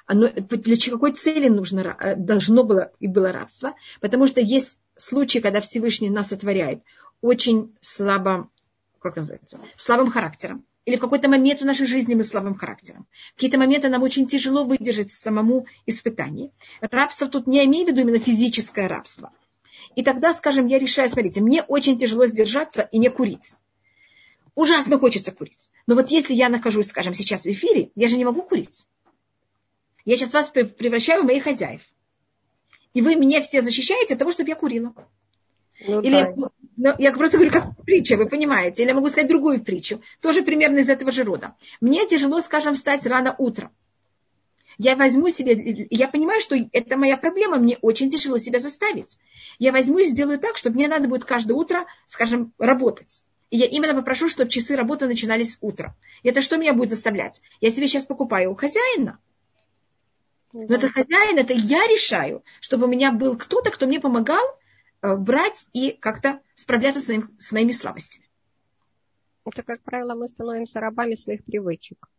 Оно, 0.06 0.30
для 0.30 0.92
какой 0.92 1.14
цели 1.14 1.48
нужно, 1.48 1.96
э, 1.98 2.16
должно 2.18 2.66
было 2.66 2.92
и 3.00 3.08
было 3.08 3.32
рабство? 3.32 3.74
Потому 4.02 4.28
что 4.28 4.42
есть 4.42 4.80
случаи, 4.98 5.40
когда 5.40 5.62
Всевышний 5.62 6.10
нас 6.10 6.28
сотворяет 6.28 6.82
очень 7.22 7.74
слабо 7.80 8.50
как 9.06 9.18
называется, 9.18 9.60
слабым 9.76 10.10
характером. 10.10 10.66
Или 10.86 10.98
в 10.98 11.00
какой-то 11.00 11.30
момент 11.30 11.62
в 11.62 11.66
нашей 11.66 11.86
жизни 11.86 12.16
мы 12.16 12.24
слабым 12.24 12.56
характером. 12.56 13.08
В 13.32 13.36
какие-то 13.36 13.58
моменты 13.58 13.90
нам 13.90 14.04
очень 14.04 14.28
тяжело 14.28 14.64
выдержать 14.64 15.12
самому 15.12 15.68
испытание. 15.86 16.52
Рабство 16.82 17.28
тут 17.28 17.48
не 17.48 17.64
имею 17.66 17.86
в 17.86 17.90
виду 17.90 18.02
именно 18.02 18.20
физическое 18.20 18.88
рабство. 18.88 19.32
И 19.96 20.04
тогда, 20.04 20.34
скажем, 20.34 20.68
я 20.68 20.80
решаю, 20.80 21.10
смотрите, 21.10 21.42
мне 21.42 21.64
очень 21.64 21.98
тяжело 21.98 22.26
сдержаться 22.26 22.90
и 22.92 22.98
не 22.98 23.10
курить. 23.10 23.56
Ужасно 24.56 24.98
хочется 24.98 25.32
курить. 25.32 25.70
Но 25.86 25.96
вот 25.96 26.10
если 26.10 26.34
я 26.34 26.50
нахожусь, 26.50 26.88
скажем, 26.88 27.14
сейчас 27.14 27.42
в 27.42 27.48
эфире, 27.48 27.92
я 27.96 28.08
же 28.08 28.18
не 28.18 28.26
могу 28.26 28.42
курить. 28.42 28.86
Я 30.04 30.18
сейчас 30.18 30.34
вас 30.34 30.50
превращаю 30.50 31.24
в 31.24 31.26
моих 31.26 31.44
хозяев. 31.44 31.82
И 32.94 33.02
вы 33.02 33.16
меня 33.16 33.42
все 33.42 33.62
защищаете 33.62 34.14
от 34.14 34.20
того, 34.20 34.32
чтобы 34.32 34.50
я 34.50 34.56
курила. 34.56 34.94
Ну, 35.88 36.02
Или 36.02 36.34
да. 36.36 36.50
Но 36.78 36.94
я 36.98 37.12
просто 37.14 37.38
говорю, 37.38 37.52
как 37.52 37.84
притча, 37.86 38.18
вы 38.18 38.28
понимаете. 38.28 38.84
Или 38.84 38.90
я 38.90 38.96
могу 38.96 39.10
сказать 39.10 39.30
другую 39.30 39.64
притчу. 39.64 40.02
Тоже 40.22 40.42
примерно 40.42 40.80
из 40.80 40.90
этого 40.90 41.12
же 41.12 41.24
рода. 41.24 41.56
Мне 41.80 42.08
тяжело, 42.08 42.42
скажем, 42.42 42.74
встать 42.74 43.06
рано 43.06 43.36
утром. 43.38 43.72
Я 44.78 44.98
возьму 44.98 45.30
себе, 45.30 45.88
я 45.90 46.10
понимаю, 46.10 46.42
что 46.42 46.56
это 46.74 46.98
моя 46.98 47.16
проблема, 47.16 47.58
мне 47.58 47.78
очень 47.82 48.10
тяжело 48.10 48.38
себя 48.38 48.60
заставить. 48.60 49.18
Я 49.58 49.72
возьму 49.72 50.00
и 50.00 50.04
сделаю 50.04 50.38
так, 50.38 50.58
чтобы 50.58 50.76
мне 50.76 50.90
надо 50.90 51.08
будет 51.08 51.24
каждое 51.24 51.54
утро, 51.54 51.86
скажем, 52.08 52.52
работать. 52.58 53.24
И 53.52 53.58
я 53.58 53.68
именно 53.68 53.94
попрошу, 53.94 54.28
чтобы 54.28 54.50
часы 54.50 54.76
работы 54.76 55.08
начинались 55.08 55.58
утром. 55.62 55.94
И 56.24 56.30
это 56.30 56.42
что 56.42 56.58
меня 56.58 56.74
будет 56.74 56.90
заставлять? 56.90 57.42
Я 57.62 57.72
себе 57.72 57.88
сейчас 57.88 58.06
покупаю 58.06 58.52
у 58.52 58.56
хозяина. 58.56 59.18
Но 60.52 60.76
это 60.76 60.90
хозяин, 60.90 61.38
это 61.38 61.54
я 61.54 61.84
решаю, 61.88 62.44
чтобы 62.60 62.86
у 62.86 62.90
меня 62.90 63.12
был 63.12 63.38
кто-то, 63.38 63.72
кто 63.72 63.88
мне 63.88 64.00
помогал 64.02 64.44
брать 65.18 65.68
и 65.74 65.92
как-то 65.92 66.42
справляться 66.56 67.02
с, 67.02 67.06
своим, 67.06 67.36
с 67.40 67.52
моими 67.52 67.72
слабостями. 67.72 68.28
Это, 69.46 69.62
как 69.64 69.82
правило, 69.84 70.16
мы 70.16 70.28
становимся 70.28 70.80
рабами 70.80 71.16
своих 71.16 71.44
привычек. 71.44 72.10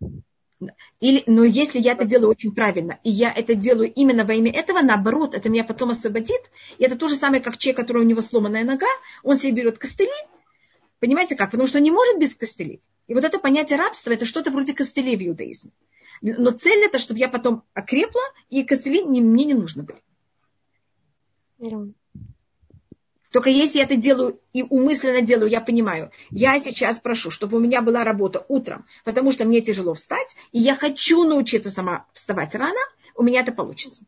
Или, 1.01 1.23
но 1.27 1.45
если 1.45 1.79
я 1.79 1.93
это 1.93 2.05
делаю 2.05 2.31
очень 2.31 2.55
правильно, 2.55 2.99
и 3.03 3.11
я 3.11 3.31
это 3.31 3.55
делаю 3.55 3.93
именно 3.93 4.25
во 4.25 4.33
имя 4.33 4.53
этого, 4.53 4.81
наоборот, 4.81 5.35
это 5.35 5.51
меня 5.51 5.65
потом 5.65 5.91
освободит. 5.91 6.51
И 6.79 6.85
это 6.85 6.97
то 6.97 7.09
же 7.09 7.15
самое, 7.15 7.43
как 7.43 7.59
человек, 7.59 7.79
который 7.79 8.03
у 8.03 8.07
него 8.07 8.21
сломанная 8.21 8.65
нога, 8.65 8.87
он 9.23 9.37
себе 9.37 9.53
берет 9.53 9.79
костыли. 9.79 10.09
Понимаете 10.99 11.37
как? 11.37 11.51
Потому 11.51 11.69
что 11.69 11.79
он 11.79 11.85
не 11.85 11.91
может 11.91 12.19
без 12.19 12.35
костылей. 12.35 12.81
И 13.07 13.15
вот 13.15 13.25
это 13.25 13.39
понятие 13.39 13.79
рабства, 13.79 14.13
это 14.13 14.25
что-то 14.25 14.51
вроде 14.51 14.73
костылей 14.73 15.17
в 15.17 15.23
иудаизме. 15.23 15.73
Но 16.23 16.51
цель 16.53 16.85
это, 16.85 16.99
чтобы 16.99 17.21
я 17.21 17.29
потом 17.29 17.63
окрепла, 17.75 18.23
и 18.49 18.65
костыли 18.65 19.05
мне 19.05 19.21
не 19.21 19.55
нужны 19.55 19.83
были. 19.83 20.03
Да. 21.59 21.87
Только 23.33 23.51
если 23.51 23.79
я 23.79 23.85
это 23.85 23.97
делаю 23.97 24.41
и 24.53 24.63
умысленно 24.63 25.21
делаю, 25.21 25.51
я 25.51 25.61
понимаю, 25.61 26.11
я 26.31 26.59
сейчас 26.59 26.99
прошу, 26.99 27.31
чтобы 27.31 27.57
у 27.57 27.61
меня 27.61 27.83
была 27.83 28.05
работа 28.05 28.45
утром, 28.49 28.87
потому 29.05 29.33
что 29.33 29.45
мне 29.45 29.61
тяжело 29.61 29.95
встать, 29.95 30.37
и 30.53 30.59
я 30.59 30.77
хочу 30.77 31.25
научиться 31.25 31.71
сама 31.71 32.07
вставать 32.13 32.55
рано, 32.55 32.79
у 33.15 33.23
меня 33.23 33.41
это 33.41 33.53
получится. 33.53 34.03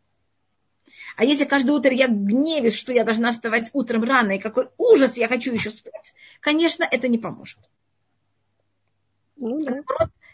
А 1.16 1.24
если 1.24 1.44
каждое 1.44 1.72
утро 1.72 1.92
я 1.92 2.06
гневюсь, 2.06 2.74
что 2.76 2.92
я 2.92 3.02
должна 3.02 3.32
вставать 3.32 3.70
утром 3.72 4.04
рано, 4.04 4.32
и 4.32 4.38
какой 4.38 4.68
ужас, 4.78 5.16
я 5.16 5.26
хочу 5.26 5.52
еще 5.52 5.70
спать, 5.70 6.14
конечно, 6.40 6.86
это 6.88 7.08
не 7.08 7.18
поможет. 7.18 7.58
Ну, 9.36 9.64
да. 9.64 9.82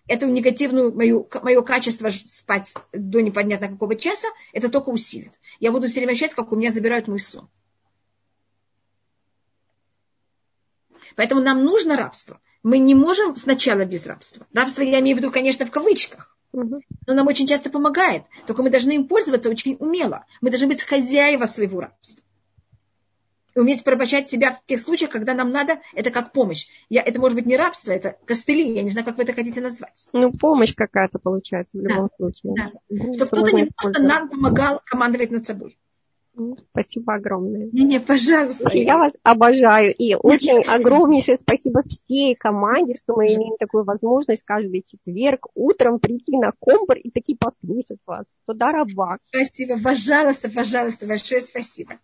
Эту 0.06 0.26
негативную 0.28 0.94
мою, 0.94 1.26
мое 1.42 1.62
качество 1.62 2.10
спать 2.10 2.74
до 2.92 3.20
непонятно 3.22 3.68
какого 3.68 3.96
часа, 3.96 4.28
это 4.52 4.68
только 4.68 4.90
усилит. 4.90 5.32
Я 5.60 5.72
буду 5.72 5.86
все 5.86 6.00
время 6.00 6.12
ощущать, 6.12 6.34
как 6.34 6.52
у 6.52 6.56
меня 6.56 6.70
забирают 6.70 7.08
мой 7.08 7.18
сон. 7.18 7.48
Поэтому 11.16 11.40
нам 11.40 11.64
нужно 11.64 11.96
рабство. 11.96 12.40
Мы 12.62 12.78
не 12.78 12.94
можем 12.94 13.36
сначала 13.36 13.84
без 13.84 14.06
рабства. 14.06 14.46
Рабство 14.54 14.82
я 14.82 15.00
имею 15.00 15.16
в 15.16 15.20
виду, 15.20 15.30
конечно, 15.30 15.66
в 15.66 15.70
кавычках. 15.70 16.36
Но 16.52 17.14
нам 17.14 17.26
очень 17.26 17.46
часто 17.46 17.68
помогает. 17.68 18.24
Только 18.46 18.62
мы 18.62 18.70
должны 18.70 18.92
им 18.92 19.08
пользоваться 19.08 19.50
очень 19.50 19.76
умело. 19.80 20.24
Мы 20.40 20.50
должны 20.50 20.68
быть 20.68 20.82
хозяева 20.82 21.46
своего 21.46 21.80
рабства. 21.80 22.22
уметь 23.56 23.84
порабощать 23.84 24.28
себя 24.28 24.52
в 24.52 24.64
тех 24.64 24.80
случаях, 24.80 25.10
когда 25.10 25.34
нам 25.34 25.50
надо, 25.50 25.80
это 25.94 26.10
как 26.10 26.32
помощь. 26.32 26.66
Я, 26.88 27.02
это 27.02 27.20
может 27.20 27.36
быть 27.36 27.46
не 27.46 27.56
рабство, 27.56 27.92
это 27.92 28.16
костыли, 28.24 28.74
я 28.74 28.82
не 28.82 28.90
знаю, 28.90 29.04
как 29.04 29.16
вы 29.16 29.24
это 29.24 29.32
хотите 29.32 29.60
назвать. 29.60 30.08
Ну, 30.12 30.32
помощь 30.32 30.74
какая-то 30.74 31.18
получается 31.18 31.76
в 31.76 31.80
любом 31.80 32.08
да. 32.08 32.16
случае. 32.16 32.54
Да. 32.56 33.12
Чтобы 33.14 33.26
кто-то 33.26 33.52
не 33.52 33.70
просто 33.76 34.02
нам 34.02 34.28
помогал 34.28 34.80
командовать 34.84 35.30
над 35.30 35.46
собой. 35.46 35.78
Спасибо 36.70 37.14
огромное. 37.14 37.68
Не, 37.72 37.84
не, 37.84 38.00
пожалуйста. 38.00 38.70
Я 38.72 38.98
вас 38.98 39.12
обожаю. 39.22 39.94
И 39.94 40.14
очень 40.14 40.62
огромнейшее 40.64 41.38
спасибо 41.38 41.82
всей 41.86 42.34
команде, 42.34 42.94
что 42.96 43.14
мы 43.14 43.34
имеем 43.34 43.56
такую 43.56 43.84
возможность 43.84 44.44
каждый 44.44 44.84
четверг 44.84 45.46
утром 45.54 46.00
прийти 46.00 46.36
на 46.36 46.52
компор 46.52 46.96
и 46.96 47.10
таки 47.10 47.36
послушать 47.36 48.00
вас. 48.06 48.26
Туда 48.46 48.72
раба. 48.72 49.18
Спасибо. 49.28 49.78
Пожалуйста, 49.78 50.50
пожалуйста. 50.50 51.06
Большое 51.06 51.40
спасибо. 51.40 51.98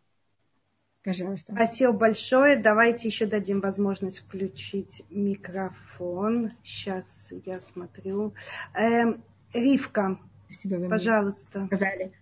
Пожалуйста. 1.02 1.52
Спасибо 1.52 1.92
большое. 1.92 2.56
Давайте 2.56 3.08
еще 3.08 3.26
дадим 3.26 3.60
возможность 3.60 4.20
включить 4.20 5.02
микрофон. 5.10 6.52
Сейчас 6.62 7.28
я 7.46 7.60
смотрю. 7.60 8.34
Эм, 8.74 9.24
Ривка, 9.52 10.18
Спасибо, 10.50 10.88
пожалуйста. 10.88 11.66
Сказали. 11.66 12.12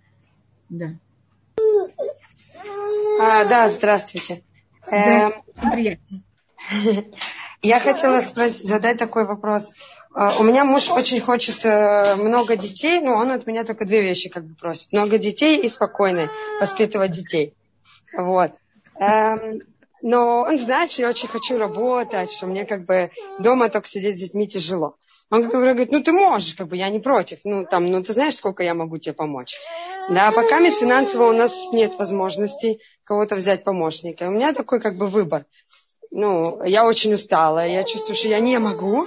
Да. 0.69 0.99
А, 3.21 3.45
да, 3.45 3.69
здравствуйте. 3.69 4.43
Да, 4.91 4.97
эм, 4.97 5.33
приятно. 5.73 6.23
Я 7.63 7.81
хотела 7.81 8.21
спросить, 8.21 8.67
задать 8.67 8.99
такой 8.99 9.27
вопрос. 9.27 9.73
А, 10.15 10.33
у 10.39 10.45
меня 10.45 10.65
муж 10.65 10.91
очень 10.91 11.21
хочет 11.21 11.65
э, 11.65 12.15
много 12.15 12.57
детей, 12.57 13.01
но 13.01 13.17
он 13.17 13.33
от 13.33 13.47
меня 13.47 13.65
только 13.65 13.85
две 13.85 14.03
вещи 14.03 14.29
как 14.29 14.47
бы 14.47 14.55
просит. 14.55 14.93
Много 14.93 15.19
детей 15.19 15.59
и 15.59 15.69
спокойно 15.69 16.29
воспитывать 16.61 17.11
детей. 17.11 17.55
Вот. 18.17 18.53
Эм, 19.01 19.63
но 20.03 20.43
он 20.43 20.59
знает, 20.59 20.93
что 20.93 21.03
я 21.03 21.09
очень 21.09 21.29
хочу 21.29 21.59
работать, 21.59 22.31
что 22.31 22.47
мне 22.47 22.65
как 22.65 22.87
бы 22.87 23.11
дома 23.41 23.69
только 23.69 23.89
сидеть 23.89 24.17
с 24.17 24.21
детьми 24.21 24.47
тяжело. 24.47 24.97
Он 25.31 25.43
как 25.43 25.53
бы 25.53 25.61
говорит, 25.61 25.91
ну 25.91 26.03
ты 26.03 26.13
можешь, 26.13 26.55
как 26.55 26.69
бы 26.69 26.77
я 26.77 26.89
не 26.89 27.01
против. 27.01 27.41
Ну 27.45 27.67
там, 27.67 27.91
ну 27.91 28.03
ты 28.03 28.13
знаешь, 28.13 28.37
сколько 28.37 28.63
я 28.63 28.75
могу 28.75 28.99
тебе 28.99 29.15
помочь. 29.15 29.57
Да, 30.11 30.33
пока 30.33 30.61
без 30.61 30.79
финансово 30.79 31.29
у 31.29 31.33
нас 31.33 31.55
нет 31.73 31.99
возможности 31.99 32.81
кого-то 33.05 33.37
взять 33.37 33.63
помощника. 33.63 34.25
У 34.25 34.31
меня 34.31 34.55
такой 34.55 34.81
как 34.81 34.97
бы 34.97 35.07
выбор. 35.07 35.45
Ну, 36.11 36.63
я 36.65 36.87
очень 36.87 37.13
устала, 37.13 37.67
я 37.67 37.85
чувствую, 37.85 38.17
что 38.17 38.29
я 38.29 38.41
не 38.41 38.59
могу. 38.59 39.07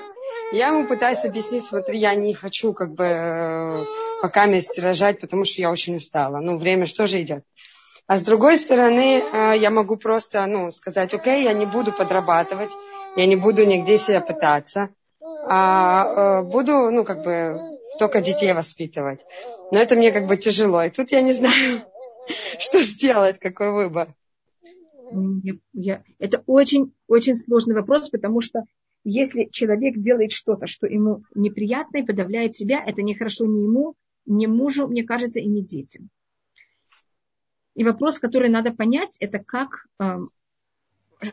Я 0.52 0.68
ему 0.68 0.86
пытаюсь 0.86 1.26
объяснить, 1.26 1.66
смотри, 1.66 1.98
я 1.98 2.14
не 2.14 2.34
хочу 2.34 2.74
как 2.74 2.94
бы 2.94 3.06
э, 3.06 3.84
пока 4.22 4.46
месяц 4.46 4.78
рожать, 4.78 5.20
потому 5.20 5.46
что 5.46 5.62
я 5.62 5.72
очень 5.72 5.96
устала. 5.96 6.38
Ну, 6.38 6.58
время 6.58 6.86
что 6.86 7.08
же 7.08 7.22
идет. 7.22 7.44
А 8.06 8.18
с 8.18 8.24
другой 8.24 8.58
стороны, 8.60 9.24
э, 9.24 9.54
я 9.58 9.70
могу 9.72 9.96
просто 9.96 10.46
ну, 10.46 10.72
сказать, 10.72 11.14
окей, 11.14 11.44
я 11.46 11.54
не 11.54 11.66
буду 11.66 11.92
подрабатывать, 11.92 12.72
я 13.16 13.26
не 13.26 13.38
буду 13.38 13.66
нигде 13.66 13.98
себя 13.98 14.20
пытаться, 14.22 14.90
а 15.48 16.42
э, 16.42 16.42
буду, 16.44 16.92
ну, 16.92 17.06
как 17.06 17.24
бы, 17.24 17.60
только 18.02 18.20
детей 18.20 18.52
воспитывать. 18.54 19.24
Но 19.72 19.78
это 19.78 19.96
мне 19.96 20.12
как 20.12 20.26
бы 20.26 20.36
тяжело. 20.36 20.82
И 20.82 20.90
тут 20.90 21.12
я 21.12 21.22
не 21.22 21.34
знаю, 21.34 21.82
что 22.58 22.82
сделать, 22.82 23.38
какой 23.38 23.72
выбор. 23.72 24.16
Я, 25.72 26.04
это 26.18 26.42
очень, 26.48 26.94
очень 27.08 27.36
сложный 27.36 27.76
вопрос, 27.76 28.10
потому 28.10 28.42
что 28.42 28.64
если 29.04 29.50
человек 29.52 29.98
делает 29.98 30.32
что-то, 30.32 30.66
что 30.66 30.88
ему 30.88 31.24
неприятно 31.36 31.98
и 31.98 32.04
подавляет 32.04 32.56
себя, 32.56 32.84
это 32.84 33.04
нехорошо 33.04 33.46
ни 33.46 33.66
ему, 33.66 33.94
ни 34.26 34.48
мужу, 34.48 34.88
мне 34.88 35.04
кажется, 35.04 35.40
и 35.40 35.46
не 35.46 35.64
детям. 35.64 36.10
И 37.76 37.84
вопрос, 37.84 38.18
который 38.18 38.50
надо 38.50 38.74
понять, 38.74 39.16
это 39.20 39.38
как, 39.38 39.86
эм, 40.00 40.32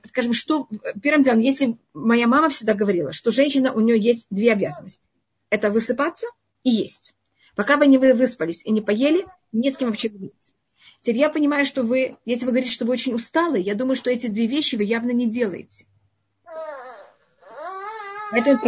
скажем, 0.06 0.34
что, 0.34 0.68
первым 1.02 1.22
делом, 1.22 1.40
если 1.40 1.78
моя 1.94 2.26
мама 2.26 2.50
всегда 2.50 2.74
говорила, 2.74 3.12
что 3.12 3.30
женщина, 3.30 3.72
у 3.72 3.80
нее 3.80 3.98
есть 3.98 4.26
две 4.28 4.52
обязанности. 4.52 5.02
Это 5.48 5.70
высыпаться 5.70 6.26
и 6.62 6.70
есть. 6.70 7.14
Пока 7.56 7.76
вы 7.76 7.86
не 7.86 7.98
выспались 7.98 8.64
и 8.64 8.70
не 8.70 8.80
поели, 8.80 9.26
не 9.52 9.70
с 9.70 9.76
кем 9.76 9.88
вообще 9.88 10.08
говорить. 10.08 10.32
Теперь 11.00 11.18
я 11.18 11.28
понимаю, 11.28 11.64
что 11.64 11.82
вы, 11.82 12.16
если 12.24 12.44
вы 12.44 12.52
говорите, 12.52 12.72
что 12.72 12.84
вы 12.84 12.92
очень 12.92 13.14
усталы, 13.14 13.58
я 13.58 13.74
думаю, 13.74 13.96
что 13.96 14.10
эти 14.10 14.26
две 14.26 14.46
вещи 14.46 14.76
вы 14.76 14.84
явно 14.84 15.10
не 15.10 15.26
делаете. 15.26 15.86
Поэтому 18.30 18.58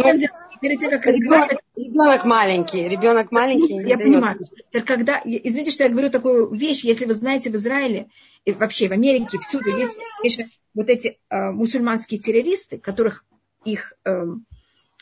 перед 0.61 0.79
тем, 0.79 0.89
как 0.91 1.05
ребенок, 1.07 1.51
ребенок 1.75 2.25
маленький, 2.25 2.87
ребенок 2.87 3.31
маленький. 3.31 3.87
Я 3.87 3.97
понимаю. 3.97 4.39
Когда, 4.85 5.21
извините, 5.23 5.71
что 5.71 5.83
я 5.83 5.89
говорю 5.89 6.09
такую 6.09 6.53
вещь, 6.53 6.83
если 6.83 7.05
вы 7.05 7.13
знаете 7.15 7.49
в 7.49 7.55
Израиле, 7.55 8.07
и 8.45 8.51
вообще 8.53 8.87
в 8.87 8.91
Америке, 8.91 9.39
всюду 9.39 9.69
есть, 9.77 9.99
есть 10.23 10.61
вот 10.73 10.87
эти 10.89 11.19
э, 11.29 11.51
мусульманские 11.51 12.19
террористы, 12.19 12.77
которых 12.79 13.25
их 13.65 13.93
э, 14.05 14.23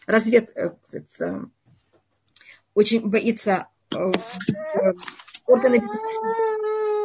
развед, 0.06 0.52
э, 0.56 0.72
очень 2.80 3.02
боится 3.02 3.68
э, 3.92 3.98
э 3.98 4.94
органы 5.46 5.82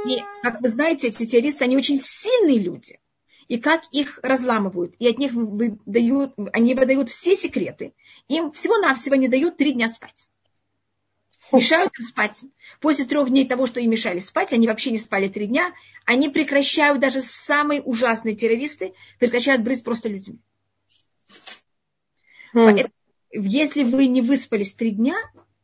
И, 0.07 0.22
как 0.43 0.61
вы 0.61 0.68
знаете, 0.68 1.09
эти 1.09 1.27
террористы, 1.27 1.64
они 1.64 1.77
очень 1.77 1.99
сильные 1.99 2.59
люди 2.59 3.01
и 3.49 3.59
как 3.59 3.83
их 3.91 4.20
разламывают. 4.22 4.95
И 4.99 5.09
от 5.09 5.18
них 5.18 5.33
выдают, 5.33 6.35
они 6.53 6.75
выдают 6.75 7.09
все 7.11 7.35
секреты. 7.35 7.93
Им 8.29 8.53
всего-навсего 8.53 9.16
не 9.16 9.29
дают 9.29 9.57
три 9.57 9.72
дня 9.72 9.89
спать. 9.89 10.29
Мешают 11.53 11.93
им 11.99 12.05
спать. 12.05 12.45
После 12.81 13.05
трех 13.05 13.29
дней 13.29 13.47
того, 13.47 13.66
что 13.66 13.81
им 13.81 13.91
мешали 13.91 14.18
спать, 14.18 14.53
они 14.53 14.66
вообще 14.66 14.93
не 14.93 14.99
спали 14.99 15.29
три 15.29 15.47
дня, 15.47 15.72
они 16.07 16.29
прекращают, 16.29 17.01
даже 17.01 17.20
самые 17.20 17.83
ужасные 17.83 18.35
террористы, 18.35 18.95
прекращают 19.18 19.62
брызг 19.62 19.85
просто 19.85 20.09
людьми. 20.09 20.39
Mm. 22.55 22.91
Если 23.33 23.83
вы 23.83 24.07
не 24.07 24.22
выспались 24.22 24.75
три 24.75 24.93
дня, 24.93 25.16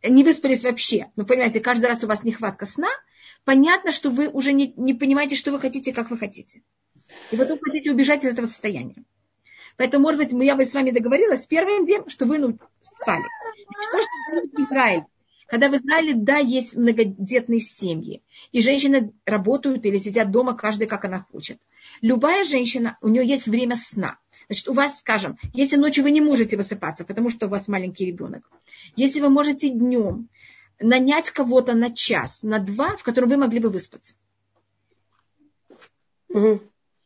не 0.03 0.24
выспались 0.24 0.62
вообще, 0.62 1.11
ну, 1.16 1.24
понимаете, 1.26 1.61
каждый 1.61 1.86
раз 1.86 2.03
у 2.05 2.07
вас 2.07 2.24
нехватка 2.24 2.66
сна, 2.66 2.88
понятно, 3.44 3.92
что 3.92 4.11
вы 4.11 4.28
уже 4.28 4.53
не, 4.53 4.72
не 4.76 4.94
понимаете, 4.94 5.34
что 5.34 5.53
вы 5.53 5.61
хотите, 5.61 5.92
как 5.92 6.11
вы 6.11 6.18
хотите. 6.18 6.62
И 7.30 7.36
потом 7.36 7.59
хотите 7.61 7.90
убежать 7.90 8.24
из 8.24 8.32
этого 8.32 8.46
состояния. 8.46 9.05
Поэтому, 9.76 10.03
может 10.03 10.18
быть, 10.18 10.44
я 10.44 10.57
бы 10.57 10.64
с 10.64 10.74
вами 10.74 10.90
договорилась 10.90 11.46
первым 11.46 11.84
делом, 11.84 12.09
что 12.09 12.26
вы 12.26 12.38
ну, 12.38 12.59
спали. 12.82 13.24
Что 13.88 13.98
же 13.98 14.07
в 14.53 14.61
Израиле? 14.61 15.07
Когда 15.46 15.68
в 15.68 15.76
Израиле, 15.76 16.14
да, 16.14 16.36
есть 16.36 16.76
многодетные 16.76 17.59
семьи, 17.59 18.22
и 18.53 18.61
женщины 18.61 19.12
работают 19.24 19.84
или 19.84 19.96
сидят 19.96 20.30
дома, 20.30 20.55
каждый 20.55 20.86
как 20.86 21.05
она 21.05 21.26
хочет. 21.32 21.59
Любая 22.03 22.44
женщина, 22.44 22.98
у 23.01 23.09
нее 23.09 23.26
есть 23.26 23.48
время 23.48 23.74
сна. 23.74 24.18
Значит, 24.51 24.68
у 24.68 24.72
вас, 24.72 24.98
скажем, 24.98 25.38
если 25.53 25.76
ночью 25.76 26.03
вы 26.03 26.11
не 26.11 26.20
можете 26.20 26.57
высыпаться, 26.57 27.05
потому 27.05 27.30
что 27.30 27.46
у 27.46 27.48
вас 27.48 27.68
маленький 27.68 28.05
ребенок, 28.05 28.51
если 28.96 29.20
вы 29.20 29.28
можете 29.28 29.68
днем 29.68 30.28
нанять 30.80 31.30
кого-то 31.30 31.74
на 31.74 31.94
час, 31.94 32.42
на 32.42 32.59
два, 32.59 32.96
в 32.96 33.05
котором 33.05 33.28
вы 33.28 33.36
могли 33.36 33.61
бы 33.61 33.70
выспаться. 33.70 34.14
Угу. 36.30 36.62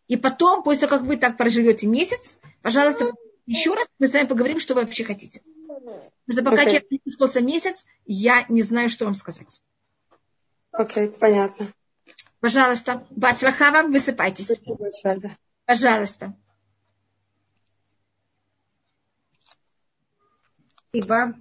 И 0.09 0.17
потом, 0.17 0.63
после 0.63 0.87
того, 0.87 1.01
как 1.01 1.07
вы 1.07 1.19
так 1.19 1.37
проживете 1.37 1.87
месяц, 1.87 2.39
пожалуйста, 2.63 3.13
еще 3.45 3.75
раз 3.75 3.87
мы 3.99 4.07
с 4.07 4.15
вами 4.15 4.27
поговорим, 4.27 4.59
что 4.59 4.73
вы 4.73 4.81
вообще 4.81 5.05
хотите. 5.05 5.43
Потому 6.27 6.51
пока 6.51 6.63
okay. 6.63 6.67
человек 6.67 6.91
не 6.91 7.01
выспался 7.05 7.43
месяц, 7.43 7.85
я 8.07 8.47
не 8.49 8.63
знаю, 8.63 8.89
что 8.89 9.05
вам 9.05 9.13
сказать. 9.13 9.61
Окей, 10.73 11.09
okay, 11.09 11.11
понятно. 11.11 11.67
Пожалуйста, 12.41 13.07
Бацлаха 13.11 13.71
вам, 13.71 13.93
высыпайтесь. 13.93 14.47
Спасибо 14.47 14.77
большое, 14.77 15.17
да. 15.19 15.37
Пожалуйста. 15.67 16.35
Спасибо. 20.95 21.35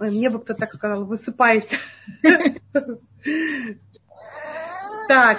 Ой, 0.00 0.10
мне 0.10 0.30
бы 0.30 0.40
кто 0.40 0.54
так 0.54 0.74
сказал, 0.74 1.04
высыпайся. 1.04 1.76
Так, 5.08 5.38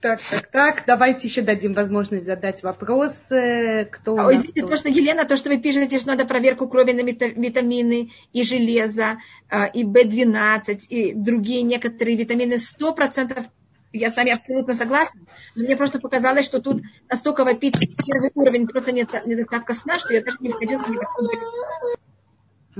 так, 0.00 0.20
так, 0.20 0.46
так. 0.48 0.84
Давайте 0.86 1.26
еще 1.26 1.40
дадим 1.40 1.72
возможность 1.72 2.26
задать 2.26 2.62
вопрос. 2.62 3.28
Кто 3.28 4.14
Ой, 4.14 4.34
извините, 4.34 4.66
то, 4.66 4.76
что, 4.76 4.90
Елена, 4.90 5.24
то, 5.24 5.36
что 5.36 5.48
вы 5.48 5.56
пишете, 5.56 5.98
что 5.98 6.08
надо 6.08 6.26
проверку 6.26 6.68
крови 6.68 6.92
на 6.92 7.00
витамины 7.00 8.10
и 8.34 8.42
железо, 8.42 9.18
а, 9.48 9.64
и 9.64 9.84
В12, 9.84 10.86
и 10.88 11.14
другие 11.14 11.62
некоторые 11.62 12.18
витамины, 12.18 12.58
сто 12.58 12.92
процентов 12.92 13.46
я 13.92 14.10
с 14.10 14.16
вами 14.16 14.32
абсолютно 14.32 14.74
согласна. 14.74 15.22
Но 15.56 15.64
мне 15.64 15.76
просто 15.76 15.98
показалось, 15.98 16.44
что 16.44 16.60
тут 16.60 16.82
настолько 17.08 17.44
вопит 17.44 17.78
первый 17.78 18.30
уровень 18.34 18.68
просто 18.68 18.92
недостатка 18.92 19.72
сна, 19.72 19.98
что 19.98 20.12
я 20.12 20.22
даже 20.22 20.36
не 20.40 20.52
входила 20.52 20.80
ни 20.80 21.99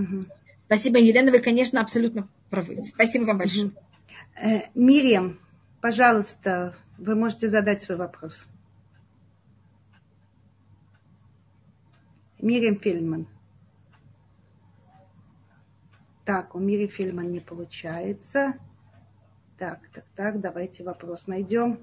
угу. 0.03 0.22
Спасибо, 0.66 0.98
Елена, 0.98 1.30
вы, 1.30 1.40
конечно, 1.40 1.80
абсолютно 1.80 2.28
правы. 2.48 2.82
Спасибо 2.82 3.24
вам 3.24 3.38
большое. 3.38 3.66
Угу. 3.66 4.62
Мириам, 4.74 5.38
пожалуйста, 5.80 6.74
вы 6.98 7.14
можете 7.14 7.48
задать 7.48 7.82
свой 7.82 7.98
вопрос. 7.98 8.46
Мириам 12.38 12.78
Фельдман. 12.78 13.26
Так, 16.24 16.55
у 16.55 16.59
Мири 16.59 16.86
Фельдман 16.86 17.30
не 17.32 17.40
получается. 17.40 18.55
Так, 19.59 19.80
так, 19.92 20.05
так, 20.14 20.40
давайте 20.40 20.84
вопрос 20.84 21.26
найдем. 21.26 21.80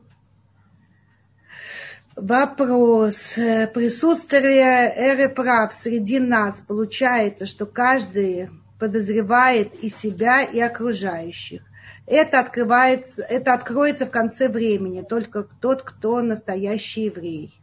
Вопрос. 2.15 3.35
Присутствие 3.35 4.91
эры 4.95 5.29
прав 5.29 5.73
среди 5.73 6.19
нас 6.19 6.61
получается, 6.61 7.45
что 7.45 7.65
каждый 7.65 8.49
подозревает 8.79 9.73
и 9.83 9.89
себя, 9.89 10.43
и 10.43 10.59
окружающих. 10.59 11.61
Это, 12.07 12.39
открывается, 12.39 13.21
это 13.21 13.53
откроется 13.53 14.05
в 14.05 14.11
конце 14.11 14.47
времени, 14.47 15.01
только 15.01 15.47
тот, 15.61 15.83
кто 15.83 16.21
настоящий 16.21 17.05
еврей. 17.05 17.53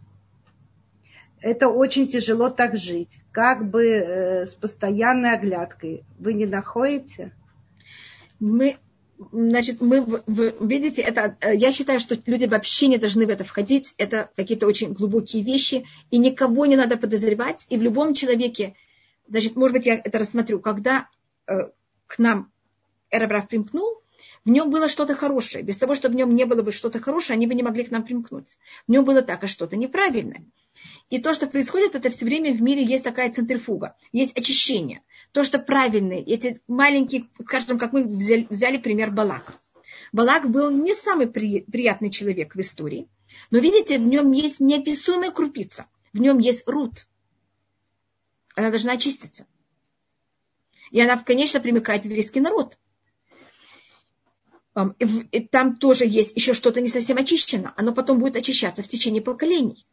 Это 1.40 1.68
очень 1.68 2.08
тяжело 2.08 2.48
так 2.48 2.76
жить, 2.76 3.18
как 3.32 3.68
бы 3.68 3.84
э, 3.86 4.46
с 4.46 4.54
постоянной 4.54 5.34
оглядкой. 5.34 6.04
Вы 6.18 6.34
не 6.34 6.46
находите? 6.46 7.32
Мы 8.40 8.76
значит, 9.32 9.80
мы, 9.80 10.00
вы 10.00 10.54
видите, 10.60 11.02
это, 11.02 11.36
э, 11.40 11.56
я 11.56 11.72
считаю, 11.72 12.00
что 12.00 12.16
люди 12.26 12.46
вообще 12.46 12.88
не 12.88 12.98
должны 12.98 13.26
в 13.26 13.30
это 13.30 13.44
входить. 13.44 13.94
Это 13.98 14.30
какие-то 14.36 14.66
очень 14.66 14.92
глубокие 14.92 15.42
вещи, 15.42 15.86
и 16.10 16.18
никого 16.18 16.66
не 16.66 16.76
надо 16.76 16.96
подозревать. 16.96 17.66
И 17.70 17.76
в 17.76 17.82
любом 17.82 18.14
человеке, 18.14 18.74
значит, 19.28 19.56
может 19.56 19.76
быть, 19.76 19.86
я 19.86 19.94
это 19.96 20.18
рассмотрю, 20.18 20.60
когда 20.60 21.08
э, 21.46 21.68
к 22.06 22.18
нам 22.18 22.50
Эрабрав 23.10 23.48
примкнул, 23.48 24.02
в 24.44 24.50
нем 24.50 24.70
было 24.70 24.88
что-то 24.88 25.14
хорошее. 25.14 25.64
Без 25.64 25.76
того, 25.76 25.94
чтобы 25.94 26.14
в 26.14 26.16
нем 26.16 26.34
не 26.34 26.44
было 26.44 26.62
бы 26.62 26.72
что-то 26.72 27.00
хорошее, 27.00 27.36
они 27.36 27.46
бы 27.46 27.54
не 27.54 27.62
могли 27.62 27.84
к 27.84 27.90
нам 27.90 28.04
примкнуть. 28.04 28.58
В 28.86 28.90
нем 28.90 29.04
было 29.04 29.22
так, 29.22 29.42
а 29.44 29.46
что-то 29.46 29.76
неправильное. 29.76 30.44
И 31.08 31.18
то, 31.18 31.32
что 31.34 31.46
происходит, 31.46 31.94
это 31.94 32.10
все 32.10 32.24
время 32.24 32.52
в 32.52 32.60
мире 32.60 32.84
есть 32.84 33.04
такая 33.04 33.32
центрифуга, 33.32 33.96
есть 34.12 34.36
очищение– 34.36 35.02
то, 35.34 35.42
что 35.42 35.58
правильные, 35.58 36.22
эти 36.22 36.62
маленькие, 36.68 37.28
скажем, 37.44 37.76
как 37.76 37.92
мы 37.92 38.04
взяли, 38.04 38.46
взяли 38.48 38.78
пример 38.78 39.10
Балака. 39.10 39.54
Балак 40.12 40.48
был 40.48 40.70
не 40.70 40.94
самый 40.94 41.26
при, 41.26 41.62
приятный 41.62 42.10
человек 42.10 42.54
в 42.54 42.60
истории, 42.60 43.08
но 43.50 43.58
видите, 43.58 43.98
в 43.98 44.02
нем 44.02 44.30
есть 44.30 44.60
неописуемая 44.60 45.32
крупица, 45.32 45.86
в 46.12 46.18
нем 46.18 46.38
есть 46.38 46.62
рут. 46.68 47.08
Она 48.54 48.70
должна 48.70 48.92
очиститься. 48.92 49.44
И 50.92 51.00
она, 51.00 51.18
конечно, 51.18 51.58
примыкает 51.58 52.02
в 52.02 52.04
еврейский 52.04 52.38
народ. 52.38 52.78
Там 55.50 55.76
тоже 55.78 56.04
есть 56.06 56.36
еще 56.36 56.54
что-то 56.54 56.80
не 56.80 56.88
совсем 56.88 57.16
очищено. 57.16 57.74
Оно 57.76 57.92
потом 57.92 58.20
будет 58.20 58.36
очищаться 58.36 58.84
в 58.84 58.88
течение 58.88 59.20
поколений. 59.20 59.84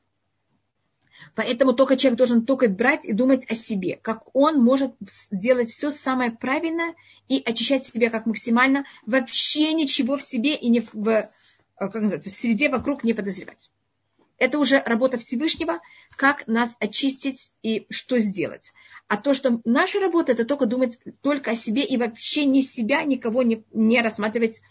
Поэтому 1.35 1.73
только 1.73 1.95
человек 1.95 2.17
должен 2.17 2.45
только 2.45 2.67
брать 2.67 3.05
и 3.05 3.13
думать 3.13 3.49
о 3.49 3.55
себе, 3.55 3.97
как 4.01 4.35
он 4.35 4.61
может 4.61 4.93
сделать 5.31 5.69
все 5.69 5.89
самое 5.89 6.31
правильное 6.31 6.95
и 7.29 7.41
очищать 7.43 7.85
себя 7.85 8.09
как 8.09 8.25
максимально, 8.25 8.85
вообще 9.05 9.73
ничего 9.73 10.17
в 10.17 10.23
себе 10.23 10.55
и 10.55 10.67
не 10.69 10.81
в, 10.81 11.07
э, 11.07 11.29
как 11.77 11.95
называется, 11.95 12.31
в 12.31 12.35
среде 12.35 12.67
вокруг 12.69 13.03
не 13.03 13.13
подозревать. 13.13 13.71
Это 14.37 14.57
уже 14.57 14.81
работа 14.83 15.19
Всевышнего, 15.19 15.81
как 16.17 16.47
нас 16.47 16.75
очистить 16.79 17.51
и 17.61 17.85
что 17.91 18.17
сделать. 18.17 18.73
А 19.07 19.15
то, 19.15 19.33
что 19.33 19.61
наша 19.65 19.99
работа, 19.99 20.31
это 20.31 20.45
только 20.45 20.65
думать 20.65 20.97
только 21.21 21.51
о 21.51 21.55
себе 21.55 21.83
и 21.83 21.95
вообще 21.95 22.45
ни 22.45 22.61
себя, 22.61 23.03
никого 23.03 23.43
не, 23.43 23.63
не 23.71 24.01
рассматривать 24.01 24.61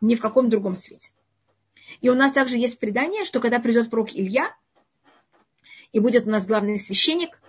ни 0.00 0.14
в 0.14 0.20
каком 0.20 0.48
другом 0.48 0.74
свете. 0.74 1.10
И 2.00 2.08
у 2.08 2.14
нас 2.14 2.32
также 2.32 2.56
есть 2.56 2.78
предание, 2.78 3.24
что 3.24 3.40
когда 3.40 3.60
придет 3.60 3.90
пророк 3.90 4.14
Илья, 4.14 4.54
и 5.92 6.00
будет 6.00 6.26
у 6.26 6.30
нас 6.30 6.46
главный 6.46 6.78
священник, 6.78 7.40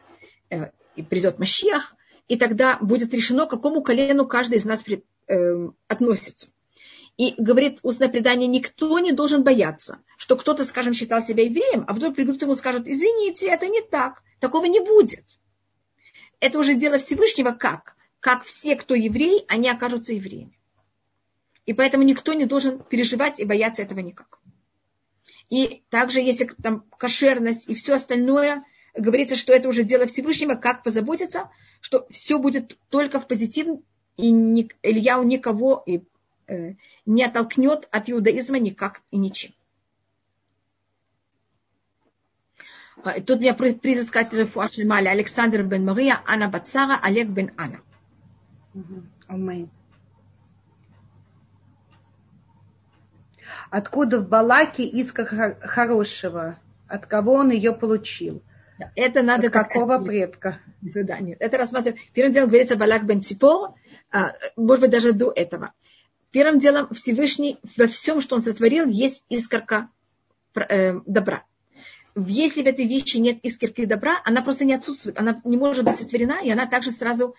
э, 0.49 0.71
и 0.95 1.03
придет 1.03 1.39
Машиах, 1.39 1.95
и 2.27 2.37
тогда 2.37 2.77
будет 2.79 3.13
решено, 3.13 3.45
к 3.45 3.49
какому 3.49 3.81
колену 3.81 4.27
каждый 4.27 4.57
из 4.57 4.65
нас 4.65 4.83
при, 4.83 5.03
э, 5.27 5.69
относится. 5.87 6.47
И 7.17 7.33
говорит 7.37 7.79
устное 7.83 8.07
предание, 8.07 8.47
никто 8.47 8.97
не 8.99 9.11
должен 9.11 9.43
бояться, 9.43 9.99
что 10.17 10.37
кто-то, 10.37 10.63
скажем, 10.63 10.93
считал 10.93 11.21
себя 11.21 11.43
евреем, 11.43 11.83
а 11.87 11.93
вдруг 11.93 12.15
придут 12.15 12.41
ему 12.41 12.53
и 12.53 12.55
скажут, 12.55 12.87
извините, 12.87 13.49
это 13.49 13.67
не 13.67 13.81
так, 13.81 14.23
такого 14.39 14.65
не 14.65 14.79
будет. 14.79 15.25
Это 16.39 16.59
уже 16.59 16.75
дело 16.75 16.97
Всевышнего 16.97 17.51
как? 17.51 17.97
Как 18.21 18.43
все, 18.45 18.75
кто 18.75 18.95
еврей, 18.95 19.43
они 19.47 19.69
окажутся 19.69 20.13
евреями. 20.13 20.57
И 21.65 21.73
поэтому 21.73 22.03
никто 22.03 22.33
не 22.33 22.45
должен 22.45 22.79
переживать 22.79 23.39
и 23.39 23.45
бояться 23.45 23.81
этого 23.81 23.99
никак. 23.99 24.39
И 25.49 25.83
также, 25.89 26.19
если 26.19 26.45
там 26.61 26.85
кошерность 26.97 27.67
и 27.67 27.75
все 27.75 27.95
остальное, 27.95 28.63
говорится, 28.95 29.35
что 29.35 29.53
это 29.53 29.67
уже 29.67 29.83
дело 29.83 30.05
Всевышнего, 30.05 30.55
как 30.55 30.83
позаботиться, 30.83 31.49
что 31.81 32.07
все 32.11 32.37
будет 32.37 32.77
только 32.89 33.19
в 33.19 33.27
позитивном, 33.27 33.83
и 34.17 34.31
ни, 34.31 34.69
Ильяу 34.83 35.23
никого 35.23 35.81
и, 35.85 36.01
э, 36.47 36.73
не 37.05 37.23
оттолкнет 37.23 37.87
от 37.91 38.09
иудаизма 38.09 38.59
никак 38.59 39.01
и 39.11 39.17
ничем. 39.17 39.53
А, 43.03 43.21
тут 43.21 43.39
меня 43.39 43.53
призыв 43.53 44.05
сказать 44.05 44.33
Рефуашлемали 44.33 45.07
Александр 45.07 45.63
бен 45.63 45.85
Мария, 45.85 46.21
Анна 46.27 46.49
Бацара, 46.49 46.99
Олег 47.01 47.29
бен 47.29 47.51
Анна. 47.57 47.79
Аминь. 49.27 49.69
Откуда 53.69 54.19
в 54.19 54.27
Балаке 54.27 54.83
искра 54.83 55.55
хорошего? 55.61 56.59
От 56.87 57.05
кого 57.05 57.33
он 57.33 57.51
ее 57.51 57.73
получил? 57.73 58.41
Это 58.95 59.21
надо 59.21 59.47
От 59.47 59.53
какого 59.53 59.99
предка? 59.99 60.59
Да, 60.81 61.19
нет. 61.19 61.37
Это 61.39 61.57
рассматриваем. 61.57 62.01
Первым 62.13 62.33
делом 62.33 62.49
говорится 62.49 62.75
Балак 62.75 63.05
бен 63.05 63.21
Ципор, 63.21 63.73
а, 64.11 64.33
может 64.55 64.81
быть, 64.81 64.91
даже 64.91 65.13
до 65.13 65.31
этого. 65.35 65.73
Первым 66.31 66.59
делом 66.59 66.93
Всевышний 66.93 67.59
во 67.77 67.87
всем, 67.87 68.21
что 68.21 68.35
он 68.35 68.41
сотворил, 68.41 68.87
есть 68.87 69.23
искорка 69.29 69.89
э, 70.55 70.99
добра. 71.05 71.43
Если 72.15 72.61
в 72.61 72.67
этой 72.67 72.85
вещи 72.85 73.17
нет 73.17 73.39
искорки 73.43 73.85
добра, 73.85 74.21
она 74.25 74.41
просто 74.41 74.65
не 74.65 74.73
отсутствует, 74.73 75.19
она 75.19 75.41
не 75.43 75.57
может 75.57 75.85
быть 75.85 75.97
сотворена, 75.97 76.39
и 76.43 76.51
она 76.51 76.65
также 76.65 76.91
сразу 76.91 77.35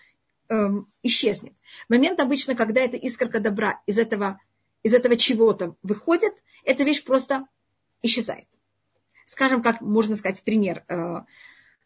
эм, 0.49 0.87
исчезнет. 1.03 1.53
Момент 1.89 2.19
обычно, 2.19 2.55
когда 2.55 2.81
эта 2.81 2.97
искорка 2.97 3.39
добра 3.39 3.79
из 3.85 3.97
этого 3.97 4.39
из 4.83 4.93
этого 4.93 5.15
чего-то 5.17 5.75
выходит, 5.83 6.33
эта 6.63 6.83
вещь 6.83 7.03
просто 7.03 7.47
исчезает. 8.01 8.47
Скажем, 9.25 9.61
как 9.61 9.81
можно 9.81 10.15
сказать 10.15 10.43
пример. 10.43 10.83
Э, 10.87 11.21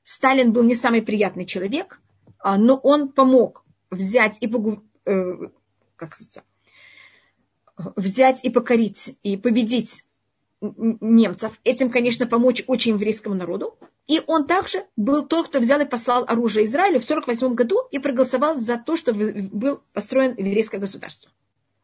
Сталин 0.03 0.53
был 0.53 0.63
не 0.63 0.75
самый 0.75 1.01
приятный 1.01 1.45
человек, 1.45 2.01
а, 2.39 2.57
но 2.57 2.75
он 2.77 3.11
помог 3.11 3.63
взять 3.89 4.37
и. 4.41 4.49
Э, 5.05 5.33
как 5.95 6.15
сказать, 6.15 6.43
взять 7.95 8.43
и 8.43 8.49
покорить, 8.49 9.17
и 9.23 9.37
победить 9.37 10.05
немцев. 10.61 11.59
Этим, 11.63 11.89
конечно, 11.89 12.25
помочь 12.25 12.63
очень 12.67 12.93
еврейскому 12.93 13.35
народу. 13.35 13.77
И 14.07 14.21
он 14.27 14.45
также 14.45 14.85
был 14.95 15.25
тот, 15.25 15.47
кто 15.49 15.59
взял 15.59 15.79
и 15.81 15.85
послал 15.85 16.25
оружие 16.27 16.65
Израилю 16.65 16.99
в 16.99 17.03
1948 17.03 17.55
году 17.55 17.87
и 17.91 17.99
проголосовал 17.99 18.57
за 18.57 18.77
то, 18.77 18.95
чтобы 18.95 19.49
был 19.51 19.81
построен 19.93 20.35
еврейское 20.37 20.77
государство. 20.77 21.31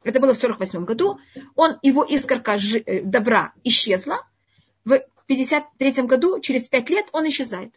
Это 0.04 0.20
было 0.20 0.34
в 0.34 0.38
48 0.38 0.86
году. 0.86 1.20
Он, 1.56 1.78
его 1.82 2.04
искорка 2.04 2.58
э, 2.58 3.02
добра 3.02 3.54
исчезла. 3.64 4.28
В 4.84 5.02
53 5.28 6.04
году, 6.04 6.39
через 6.39 6.68
5 6.68 6.89
лет, 6.89 7.06
он 7.12 7.28
исчезает. 7.30 7.74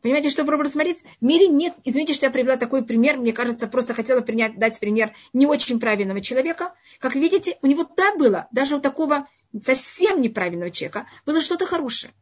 Понимаете, 0.00 0.28
что 0.28 0.44
пробовали 0.44 0.70
смотреть? 0.70 1.02
В 1.20 1.24
мире 1.24 1.48
нет, 1.48 1.74
извините, 1.84 2.12
что 2.12 2.26
я 2.26 2.30
привела 2.30 2.58
такой 2.58 2.84
пример, 2.84 3.16
мне 3.16 3.32
кажется, 3.32 3.66
просто 3.66 3.94
хотела 3.94 4.20
принять, 4.20 4.58
дать 4.58 4.78
пример 4.78 5.14
не 5.32 5.46
очень 5.46 5.80
правильного 5.80 6.20
человека. 6.20 6.74
Как 6.98 7.14
видите, 7.14 7.58
у 7.62 7.66
него 7.66 7.88
да 7.96 8.14
было, 8.14 8.46
даже 8.52 8.76
у 8.76 8.80
такого 8.80 9.26
совсем 9.62 10.20
неправильного 10.20 10.70
человека, 10.70 11.06
было 11.24 11.40
что-то 11.40 11.64
хорошее. 11.64 12.12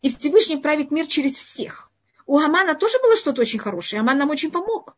И 0.00 0.08
Всевышний 0.08 0.56
правит 0.56 0.90
мир 0.90 1.06
через 1.06 1.36
всех. 1.36 1.90
У 2.24 2.38
Амана 2.38 2.74
тоже 2.74 2.98
было 3.02 3.14
что-то 3.14 3.42
очень 3.42 3.58
хорошее. 3.58 4.00
Аман 4.00 4.16
нам 4.16 4.30
очень 4.30 4.50
помог. 4.50 4.96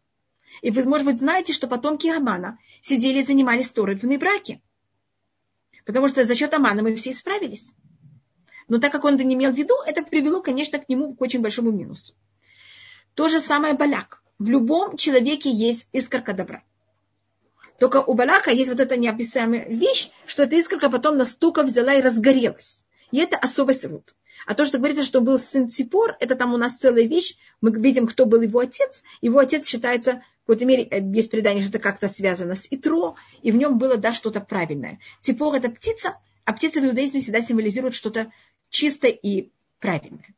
И 0.62 0.70
вы, 0.70 0.82
может 0.84 1.06
быть, 1.06 1.20
знаете, 1.20 1.52
что 1.52 1.66
потомки 1.66 2.08
Амана 2.08 2.58
сидели 2.80 3.18
и 3.18 3.22
занимались 3.22 3.70
торывные 3.70 4.18
браки. 4.18 4.62
Потому 5.84 6.08
что 6.08 6.24
за 6.24 6.34
счет 6.34 6.52
Амана 6.54 6.82
мы 6.82 6.94
все 6.96 7.10
исправились. 7.10 7.74
Но 8.68 8.78
так 8.78 8.92
как 8.92 9.04
он 9.04 9.14
это 9.14 9.24
не 9.24 9.34
имел 9.34 9.52
в 9.52 9.56
виду, 9.56 9.74
это 9.86 10.02
привело, 10.02 10.42
конечно, 10.42 10.78
к 10.78 10.88
нему 10.88 11.14
к 11.14 11.20
очень 11.20 11.40
большому 11.40 11.70
минусу. 11.70 12.14
То 13.14 13.28
же 13.28 13.40
самое 13.40 13.74
Балак. 13.74 14.22
В 14.38 14.48
любом 14.48 14.96
человеке 14.96 15.50
есть 15.50 15.88
искорка 15.92 16.34
добра. 16.34 16.62
Только 17.78 18.02
у 18.02 18.14
Балака 18.14 18.50
есть 18.50 18.70
вот 18.70 18.80
эта 18.80 18.96
неописаемая 18.96 19.68
вещь, 19.68 20.10
что 20.26 20.42
эта 20.42 20.56
искорка 20.56 20.90
потом 20.90 21.16
настолько 21.16 21.62
взяла 21.62 21.94
и 21.94 22.00
разгорелась. 22.02 22.84
И 23.10 23.18
это 23.18 23.36
особость 23.36 23.84
Рут. 23.84 24.14
А 24.46 24.54
то, 24.54 24.64
что 24.64 24.78
говорится, 24.78 25.02
что 25.02 25.20
был 25.20 25.38
сын 25.38 25.70
Ципор, 25.70 26.16
это 26.20 26.34
там 26.34 26.54
у 26.54 26.56
нас 26.56 26.76
целая 26.76 27.04
вещь. 27.04 27.36
Мы 27.60 27.70
видим, 27.70 28.06
кто 28.06 28.26
был 28.26 28.40
его 28.42 28.60
отец. 28.60 29.02
Его 29.20 29.38
отец 29.38 29.66
считается 29.66 30.22
какой-то 30.46 30.64
мере 30.64 30.84
э, 30.84 31.02
есть 31.12 31.30
предание, 31.30 31.60
что 31.60 31.70
это 31.70 31.80
как-то 31.80 32.08
связано 32.08 32.54
с 32.54 32.68
Итро, 32.70 33.16
и 33.42 33.50
в 33.50 33.56
нем 33.56 33.78
было, 33.78 33.96
да, 33.96 34.12
что-то 34.12 34.40
правильное. 34.40 35.00
Ципор– 35.20 35.54
это 35.56 35.68
птица, 35.68 36.18
а 36.44 36.52
птица 36.52 36.80
в 36.80 36.86
иудаизме 36.86 37.20
всегда 37.20 37.40
символизирует 37.40 37.94
что-то 37.94 38.32
чистое 38.70 39.10
и 39.10 39.50
правильное. 39.80 40.34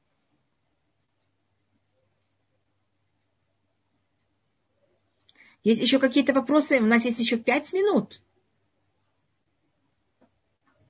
Есть 5.62 5.82
еще 5.82 5.98
какие-то 5.98 6.32
вопросы? 6.32 6.78
У 6.78 6.86
нас 6.86 7.04
есть 7.04 7.18
еще 7.18 7.36
пять 7.36 7.74
минут. 7.74 8.22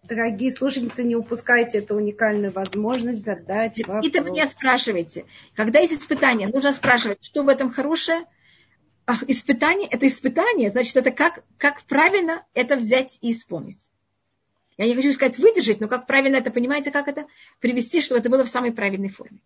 Дорогие 0.05 0.53
слушательницы, 0.53 1.03
не 1.03 1.17
упускайте 1.17 1.79
эту 1.79 1.97
уникальную 1.97 2.53
возможность 2.53 3.25
задать 3.25 3.79
вопрос. 3.85 4.07
И 4.07 4.19
вы 4.19 4.31
меня 4.31 4.47
спрашиваете, 4.47 5.27
когда 5.55 5.81
есть 5.81 5.93
испытание, 5.93 6.49
нужно 6.49 6.73
спрашивать, 6.73 7.19
что 7.23 7.43
в 7.43 7.49
этом 7.49 7.71
хорошее. 7.71 8.25
А, 9.09 9.17
испытание– 9.27 9.89
это 9.91 10.07
испытание, 10.07 10.69
значит, 10.69 10.95
это 10.95 11.11
как, 11.11 11.43
как 11.57 11.83
правильно 11.85 12.45
это 12.53 12.77
взять 12.77 13.17
и 13.23 13.31
исполнить. 13.31 13.89
Я 14.77 14.87
не 14.87 14.95
хочу 14.95 15.15
сказать 15.15 15.39
выдержать, 15.39 15.81
но 15.81 15.89
как 15.89 16.07
правильно 16.07 16.37
это, 16.37 16.51
понимаете, 16.51 16.91
как 16.91 17.09
это 17.09 17.27
привести, 17.59 18.03
чтобы 18.03 18.21
это 18.21 18.29
было 18.29 18.45
в 18.45 18.51
самой 18.51 18.71
правильной 18.71 19.09
форме. 19.09 19.41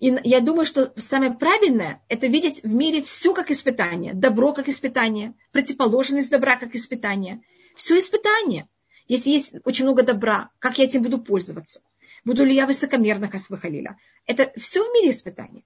И 0.00 0.12
я 0.24 0.40
думаю, 0.40 0.66
что 0.66 0.92
самое 0.96 1.32
правильное– 1.32 2.02
это 2.08 2.26
видеть 2.26 2.64
в 2.64 2.66
мире 2.74 3.02
все 3.02 3.32
как 3.32 3.52
испытание. 3.52 4.14
Добро 4.14 4.52
как 4.52 4.68
испытание, 4.68 5.32
противоположность 5.52 6.30
добра 6.30 6.56
как 6.56 6.74
испытание. 6.74 7.40
Все 7.76 8.00
испытание. 8.00 8.68
Если 9.06 9.30
есть 9.30 9.54
очень 9.62 9.84
много 9.84 10.02
добра, 10.02 10.50
как 10.58 10.78
я 10.78 10.86
этим 10.86 11.04
буду 11.04 11.20
пользоваться? 11.20 11.82
Буду 12.24 12.44
ли 12.44 12.52
я 12.52 12.66
высокомерно, 12.66 13.28
как 13.28 13.40
Халиля? 13.60 13.96
Это 14.26 14.52
все 14.56 14.82
в 14.82 14.92
мире 14.92 15.10
испытание. 15.10 15.62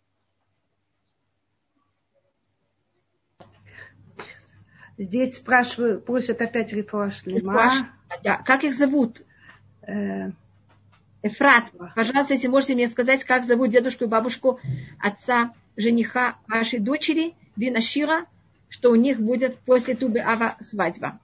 Здесь 5.03 5.37
спрашивают, 5.37 6.05
просят 6.05 6.41
опять 6.41 6.73
Рифуаш 6.73 7.25
Да, 8.23 8.37
как 8.37 8.63
их 8.63 8.73
зовут? 8.73 9.23
Э, 9.83 10.31
Эфрат, 11.25 11.65
пожалуйста, 11.97 12.35
если 12.35 12.47
можете 12.47 12.75
мне 12.75 12.87
сказать, 12.87 13.25
как 13.25 13.45
зовут 13.45 13.71
дедушку 13.71 14.05
и 14.05 14.09
бабушку 14.09 14.61
отца 15.01 15.55
жениха 15.77 16.37
вашей 16.47 16.79
дочери, 16.79 17.35
Дина 17.57 17.81
Шира, 17.81 18.27
что 18.69 18.91
у 18.91 18.95
них 18.95 19.21
будет 19.21 19.59
после 19.59 19.95
Тубы 19.95 20.21
Ава 20.21 20.57
свадьба. 20.61 21.19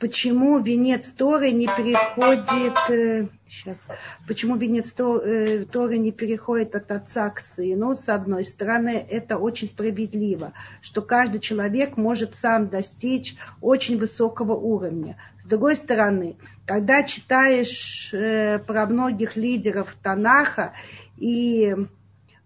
Почему 0.00 0.58
венец 0.58 1.10
Торы 1.10 1.52
не 1.52 1.66
переходит... 1.66 3.28
Сейчас. 3.46 3.76
Э, 3.88 3.92
почему 4.26 4.56
венец 4.56 4.94
э, 4.98 5.64
Торы 5.70 5.98
не 5.98 6.10
переходит 6.10 6.74
от 6.74 6.90
отца 6.90 7.30
к 7.30 7.40
сыну? 7.40 7.94
С 7.94 8.08
одной 8.08 8.44
стороны, 8.44 9.06
это 9.10 9.36
очень 9.36 9.68
справедливо, 9.68 10.52
что 10.80 11.02
каждый 11.02 11.40
человек 11.40 11.96
может 11.96 12.34
сам 12.34 12.68
достичь 12.68 13.36
очень 13.60 13.98
высокого 13.98 14.54
уровня 14.54 15.16
другой 15.50 15.76
стороны, 15.76 16.36
когда 16.64 17.02
читаешь 17.02 18.14
э, 18.14 18.60
про 18.60 18.86
многих 18.86 19.36
лидеров 19.36 19.96
Танаха 20.02 20.72
и 21.18 21.76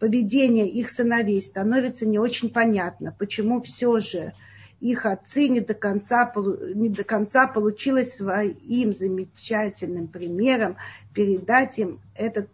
поведение 0.01 0.69
их 0.69 0.91
сыновей, 0.91 1.41
становится 1.43 2.07
не 2.07 2.19
очень 2.19 2.51
понятно, 2.51 3.15
почему 3.17 3.61
все 3.61 4.01
же 4.01 4.33
их 4.81 5.07
отцы 5.07 5.49
не 5.49 5.61
до 5.61 5.75
конца, 5.75 6.33
не 6.75 6.89
до 6.89 7.05
конца 7.05 7.47
получилось 7.47 8.17
своим 8.17 8.95
замечательным 8.95 10.09
примером 10.09 10.77
передать 11.13 11.79
им 11.79 12.01
этот 12.15 12.49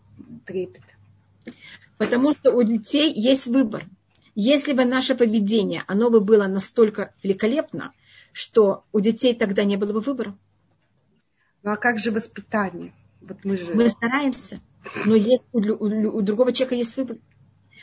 трепет. 0.46 0.82
Потому 1.98 2.34
что 2.34 2.52
у 2.52 2.62
детей 2.62 3.12
есть 3.12 3.46
выбор. 3.46 3.86
Если 4.34 4.72
бы 4.72 4.84
наше 4.84 5.14
поведение, 5.14 5.82
оно 5.86 6.08
бы 6.08 6.20
было 6.20 6.46
настолько 6.46 7.12
великолепно, 7.22 7.92
что 8.32 8.84
у 8.92 9.00
детей 9.00 9.34
тогда 9.34 9.64
не 9.64 9.76
было 9.76 9.92
бы 9.92 10.00
выбора. 10.00 10.36
Ну 11.62 11.72
а 11.72 11.76
как 11.76 11.98
же 11.98 12.10
воспитание? 12.10 12.94
Вот 13.20 13.44
мы, 13.44 13.56
же... 13.56 13.74
мы 13.74 13.88
стараемся, 13.88 14.60
но 15.04 15.14
есть, 15.14 15.42
у, 15.52 15.58
у, 15.58 16.16
у 16.16 16.22
другого 16.22 16.52
человека 16.52 16.76
есть 16.76 16.96
выбор. 16.96 17.18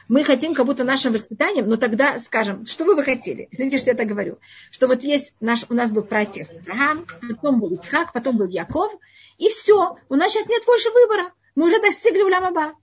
Мы 0.08 0.24
хотим 0.24 0.53
как 0.53 0.66
будто 0.66 0.84
нашим 0.84 1.14
воспитанием, 1.14 1.68
но 1.68 1.76
тогда 1.76 2.20
скажем, 2.20 2.66
что 2.66 2.86
вы 2.86 2.95
бы 2.95 3.03
хотели? 3.03 3.47
Извините, 3.51 3.78
что 3.78 3.89
я 3.89 3.95
так 3.95 4.08
говорю. 4.08 4.39
Что 4.72 4.88
вот 4.88 5.03
есть 5.03 5.34
наш, 5.41 5.66
у 5.70 5.74
нас 5.74 5.91
был 5.91 6.03
праотец 6.03 6.47
Авраам, 6.51 7.05
потом 7.22 7.60
был 7.60 7.74
Ицхак, 7.74 8.14
потом 8.14 8.38
был 8.38 8.47
Яков, 8.47 8.93
и 9.38 9.49
все, 9.49 9.97
у 10.08 10.16
нас 10.16 10.32
сейчас 10.32 10.47
нет 10.47 10.64
больше 10.66 10.91
выбора. 10.91 11.34
Мы 11.55 11.68
уже 11.68 11.82
достигли 11.82 12.22
в 12.22 12.28
Ламаба. 12.28 12.74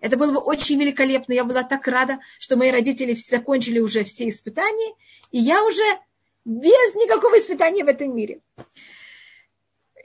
Это 0.00 0.16
было 0.16 0.32
бы 0.32 0.38
очень 0.38 0.80
великолепно. 0.80 1.32
Я 1.32 1.44
была 1.44 1.62
так 1.62 1.86
рада, 1.86 2.20
что 2.38 2.56
мои 2.56 2.70
родители 2.70 3.14
закончили 3.14 3.80
уже 3.80 4.04
все 4.04 4.28
испытания, 4.28 4.94
и 5.30 5.38
я 5.38 5.64
уже 5.64 5.82
без 6.44 6.94
никакого 6.94 7.38
испытания 7.38 7.84
в 7.84 7.88
этом 7.88 8.14
мире. 8.16 8.40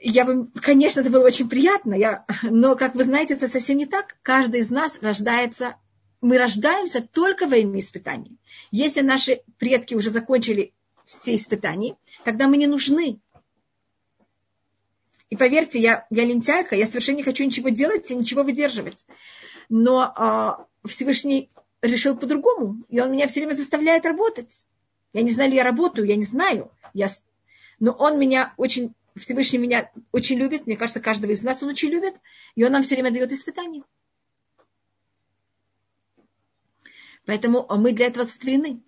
Я 0.00 0.24
бы, 0.24 0.48
конечно, 0.60 1.00
это 1.00 1.10
было 1.10 1.24
очень 1.24 1.48
приятно, 1.48 1.94
я, 1.94 2.26
но, 2.42 2.76
как 2.76 2.94
вы 2.94 3.04
знаете, 3.04 3.34
это 3.34 3.48
совсем 3.48 3.78
не 3.78 3.86
так. 3.86 4.16
Каждый 4.22 4.60
из 4.60 4.70
нас 4.70 4.98
рождается, 5.00 5.76
мы 6.20 6.38
рождаемся 6.38 7.00
только 7.00 7.46
во 7.46 7.56
имя 7.56 7.80
испытаний. 7.80 8.36
Если 8.70 9.00
наши 9.00 9.42
предки 9.58 9.94
уже 9.94 10.10
закончили 10.10 10.72
все 11.06 11.34
испытания, 11.34 11.96
тогда 12.24 12.48
мы 12.48 12.56
не 12.56 12.66
нужны. 12.66 13.20
И 15.30 15.36
поверьте, 15.36 15.80
я, 15.80 16.06
я 16.10 16.24
лентяйка, 16.24 16.76
я 16.76 16.86
совершенно 16.86 17.16
не 17.16 17.22
хочу 17.22 17.44
ничего 17.44 17.70
делать 17.70 18.10
и 18.10 18.14
ничего 18.14 18.42
выдерживать. 18.42 19.06
Но 19.68 20.12
э, 20.84 20.88
Всевышний 20.88 21.48
решил 21.82 22.16
по-другому, 22.16 22.84
и 22.88 23.00
он 23.00 23.12
меня 23.12 23.26
все 23.26 23.40
время 23.40 23.54
заставляет 23.54 24.06
работать. 24.06 24.66
Я 25.12 25.22
не 25.22 25.30
знаю, 25.30 25.50
ли 25.50 25.56
я 25.56 25.64
работаю, 25.64 26.06
я 26.06 26.16
не 26.16 26.24
знаю. 26.24 26.70
Я... 26.94 27.08
Но 27.80 27.92
он 27.92 28.18
меня 28.18 28.54
очень, 28.56 28.94
Всевышний 29.18 29.58
меня 29.58 29.90
очень 30.12 30.38
любит. 30.38 30.66
Мне 30.66 30.76
кажется, 30.76 31.00
каждого 31.00 31.30
из 31.32 31.42
нас 31.42 31.62
он 31.62 31.70
очень 31.70 31.88
любит. 31.88 32.14
И 32.54 32.64
он 32.64 32.72
нам 32.72 32.82
все 32.82 32.94
время 32.96 33.10
дает 33.10 33.32
испытания. 33.32 33.82
Поэтому 37.24 37.66
мы 37.76 37.92
для 37.92 38.06
этого 38.06 38.24
сотворены. 38.24 38.82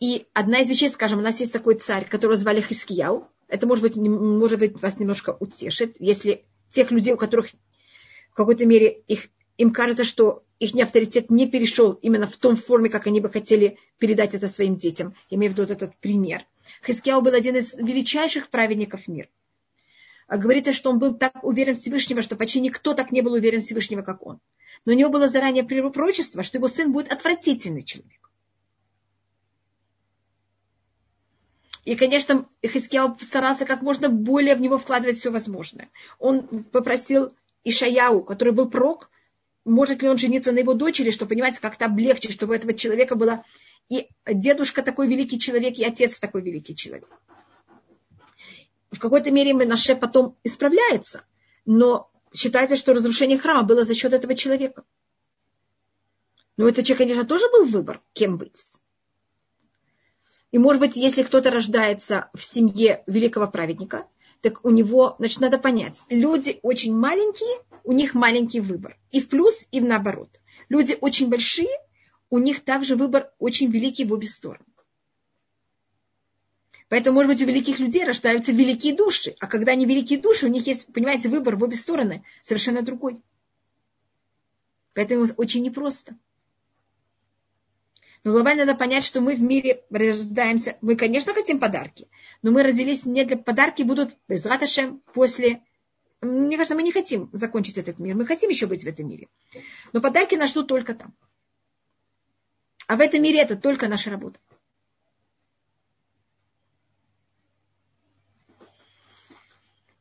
И 0.00 0.26
одна 0.32 0.60
из 0.60 0.68
вещей, 0.68 0.88
скажем, 0.88 1.18
у 1.18 1.22
нас 1.22 1.40
есть 1.40 1.52
такой 1.52 1.76
царь, 1.76 2.08
которого 2.08 2.36
звали 2.36 2.60
Хискияу. 2.60 3.28
Это, 3.48 3.66
может 3.66 3.82
быть, 3.82 3.96
может 3.96 4.58
быть, 4.58 4.80
вас 4.80 4.98
немножко 4.98 5.36
утешит, 5.38 5.96
если 5.98 6.44
тех 6.70 6.90
людей, 6.90 7.14
у 7.14 7.16
которых 7.16 7.50
в 8.30 8.34
какой-то 8.34 8.66
мере 8.66 9.02
их, 9.06 9.28
им 9.56 9.72
кажется, 9.72 10.04
что 10.04 10.44
их 10.60 10.74
авторитет 10.82 11.30
не 11.30 11.48
перешел 11.48 11.92
именно 12.02 12.26
в 12.26 12.36
том 12.36 12.56
форме, 12.56 12.90
как 12.90 13.06
они 13.06 13.20
бы 13.20 13.30
хотели 13.30 13.78
передать 13.98 14.34
это 14.34 14.48
своим 14.48 14.76
детям. 14.76 15.14
Я 15.30 15.36
имею 15.36 15.52
в 15.52 15.54
виду 15.54 15.62
вот 15.62 15.70
этот 15.70 15.96
пример. 15.96 16.44
Хискияу 16.84 17.20
был 17.20 17.34
один 17.34 17.56
из 17.56 17.76
величайших 17.76 18.48
праведников 18.48 19.06
мира. 19.08 19.28
А 20.26 20.36
говорится, 20.36 20.72
что 20.72 20.90
он 20.90 20.98
был 20.98 21.14
так 21.14 21.42
уверен 21.42 21.74
в 21.74 21.78
Всевышнего, 21.78 22.22
что 22.22 22.36
почти 22.36 22.60
никто 22.60 22.92
так 22.92 23.12
не 23.12 23.22
был 23.22 23.32
уверен 23.32 23.60
в 23.60 23.64
Всевышнего, 23.64 24.02
как 24.02 24.26
он. 24.26 24.40
Но 24.84 24.92
у 24.92 24.96
него 24.96 25.10
было 25.10 25.28
заранее 25.28 25.64
пророчество, 25.64 26.42
что 26.42 26.58
его 26.58 26.68
сын 26.68 26.92
будет 26.92 27.10
отвратительный 27.10 27.82
человек. 27.82 28.30
И, 31.84 31.94
конечно, 31.94 32.46
Хискияу 32.66 33.16
старался 33.20 33.64
как 33.64 33.80
можно 33.80 34.10
более 34.10 34.54
в 34.54 34.60
него 34.60 34.76
вкладывать 34.76 35.16
все 35.16 35.30
возможное. 35.30 35.88
Он 36.18 36.64
попросил 36.64 37.32
Ишаяу, 37.64 38.22
который 38.22 38.52
был 38.52 38.68
пророк, 38.68 39.10
может 39.68 40.02
ли 40.02 40.08
он 40.08 40.18
жениться 40.18 40.52
на 40.52 40.58
его 40.58 40.74
дочери, 40.74 41.10
чтобы 41.10 41.30
понимать, 41.30 41.58
как-то 41.58 41.86
облегчить, 41.86 42.32
чтобы 42.32 42.52
у 42.52 42.56
этого 42.56 42.74
человека 42.74 43.14
было 43.14 43.44
и 43.88 44.08
дедушка 44.26 44.82
такой 44.82 45.08
великий 45.08 45.38
человек, 45.38 45.76
и 45.76 45.84
отец 45.84 46.18
такой 46.18 46.42
великий 46.42 46.74
человек. 46.76 47.08
В 48.90 48.98
какой-то 48.98 49.30
мере 49.30 49.52
Менаше 49.52 49.96
потом 49.96 50.36
исправляется, 50.44 51.24
но 51.64 52.10
считается, 52.34 52.76
что 52.76 52.94
разрушение 52.94 53.38
храма 53.38 53.62
было 53.62 53.84
за 53.84 53.94
счет 53.94 54.12
этого 54.12 54.34
человека. 54.34 54.84
Но 56.56 56.68
это 56.68 56.82
человек, 56.82 56.98
конечно, 56.98 57.24
тоже 57.24 57.46
был 57.50 57.66
выбор, 57.66 58.02
кем 58.12 58.36
быть. 58.36 58.62
И, 60.50 60.58
может 60.58 60.80
быть, 60.80 60.96
если 60.96 61.22
кто-то 61.22 61.50
рождается 61.50 62.30
в 62.34 62.42
семье 62.42 63.04
великого 63.06 63.46
праведника, 63.46 64.06
так 64.40 64.64
у 64.64 64.70
него, 64.70 65.16
значит, 65.18 65.40
надо 65.40 65.58
понять, 65.58 66.02
люди 66.08 66.58
очень 66.62 66.96
маленькие, 66.96 67.60
у 67.88 67.92
них 67.92 68.14
маленький 68.14 68.60
выбор. 68.60 68.98
И 69.12 69.20
в 69.22 69.30
плюс, 69.30 69.66
и 69.72 69.80
в 69.80 69.84
наоборот. 69.84 70.42
Люди 70.68 70.94
очень 71.00 71.30
большие, 71.30 71.74
у 72.28 72.36
них 72.38 72.60
также 72.60 72.96
выбор 72.96 73.32
очень 73.38 73.70
великий 73.70 74.04
в 74.04 74.12
обе 74.12 74.26
стороны. 74.26 74.66
Поэтому, 76.90 77.14
может 77.14 77.32
быть, 77.32 77.42
у 77.42 77.46
великих 77.46 77.78
людей 77.78 78.04
рождаются 78.04 78.52
великие 78.52 78.94
души, 78.94 79.36
а 79.40 79.46
когда 79.46 79.72
они 79.72 79.86
великие 79.86 80.18
души, 80.18 80.44
у 80.44 80.50
них 80.50 80.66
есть, 80.66 80.92
понимаете, 80.92 81.30
выбор 81.30 81.56
в 81.56 81.62
обе 81.62 81.76
стороны 81.76 82.24
совершенно 82.42 82.82
другой. 82.82 83.22
Поэтому 84.92 85.24
очень 85.38 85.62
непросто. 85.62 86.14
Но 88.22 88.32
глобально 88.32 88.66
надо 88.66 88.76
понять, 88.76 89.04
что 89.04 89.22
мы 89.22 89.34
в 89.34 89.40
мире 89.40 89.82
рождаемся. 89.88 90.76
Мы, 90.82 90.94
конечно, 90.94 91.32
хотим 91.32 91.58
подарки, 91.58 92.06
но 92.42 92.50
мы 92.50 92.62
родились 92.62 93.06
не 93.06 93.24
для 93.24 93.38
подарки, 93.38 93.80
будут 93.82 94.14
без 94.28 94.46
после... 95.14 95.62
Мне 96.20 96.56
кажется, 96.56 96.74
мы 96.74 96.82
не 96.82 96.92
хотим 96.92 97.30
закончить 97.32 97.78
этот 97.78 97.98
мир, 97.98 98.16
мы 98.16 98.26
хотим 98.26 98.50
еще 98.50 98.66
быть 98.66 98.82
в 98.82 98.86
этом 98.86 99.08
мире. 99.08 99.28
Но 99.92 100.00
подарки 100.00 100.34
нас 100.34 100.50
ждут 100.50 100.66
только 100.66 100.94
там. 100.94 101.14
А 102.88 102.96
в 102.96 103.00
этом 103.00 103.22
мире 103.22 103.40
это 103.40 103.56
только 103.56 103.86
наша 103.86 104.10
работа. 104.10 104.40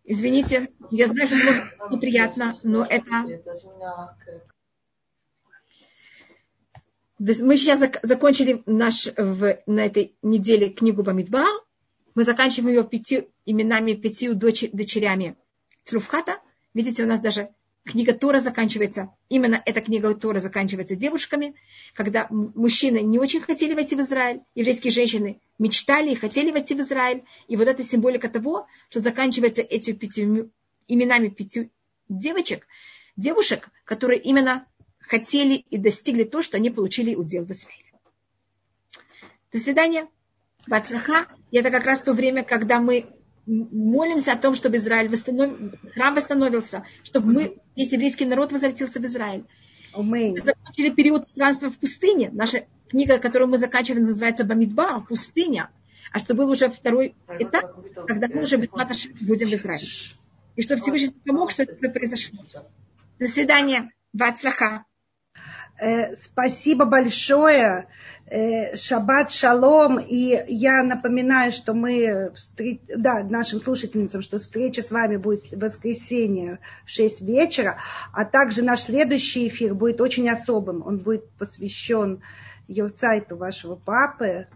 Извините, 0.06 0.72
я 0.90 1.08
знаю, 1.08 1.28
что 1.28 1.38
это 1.38 1.72
неприятно, 1.92 2.58
но 2.64 2.86
это... 2.86 3.26
Мы 7.20 7.58
сейчас 7.58 7.84
закончили 8.04 8.64
наш, 8.66 9.08
в, 9.18 9.62
на 9.66 9.86
этой 9.86 10.16
неделе 10.22 10.70
книгу 10.70 11.04
Бамидбар. 11.04 11.48
мы 12.16 12.24
заканчиваем 12.24 12.76
ее 12.76 12.84
пяти 12.84 13.28
именами, 13.46 13.94
пятью 13.94 14.34
дочерями 14.34 15.36
Цлуфхата. 15.88 16.42
Видите, 16.74 17.04
у 17.04 17.08
нас 17.08 17.22
даже 17.22 17.50
книга 17.86 18.14
Тора 18.14 18.42
заканчивается, 18.42 19.10
именно 19.30 19.62
эта 19.66 19.80
книга 19.80 20.14
Тора 20.14 20.40
заканчивается 20.40 20.98
девушками, 20.98 21.56
когда 21.94 22.28
мужчины 22.30 23.00
не 23.00 23.20
очень 23.20 23.40
хотели 23.40 23.74
войти 23.74 23.96
в 23.96 24.02
Израиль, 24.02 24.42
еврейские 24.54 24.92
женщины 24.92 25.40
мечтали 25.58 26.12
и 26.12 26.16
хотели 26.16 26.52
войти 26.52 26.76
в 26.76 26.82
Израиль. 26.82 27.24
И 27.48 27.56
вот 27.56 27.70
эта 27.70 27.84
символика 27.84 28.28
того, 28.28 28.68
что 28.90 29.00
заканчивается 29.00 29.62
этими 29.62 29.96
пятью, 29.96 30.52
именами 30.90 31.30
пяти 31.30 31.70
девочек, 32.10 32.68
девушек, 33.16 33.70
которые 33.86 34.20
именно 34.20 34.68
хотели 35.00 35.54
и 35.70 35.78
достигли 35.78 36.26
то, 36.26 36.42
что 36.42 36.58
они 36.58 36.70
получили 36.70 37.16
удел 37.16 37.46
в 37.46 37.52
Израиле. 37.52 37.94
До 39.54 39.58
свидания. 39.58 40.10
Бацраха. 40.68 41.28
Это 41.54 41.72
как 41.72 41.86
раз 41.86 42.02
то 42.02 42.14
время, 42.14 42.44
когда 42.44 42.82
мы 42.82 43.17
молимся 43.48 44.34
о 44.34 44.38
том, 44.38 44.56
чтобы 44.56 44.78
Израиль 44.78 45.10
восстанов... 45.10 45.58
храм 45.94 46.14
восстановился, 46.14 46.86
чтобы 47.04 47.32
мы, 47.32 47.58
весь 47.76 47.94
еврейский 47.94 48.26
народ 48.26 48.52
возвратился 48.52 49.00
в 49.00 49.06
Израиль. 49.06 49.46
Мы 49.96 50.38
закончили 50.38 50.90
период 50.90 51.28
странства 51.28 51.72
в 51.72 51.78
пустыне. 51.78 52.30
Наша 52.32 52.66
книга, 52.90 53.18
которую 53.18 53.50
мы 53.50 53.58
заканчиваем, 53.58 54.04
называется 54.04 54.44
Бамидба, 54.44 55.06
пустыня. 55.08 55.70
А 56.12 56.20
что 56.20 56.36
был 56.36 56.50
уже 56.50 56.70
второй 56.70 57.16
этап, 57.40 57.76
когда 58.06 58.28
мы 58.28 58.44
уже 58.44 58.58
будем 58.58 59.50
в 59.50 59.54
Израиле. 59.54 59.88
И 60.56 60.62
что 60.62 60.78
Всевышний 60.78 61.14
помог, 61.26 61.52
что 61.52 61.64
это 61.64 61.90
произошло. 61.90 62.40
До 63.20 63.28
свидания. 63.28 63.92
Вацлаха. 64.14 64.86
Э, 65.80 66.16
спасибо 66.16 66.86
большое. 66.86 67.88
Э, 68.30 68.76
шаббат 68.76 69.32
шалом. 69.32 70.00
И 70.00 70.44
я 70.48 70.84
напоминаю, 70.84 71.52
что 71.52 71.74
мы, 71.74 72.34
да, 72.96 73.24
нашим 73.24 73.62
слушательницам, 73.62 74.22
что 74.22 74.38
встреча 74.38 74.82
с 74.82 74.92
вами 74.92 75.18
будет 75.18 75.44
в 75.44 75.58
воскресенье 75.58 76.60
в 76.86 76.90
6 76.90 77.22
вечера, 77.22 77.78
а 78.14 78.26
также 78.26 78.64
наш 78.64 78.82
следующий 78.82 79.48
эфир 79.48 79.74
будет 79.74 80.02
очень 80.02 80.30
особым. 80.30 80.86
Он 80.86 80.98
будет 80.98 81.30
посвящен 81.32 82.22
Йовцайту 82.68 83.38
вашего 83.38 83.76
папы. 83.76 84.48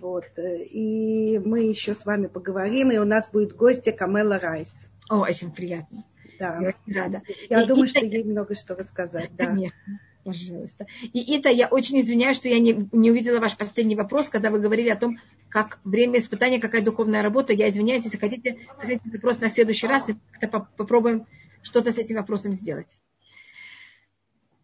Вот. 0.00 0.24
И 0.38 1.40
мы 1.44 1.64
еще 1.64 1.94
с 1.94 2.06
вами 2.06 2.28
поговорим, 2.28 2.90
и 2.90 2.98
у 2.98 3.04
нас 3.04 3.28
будет 3.30 3.54
гостья 3.54 3.92
Камела 3.92 4.38
Райс. 4.38 4.72
О, 5.08 5.20
очень 5.20 5.52
приятно. 5.52 6.04
Да. 6.38 6.58
Я 6.60 6.68
очень 6.68 6.94
рада. 6.94 7.22
Я 7.48 7.62
и, 7.62 7.66
думаю, 7.66 7.84
и, 7.84 7.88
что 7.88 8.04
ей 8.04 8.24
много 8.24 8.54
что 8.54 8.74
рассказать. 8.74 9.30
Да. 9.36 9.46
Конечно. 9.46 10.00
Пожалуйста. 10.26 10.88
И 11.12 11.36
это 11.36 11.50
я 11.50 11.68
очень 11.68 12.00
извиняюсь, 12.00 12.36
что 12.36 12.48
я 12.48 12.58
не, 12.58 12.88
не 12.90 13.12
увидела 13.12 13.38
ваш 13.38 13.56
последний 13.56 13.94
вопрос, 13.94 14.28
когда 14.28 14.50
вы 14.50 14.58
говорили 14.58 14.88
о 14.88 14.96
том, 14.96 15.20
как 15.48 15.78
время 15.84 16.18
испытания, 16.18 16.58
какая 16.58 16.82
духовная 16.82 17.22
работа. 17.22 17.52
Я 17.52 17.68
извиняюсь, 17.68 18.02
если 18.02 18.18
хотите, 18.18 18.58
задайте 18.76 19.08
вопрос 19.08 19.40
на 19.40 19.48
следующий 19.48 19.86
раз, 19.86 20.08
и 20.08 20.16
как-то 20.32 20.66
попробуем 20.76 21.26
что-то 21.62 21.92
с 21.92 21.98
этим 21.98 22.16
вопросом 22.16 22.54
сделать. 22.54 22.88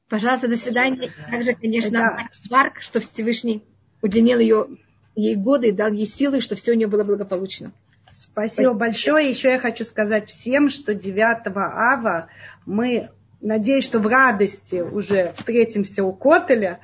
Пожалуйста, 0.08 0.48
до 0.48 0.56
свидания. 0.56 1.12
Также, 1.30 1.54
конечно, 1.54 2.28
Марк, 2.50 2.82
что 2.82 2.98
Всевышний 2.98 3.62
удлинил 4.02 4.40
ее, 4.40 4.66
ей 5.14 5.36
годы, 5.36 5.70
дал 5.70 5.92
ей 5.92 6.06
силы, 6.06 6.40
что 6.40 6.56
все 6.56 6.72
у 6.72 6.74
нее 6.74 6.88
было 6.88 7.04
благополучно. 7.04 7.72
Спасибо 8.10 8.72
большое. 8.72 9.30
Еще 9.30 9.50
я 9.50 9.60
хочу 9.60 9.84
сказать 9.84 10.28
всем, 10.28 10.70
что 10.70 10.92
9 10.92 11.46
ава 11.54 12.26
мы 12.66 13.10
Надеюсь, 13.42 13.84
что 13.84 13.98
в 13.98 14.06
радости 14.06 14.76
уже 14.76 15.32
встретимся 15.32 16.04
у 16.04 16.12
Котеля 16.12 16.78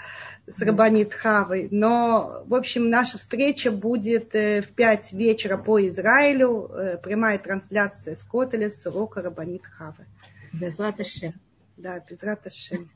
с 0.49 0.61
Рабанит 0.61 1.15
Хавой. 1.15 1.69
Но, 1.71 2.43
в 2.47 2.55
общем, 2.55 2.91
наша 2.91 3.17
встреча 3.19 3.71
будет 3.71 4.35
э, 4.35 4.63
в 4.63 4.71
5 4.71 5.13
вечера 5.13 5.57
по 5.57 5.87
Израилю. 5.87 6.69
Э, 6.73 6.99
прямая 7.01 7.39
трансляция 7.39 8.17
с 8.17 8.25
Котеля 8.25 8.73
с 8.73 8.85
урока 8.87 9.23
Рабанит 9.23 9.65
Хавы. 9.67 10.07
Безрат 10.53 10.99
Ашем. 10.99 11.35
Да, 11.77 12.01
Безрат 12.01 12.45
Ашем. 12.45 12.91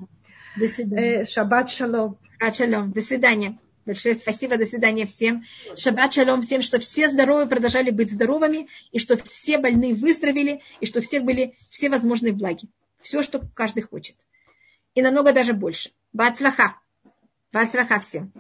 До 0.59 0.67
свидания. 0.67 1.23
Э, 1.23 1.27
шаббат 1.27 1.71
шалом. 1.71 2.19
Шаббат 2.41 2.57
шалом. 2.57 2.91
До 2.91 3.01
свидания. 3.01 3.59
Большое 3.87 4.17
спасибо, 4.17 4.57
до 4.57 4.65
свидания 4.65 5.07
всем. 5.07 5.45
Шаббат 5.77 6.15
шалом 6.15 6.43
всем, 6.43 6.63
что 6.63 6.81
все 6.81 7.09
здоровы, 7.09 7.49
продолжали 7.49 7.91
быть 7.91 8.11
здоровыми, 8.11 8.67
и 8.91 8.99
что 8.99 9.17
все 9.17 9.59
больные 9.59 9.95
выздоровели, 9.95 10.63
и 10.81 10.87
что 10.87 11.01
всех 11.01 11.23
были 11.23 11.55
все 11.71 11.91
возможные 11.91 12.33
благи. 12.33 12.69
Все, 13.03 13.23
что 13.23 13.41
каждый 13.55 13.83
хочет. 13.83 14.17
И 14.95 15.03
намного 15.03 15.33
даже 15.33 15.53
больше. 15.53 15.93
Бацлаха. 16.13 16.81
Бацлаха 17.53 18.01
всем. 18.01 18.33